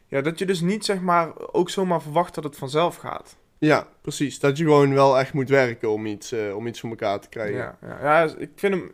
Ja, 0.07 0.21
dat 0.21 0.39
je 0.39 0.47
dus 0.47 0.61
niet 0.61 0.85
zeg 0.85 1.01
maar 1.01 1.33
ook 1.53 1.71
zomaar 1.71 2.03
verwacht 2.03 2.35
dat 2.35 2.45
het 2.45 2.57
vanzelf 2.57 2.97
gaat. 2.97 3.37
Ja, 3.59 3.89
precies. 4.01 4.39
Dat 4.39 4.57
je 4.59 4.65
gewoon 4.65 4.95
wel 4.95 5.19
echt 5.19 5.33
moet 5.33 5.49
werken 5.49 5.91
om 5.91 6.07
iets, 6.07 6.33
eh, 6.33 6.57
om 6.57 6.67
iets 6.67 6.81
voor 6.81 6.91
elkaar 6.91 7.21
te 7.21 7.29
krijgen. 7.29 7.57
Ja, 7.57 7.79
ja, 7.83 7.99
ja, 8.03 8.23
dus 8.27 8.35
ik 8.35 8.51
vind 8.57 8.75
hem, 8.75 8.85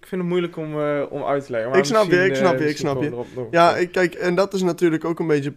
ik 0.00 0.06
vind 0.06 0.20
hem 0.20 0.26
moeilijk 0.30 0.56
om, 0.56 0.80
eh, 0.80 1.04
om 1.10 1.22
uit 1.24 1.44
te 1.44 1.50
leggen. 1.52 1.70
maar 1.70 1.78
Ik 1.78 1.84
snap 1.84 2.04
je, 2.10 2.24
ik 2.24 2.34
snap 2.34 2.52
eh, 2.52 2.58
je, 2.58 2.64
ik 2.64 2.70
misschien 2.70 2.88
snap 2.90 3.02
je. 3.02 3.08
gewoon 3.08 3.24
erop- 3.24 3.36
erop- 3.36 3.52
Ja, 3.52 3.76
ik, 3.76 3.92
kijk, 3.92 4.14
en 4.14 4.34
dat 4.34 4.54
is 4.54 4.62
natuurlijk 4.62 5.04
ook 5.04 5.18
een 5.18 5.26
beetje 5.26 5.54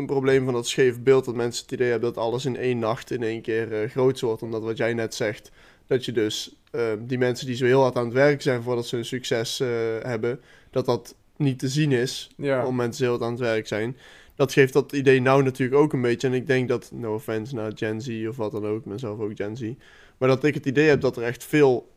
een 0.00 0.06
probleem 0.06 0.44
van 0.44 0.54
dat 0.54 0.68
scheef 0.68 1.00
beeld. 1.00 1.24
Dat 1.24 1.34
mensen 1.34 1.62
het 1.62 1.72
idee 1.72 1.90
hebben 1.90 2.12
dat 2.12 2.24
alles 2.24 2.44
in 2.44 2.56
één 2.56 2.78
nacht 2.78 3.10
in 3.10 3.22
één 3.22 3.42
keer 3.42 3.72
eh 3.72 3.90
groots 3.90 4.20
wordt. 4.20 4.42
Omdat 4.42 4.62
wat 4.62 4.76
jij 4.76 4.94
net 4.94 5.14
zegt, 5.14 5.50
dat 5.86 6.04
je 6.04 6.12
dus 6.12 6.56
eh, 6.70 6.82
die 6.98 7.18
mensen 7.18 7.46
die 7.46 7.56
zo 7.56 7.64
heel 7.64 7.82
hard 7.82 7.96
aan 7.96 8.04
het 8.04 8.14
werk 8.14 8.42
zijn 8.42 8.62
voordat 8.62 8.86
ze 8.86 8.96
een 8.96 9.04
succes 9.04 9.60
eh, 9.60 9.68
hebben, 10.02 10.40
dat 10.70 10.86
dat 10.86 11.14
niet 11.36 11.58
te 11.58 11.68
zien 11.68 11.92
is. 11.92 12.30
ja. 12.36 12.66
Om 12.66 12.76
mensen 12.76 13.02
heel 13.04 13.12
hard 13.12 13.24
aan 13.24 13.30
het 13.30 13.40
werk 13.40 13.66
zijn. 13.66 13.96
Dat 14.34 14.52
geeft 14.52 14.72
dat 14.72 14.92
idee 14.92 15.20
nou 15.20 15.42
natuurlijk 15.42 15.80
ook 15.80 15.92
een 15.92 16.00
beetje. 16.00 16.28
En 16.28 16.34
ik 16.34 16.46
denk 16.46 16.68
dat, 16.68 16.90
no 16.92 17.14
offense 17.14 17.54
naar 17.54 17.72
Gen 17.74 18.00
Z 18.00 18.26
of 18.28 18.36
wat 18.36 18.52
dan 18.52 18.66
ook, 18.66 18.84
mezelf 18.84 19.18
ook 19.18 19.32
Gen 19.34 19.56
Z. 19.56 19.72
Maar 20.18 20.28
dat 20.28 20.44
ik 20.44 20.54
het 20.54 20.66
idee 20.66 20.88
heb 20.88 21.00
dat 21.00 21.16
er 21.16 21.22
echt 21.22 21.44
veel 21.44 21.88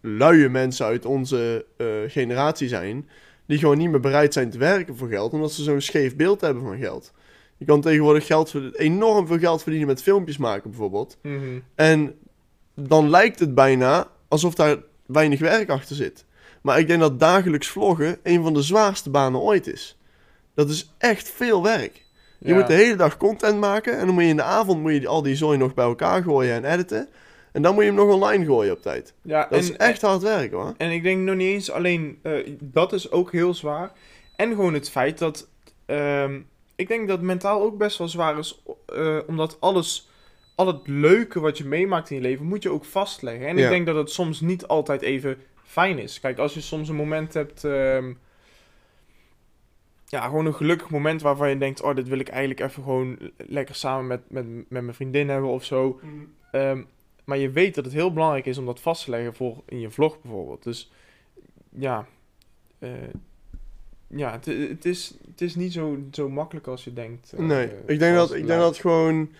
luie 0.00 0.48
mensen 0.48 0.86
uit 0.86 1.04
onze 1.04 1.64
eh, 1.76 1.86
generatie 2.06 2.68
zijn. 2.68 3.08
Die 3.46 3.58
gewoon 3.58 3.78
niet 3.78 3.90
meer 3.90 4.00
bereid 4.00 4.32
zijn 4.32 4.50
te 4.50 4.58
werken 4.58 4.96
voor 4.96 5.08
geld. 5.08 5.32
Omdat 5.32 5.52
ze 5.52 5.62
zo'n 5.62 5.80
scheef 5.80 6.16
beeld 6.16 6.40
hebben 6.40 6.62
van 6.62 6.78
geld. 6.78 7.12
Je 7.58 7.64
kan 7.64 7.80
tegenwoordig 7.80 8.26
geld, 8.26 8.54
enorm 8.74 9.26
veel 9.26 9.38
geld 9.38 9.62
verdienen 9.62 9.88
met 9.88 10.02
filmpjes 10.02 10.36
maken 10.36 10.70
bijvoorbeeld. 10.70 11.18
Mhm. 11.22 11.58
En 11.74 12.14
dan 12.74 13.10
lijkt 13.10 13.38
het 13.38 13.54
bijna 13.54 14.08
alsof 14.28 14.54
daar 14.54 14.76
weinig 15.06 15.40
werk 15.40 15.68
achter 15.70 15.96
zit. 15.96 16.24
Maar 16.62 16.78
ik 16.78 16.86
denk 16.86 17.00
dat 17.00 17.20
dagelijks 17.20 17.68
vloggen 17.68 18.18
een 18.22 18.42
van 18.42 18.54
de 18.54 18.62
zwaarste 18.62 19.10
banen 19.10 19.40
ooit 19.40 19.66
is. 19.66 19.98
Dat 20.54 20.68
is 20.70 20.94
echt 20.98 21.28
veel 21.30 21.62
werk. 21.62 22.06
Je 22.38 22.48
Ja. 22.48 22.54
moet 22.54 22.66
de 22.66 22.72
hele 22.74 22.96
dag 22.96 23.16
content 23.16 23.60
maken 23.60 23.98
en 23.98 24.04
dan 24.06 24.14
moet 24.14 24.22
je 24.22 24.28
in 24.28 24.36
de 24.36 24.42
avond 24.42 24.80
moet 24.80 24.92
je 24.92 25.08
al 25.08 25.22
die 25.22 25.36
zooi 25.36 25.58
nog 25.58 25.74
bij 25.74 25.84
elkaar 25.84 26.22
gooien 26.22 26.54
en 26.64 26.72
editen. 26.72 27.08
En 27.52 27.62
dan 27.62 27.74
moet 27.74 27.82
je 27.84 27.88
hem 27.90 27.98
nog 27.98 28.14
online 28.14 28.44
gooien 28.44 28.72
op 28.72 28.82
tijd. 28.82 29.14
ja, 29.22 29.40
Dat 29.42 29.50
en- 29.52 29.58
is 29.58 29.72
echt 29.76 30.02
hard 30.02 30.22
werk 30.22 30.52
hoor. 30.52 30.74
En 30.76 30.90
ik 30.90 31.02
denk 31.02 31.20
nog 31.26 31.34
niet 31.36 31.48
eens 31.48 31.70
alleen, 31.70 32.18
eh, 32.22 32.32
dat 32.60 32.92
is 32.92 33.10
ook 33.10 33.32
heel 33.32 33.54
zwaar. 33.54 33.92
En 34.36 34.48
gewoon 34.48 34.74
het 34.74 34.90
feit 34.90 35.18
dat, 35.18 35.48
ehm, 35.86 36.40
ik 36.78 36.88
denk 36.88 37.08
dat 37.08 37.16
het 37.16 37.26
mentaal 37.26 37.62
ook 37.62 37.78
best 37.78 37.98
wel 37.98 38.08
zwaar 38.08 38.38
is, 38.38 38.62
eh, 38.86 39.18
omdat 39.26 39.60
alles, 39.60 40.08
al 40.54 40.66
het 40.66 40.86
leuke 40.86 41.40
wat 41.40 41.58
je 41.58 41.64
meemaakt 41.64 42.10
in 42.10 42.16
je 42.16 42.22
leven, 42.22 42.46
moet 42.46 42.62
je 42.62 42.70
ook 42.70 42.84
vastleggen. 42.84 43.46
En 43.46 43.56
Ja. 43.56 43.64
ik 43.64 43.70
denk 43.70 43.86
dat 43.86 43.96
het 43.96 44.10
soms 44.10 44.40
niet 44.40 44.66
altijd 44.66 45.02
even 45.02 45.38
fijn 45.62 45.98
is. 45.98 46.20
Kijk, 46.20 46.38
als 46.38 46.54
je 46.54 46.60
soms 46.60 46.88
een 46.88 46.94
moment 46.94 47.34
hebt, 47.34 47.64
ehm, 47.64 48.12
ja, 50.06 50.24
gewoon 50.24 50.46
een 50.46 50.54
gelukkig 50.54 50.90
moment 50.90 51.22
waarvan 51.22 51.48
je 51.48 51.58
denkt, 51.58 51.82
oh, 51.82 51.94
dit 51.94 52.08
wil 52.08 52.18
ik 52.18 52.28
eigenlijk 52.28 52.60
even 52.60 52.82
gewoon 52.82 53.18
lekker 53.36 53.74
samen 53.74 54.06
met, 54.06 54.20
met, 54.28 54.46
met 54.46 54.82
mijn 54.82 54.94
vriendin 54.94 55.28
hebben 55.28 55.50
of 55.50 55.64
zo. 55.64 56.00
Ehm, 56.52 56.82
maar 57.24 57.38
je 57.38 57.50
weet 57.50 57.74
dat 57.74 57.84
het 57.84 57.94
heel 57.94 58.12
belangrijk 58.12 58.46
is 58.46 58.58
om 58.58 58.66
dat 58.66 58.80
vast 58.80 59.04
te 59.04 59.10
leggen 59.10 59.34
voor 59.34 59.62
in 59.66 59.80
je 59.80 59.90
vlog 59.90 60.20
bijvoorbeeld. 60.20 60.62
Dus 60.62 60.90
ja, 61.70 62.06
eh, 62.78 62.90
ja 64.08 64.32
het, 64.32 64.44
het, 64.68 64.84
is, 64.84 65.14
het 65.30 65.40
is 65.40 65.54
niet 65.54 65.72
zo, 65.72 65.98
zo 66.12 66.28
makkelijk 66.28 66.66
als 66.66 66.84
je 66.84 66.92
denkt. 66.92 67.32
eh, 67.32 67.38
Nee, 67.38 67.70
ik 67.86 67.98
denk, 67.98 68.14
dat, 68.16 68.34
ik 68.34 68.46
denk 68.46 68.60
dat 68.60 68.76
gewoon 68.78 69.30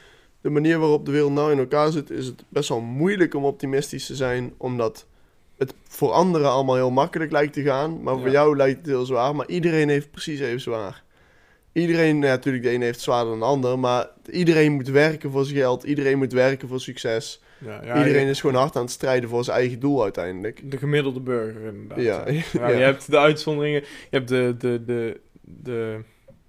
de 0.41 0.51
manier 0.51 0.79
waarop 0.79 1.07
de 1.07 1.13
wereld 1.13 1.33
nou 1.33 1.53
in 1.53 1.59
elkaar 1.59 1.93
zit, 1.93 2.11
is 2.11 2.27
het 2.27 2.45
best 2.49 2.69
wel 2.69 2.81
moeilijk 2.81 3.35
om 3.35 3.45
optimistisch 3.45 4.07
te 4.07 4.15
zijn. 4.17 4.53
Omdat 4.57 5.07
het 5.57 5.75
voor 5.89 6.11
anderen 6.11 6.51
allemaal 6.51 6.75
heel 6.75 6.91
makkelijk 6.91 7.33
lijkt 7.33 7.53
te 7.53 7.63
gaan. 7.63 8.03
Maar 8.03 8.19
voor 8.19 8.31
jou 8.31 8.57
lijkt 8.57 8.79
het 8.79 8.87
heel 8.87 9.05
zwaar. 9.07 9.37
Maar 9.37 9.49
iedereen 9.49 9.89
heeft 9.89 10.11
precies 10.11 10.41
even 10.41 10.61
zwaar. 10.61 11.03
Iedereen, 11.73 12.17
ja, 12.17 12.29
natuurlijk, 12.29 12.65
de 12.65 12.71
ene 12.71 12.85
heeft 12.85 13.01
zwaarder 13.01 13.31
dan 13.31 13.39
de 13.41 13.45
ander. 13.45 13.79
Maar 13.79 14.09
iedereen 14.31 14.73
moet 14.73 14.89
werken 14.89 15.31
voor 15.31 15.45
zijn 15.45 15.57
geld. 15.57 15.83
Iedereen 15.83 16.19
moet 16.19 16.33
werken 16.33 16.69
voor 16.69 16.81
succes. 16.81 17.43
Ja, 17.59 17.81
ja, 17.85 17.99
iedereen 17.99 18.25
je- 18.25 18.31
is 18.31 18.41
gewoon 18.41 18.57
hard 18.61 18.77
aan 18.77 18.83
het 18.83 18.91
strijden 18.91 19.29
voor 19.29 19.45
zijn 19.45 19.59
eigen 19.59 19.81
doel 19.81 20.03
uiteindelijk. 20.03 20.71
De 20.71 20.77
gemiddelde 20.77 21.21
burger 21.21 21.63
inderdaad. 21.63 21.99
Ja, 22.05 22.29
Ja, 22.29 22.43
ja. 22.69 22.69
Je 22.69 22.83
hebt 22.83 23.11
de 23.11 23.19
uitzonderingen, 23.19 23.81
je 23.81 24.17
hebt 24.17 24.29
de, 24.29 24.55
de, 24.59 24.85
de, 24.85 25.21
de, 25.43 25.99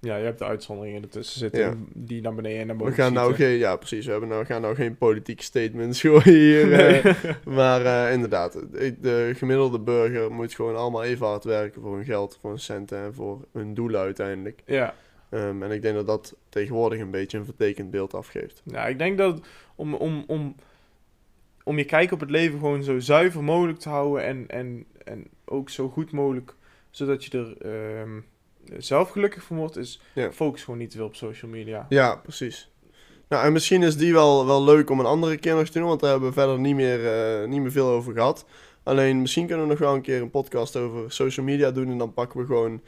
ja, 0.00 0.16
je 0.16 0.24
hebt 0.24 0.38
de 0.38 0.44
uitzonderingen 0.44 1.02
ertussen 1.02 1.38
zitten 1.38 1.60
Ja. 1.60 1.74
die 1.94 2.20
naar 2.22 2.34
beneden 2.34 2.60
en 2.60 2.66
naar 2.66 2.76
We 2.76 2.82
boven 2.82 2.96
gaan 2.96 3.12
nou 3.12 3.34
geen, 3.34 3.58
ja 3.58 3.76
precies, 3.76 4.04
we 4.04 4.10
hebben 4.10 4.28
nou, 4.28 4.44
gaan 4.44 4.60
nou 4.60 4.74
geen 4.74 4.96
politieke 4.96 5.42
statements 5.42 6.00
gooien 6.06 6.22
hier. 6.34 6.72
eh. 6.72 7.14
Maar 7.56 7.84
eh, 8.06 8.12
inderdaad, 8.12 8.52
de, 8.52 8.96
de 9.00 9.32
gemiddelde 9.36 9.80
burger 9.80 10.32
moet 10.32 10.54
gewoon 10.54 10.76
allemaal 10.76 11.02
even 11.04 11.26
hard 11.26 11.44
werken 11.44 11.82
voor 11.82 11.94
hun 11.96 12.04
geld, 12.04 12.38
voor 12.40 12.50
hun 12.50 12.58
centen 12.58 12.98
en 12.98 13.14
voor 13.14 13.44
hun 13.52 13.74
doelen 13.74 14.00
uiteindelijk. 14.00 14.62
ja. 14.66 14.94
Ehm, 15.30 15.62
en 15.62 15.70
ik 15.70 15.82
denk 15.82 15.94
dat 15.94 16.06
dat 16.06 16.34
tegenwoordig 16.48 17.00
een 17.00 17.10
beetje 17.10 17.38
een 17.38 17.44
vertekend 17.44 17.90
beeld 17.90 18.14
afgeeft. 18.14 18.62
Ja, 18.64 18.86
ik 18.86 18.98
denk 18.98 19.18
dat 19.18 19.40
om, 19.74 19.94
om, 19.94 20.24
om, 20.26 20.54
om 21.64 21.78
je 21.78 21.84
kijk 21.84 22.12
op 22.12 22.20
het 22.20 22.30
leven 22.30 22.58
gewoon 22.58 22.82
zo 22.82 22.98
zuiver 22.98 23.44
mogelijk 23.44 23.78
te 23.78 23.88
houden 23.88 24.24
en, 24.24 24.44
en, 24.48 24.84
en 25.04 25.26
ook 25.44 25.70
zo 25.70 25.88
goed 25.88 26.12
mogelijk, 26.12 26.54
zodat 26.90 27.24
je 27.24 27.38
er 27.38 27.56
ehm, 27.58 28.20
zelf 28.78 29.10
gelukkig 29.10 29.42
van 29.42 29.56
wordt, 29.56 29.76
is 29.76 30.00
Ja. 30.14 30.32
focus 30.32 30.64
gewoon 30.64 30.78
niet 30.78 30.90
te 30.90 30.96
veel 30.96 31.06
op 31.06 31.16
social 31.16 31.50
media. 31.50 31.86
Ja, 31.88 32.16
precies. 32.16 32.70
Nou, 33.28 33.44
en 33.44 33.52
misschien 33.52 33.82
is 33.82 33.96
die 33.96 34.12
wel, 34.12 34.46
wel 34.46 34.64
leuk 34.64 34.90
om 34.90 35.00
een 35.00 35.06
andere 35.06 35.36
keer 35.36 35.54
nog 35.54 35.68
te 35.68 35.78
doen, 35.78 35.88
want 35.88 36.00
daar 36.00 36.10
hebben 36.10 36.28
we 36.28 36.34
verder 36.34 36.58
niet 36.58 36.74
meer, 36.74 37.06
eh, 37.06 37.48
niet 37.48 37.60
meer 37.60 37.70
veel 37.72 37.88
over 37.88 38.12
gehad. 38.12 38.46
Alleen 38.82 39.20
misschien 39.20 39.46
kunnen 39.46 39.64
we 39.64 39.70
nog 39.70 39.80
wel 39.80 39.94
een 39.94 40.00
keer 40.02 40.22
een 40.22 40.30
podcast 40.30 40.76
over 40.76 41.12
social 41.12 41.46
media 41.46 41.70
doen 41.70 41.90
en 41.90 41.98
dan 41.98 42.12
pakken 42.12 42.40
we 42.40 42.46
gewoon 42.46 42.80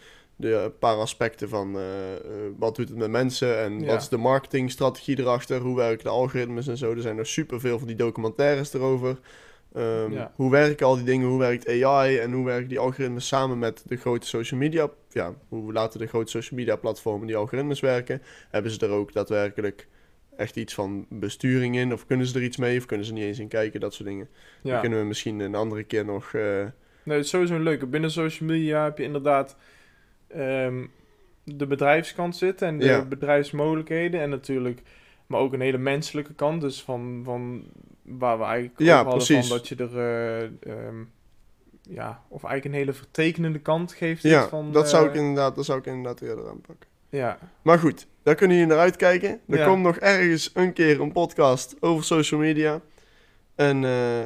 de 0.42 0.72
paar 0.78 0.96
aspecten 0.96 1.48
van 1.48 1.76
eh, 1.76 2.14
eh, 2.14 2.20
wat 2.59 2.76
doet 2.76 2.88
het 2.88 2.98
met 2.98 3.11
mensen 3.11 3.59
en 3.59 3.81
Ja. 3.81 3.87
wat 3.87 4.00
is 4.02 4.09
de 4.09 4.16
marketingstrategie 4.16 5.18
erachter, 5.18 5.61
hoe 5.61 5.76
werken 5.76 6.05
de 6.05 6.11
algoritmes 6.11 6.66
en 6.68 6.76
zo. 6.76 6.90
Er 6.92 7.00
zijn 7.00 7.18
er 7.18 7.26
superveel 7.26 7.78
van 7.78 7.87
die 7.88 7.96
documentaires 7.96 8.72
erover. 8.74 9.18
Ehm, 9.74 10.12
Ja. 10.12 10.33
Hoe 10.37 10.50
werken 10.50 10.87
al 10.87 10.94
die 10.96 11.05
dingen, 11.05 11.28
hoe 11.28 11.38
werkt 11.38 11.68
AI 11.85 12.16
en 12.18 12.33
hoe 12.33 12.44
werken 12.44 12.68
die 12.68 12.78
algoritmes 12.78 13.26
samen 13.26 13.59
met 13.59 13.83
de 13.87 13.96
grote 13.96 14.26
social 14.26 14.61
media, 14.61 14.90
ja, 15.11 15.35
hoe 15.48 15.72
laten 15.72 16.00
de 16.00 16.07
grote 16.07 16.31
social 16.31 16.59
media 16.59 16.76
platformen 16.76 17.26
die 17.26 17.37
algoritmes 17.37 17.81
werken. 17.81 18.22
Hebben 18.50 18.70
ze 18.70 18.87
er 18.87 18.92
ook 18.92 19.12
daadwerkelijk 19.12 19.87
echt 20.37 20.57
iets 20.57 20.74
van 20.74 21.07
besturing 21.11 21.76
in 21.76 21.92
of 21.92 22.07
kunnen 22.07 22.26
ze 22.26 22.35
er 22.38 22.42
iets 22.44 22.57
mee 22.57 22.78
of 22.78 22.87
kunnen 22.87 23.07
ze 23.07 23.12
niet 23.12 23.24
eens 23.24 23.38
in 23.38 23.48
kijken, 23.48 23.81
dat 23.81 23.94
soort 23.94 24.09
dingen. 24.09 24.28
Ja. 24.62 24.81
Kunnen 24.81 24.98
we 24.98 25.05
misschien 25.05 25.40
een 25.40 25.55
andere 25.55 25.83
keer 25.83 26.05
nog... 26.05 26.33
eh, 26.35 26.42
Nee, 27.05 27.16
het 27.16 27.24
is 27.24 27.31
sowieso 27.31 27.55
een 27.55 27.62
leuke. 27.62 27.87
Binnen 27.87 28.11
social 28.11 28.48
media 28.48 28.85
heb 28.85 28.98
je 28.98 29.05
inderdaad 29.05 29.57
ehm, 30.34 30.84
de 31.44 31.66
bedrijfskant 31.66 32.36
zitten 32.36 32.68
en 32.68 32.78
de 32.78 32.84
Ja. 32.84 33.04
bedrijfsmogelijkheden. 33.04 34.20
En 34.20 34.30
natuurlijk, 34.30 34.82
maar 35.26 35.40
ook 35.40 35.52
een 35.52 35.60
hele 35.60 35.78
menselijke 35.78 36.34
kant. 36.34 36.60
Dus 36.60 36.82
van, 36.82 37.20
van 37.24 37.64
waar 38.02 38.38
we 38.38 38.44
eigenlijk 38.44 38.78
Ja, 38.80 38.94
hadden 38.96 39.14
precies. 39.14 39.48
van 39.48 39.56
dat 39.56 39.68
je 39.68 39.76
er... 39.76 39.98
eh, 39.98 40.42
ehm, 40.86 40.96
ja, 41.82 42.22
of 42.28 42.44
eigenlijk 42.44 42.64
een 42.64 42.80
hele 42.80 42.92
vertekenende 42.98 43.58
kant 43.58 43.92
geeft. 43.92 44.22
ja, 44.22 44.48
van, 44.48 44.72
dat, 44.72 44.88
zou 44.88 45.06
ik 45.08 45.14
eh, 45.14 45.20
inderdaad, 45.20 45.54
dat 45.54 45.64
zou 45.64 45.78
ik 45.78 45.86
inderdaad 45.86 46.20
eerder 46.20 46.48
aanpakken. 46.48 46.88
Ja, 47.08 47.38
Maar 47.62 47.78
goed, 47.78 48.06
daar 48.22 48.34
kunnen 48.34 48.56
jullie 48.56 48.72
naar 48.72 48.82
uitkijken. 48.82 49.40
Er 49.48 49.58
Ja. 49.58 49.66
komt 49.66 49.82
nog 49.82 49.96
ergens 49.96 50.50
een 50.54 50.72
keer 50.72 51.00
een 51.00 51.12
podcast 51.12 51.76
over 51.80 52.04
social 52.04 52.40
media. 52.40 52.80
En 53.54 53.84
eh, 53.84 54.20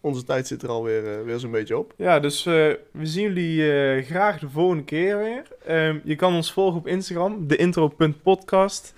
onze 0.00 0.24
tijd 0.24 0.46
zit 0.46 0.62
er 0.62 0.68
alweer 0.68 1.18
eh 1.18 1.24
weer 1.24 1.38
zo'n 1.38 1.50
beetje 1.50 1.78
op. 1.78 1.94
Ja, 1.96 2.20
dus 2.20 2.46
eh, 2.46 2.54
we 2.90 3.06
zien 3.06 3.22
jullie 3.22 3.72
eh, 3.72 4.04
graag 4.06 4.38
de 4.38 4.48
volgende 4.48 4.84
keer 4.84 5.18
weer. 5.18 5.42
Ehm, 5.64 5.98
je 6.04 6.16
kan 6.16 6.34
ons 6.34 6.52
volgen 6.52 6.78
op 6.78 6.86
Instagram, 6.86 7.46
deintro.podcast. 7.46 8.94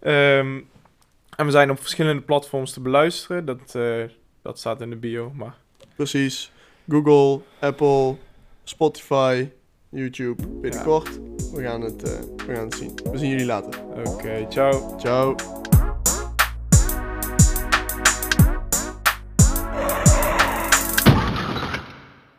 Ehm 0.00 0.58
en 1.36 1.46
we 1.46 1.52
zijn 1.52 1.70
op 1.70 1.80
verschillende 1.80 2.22
platforms 2.22 2.72
te 2.72 2.80
beluisteren. 2.80 3.44
Dat, 3.44 3.78
dat 4.42 4.58
staat 4.58 4.80
in 4.80 4.90
de 4.90 4.96
bio, 4.96 5.32
maar... 5.34 5.56
Precies. 5.96 6.52
Google, 6.88 7.40
Apple, 7.60 8.16
Spotify, 8.64 9.48
YouTube 9.88 10.46
binnenkort. 10.60 11.20
We, 11.52 11.62
gaan 11.62 11.80
het, 11.80 12.02
we 12.46 12.54
gaan 12.54 12.64
het 12.64 12.74
zien. 12.74 12.98
We 13.10 13.18
zien 13.18 13.30
jullie 13.30 13.46
later. 13.46 13.80
Oké, 14.04 14.46
ciao. 14.48 14.98
Ciao. 14.98 15.59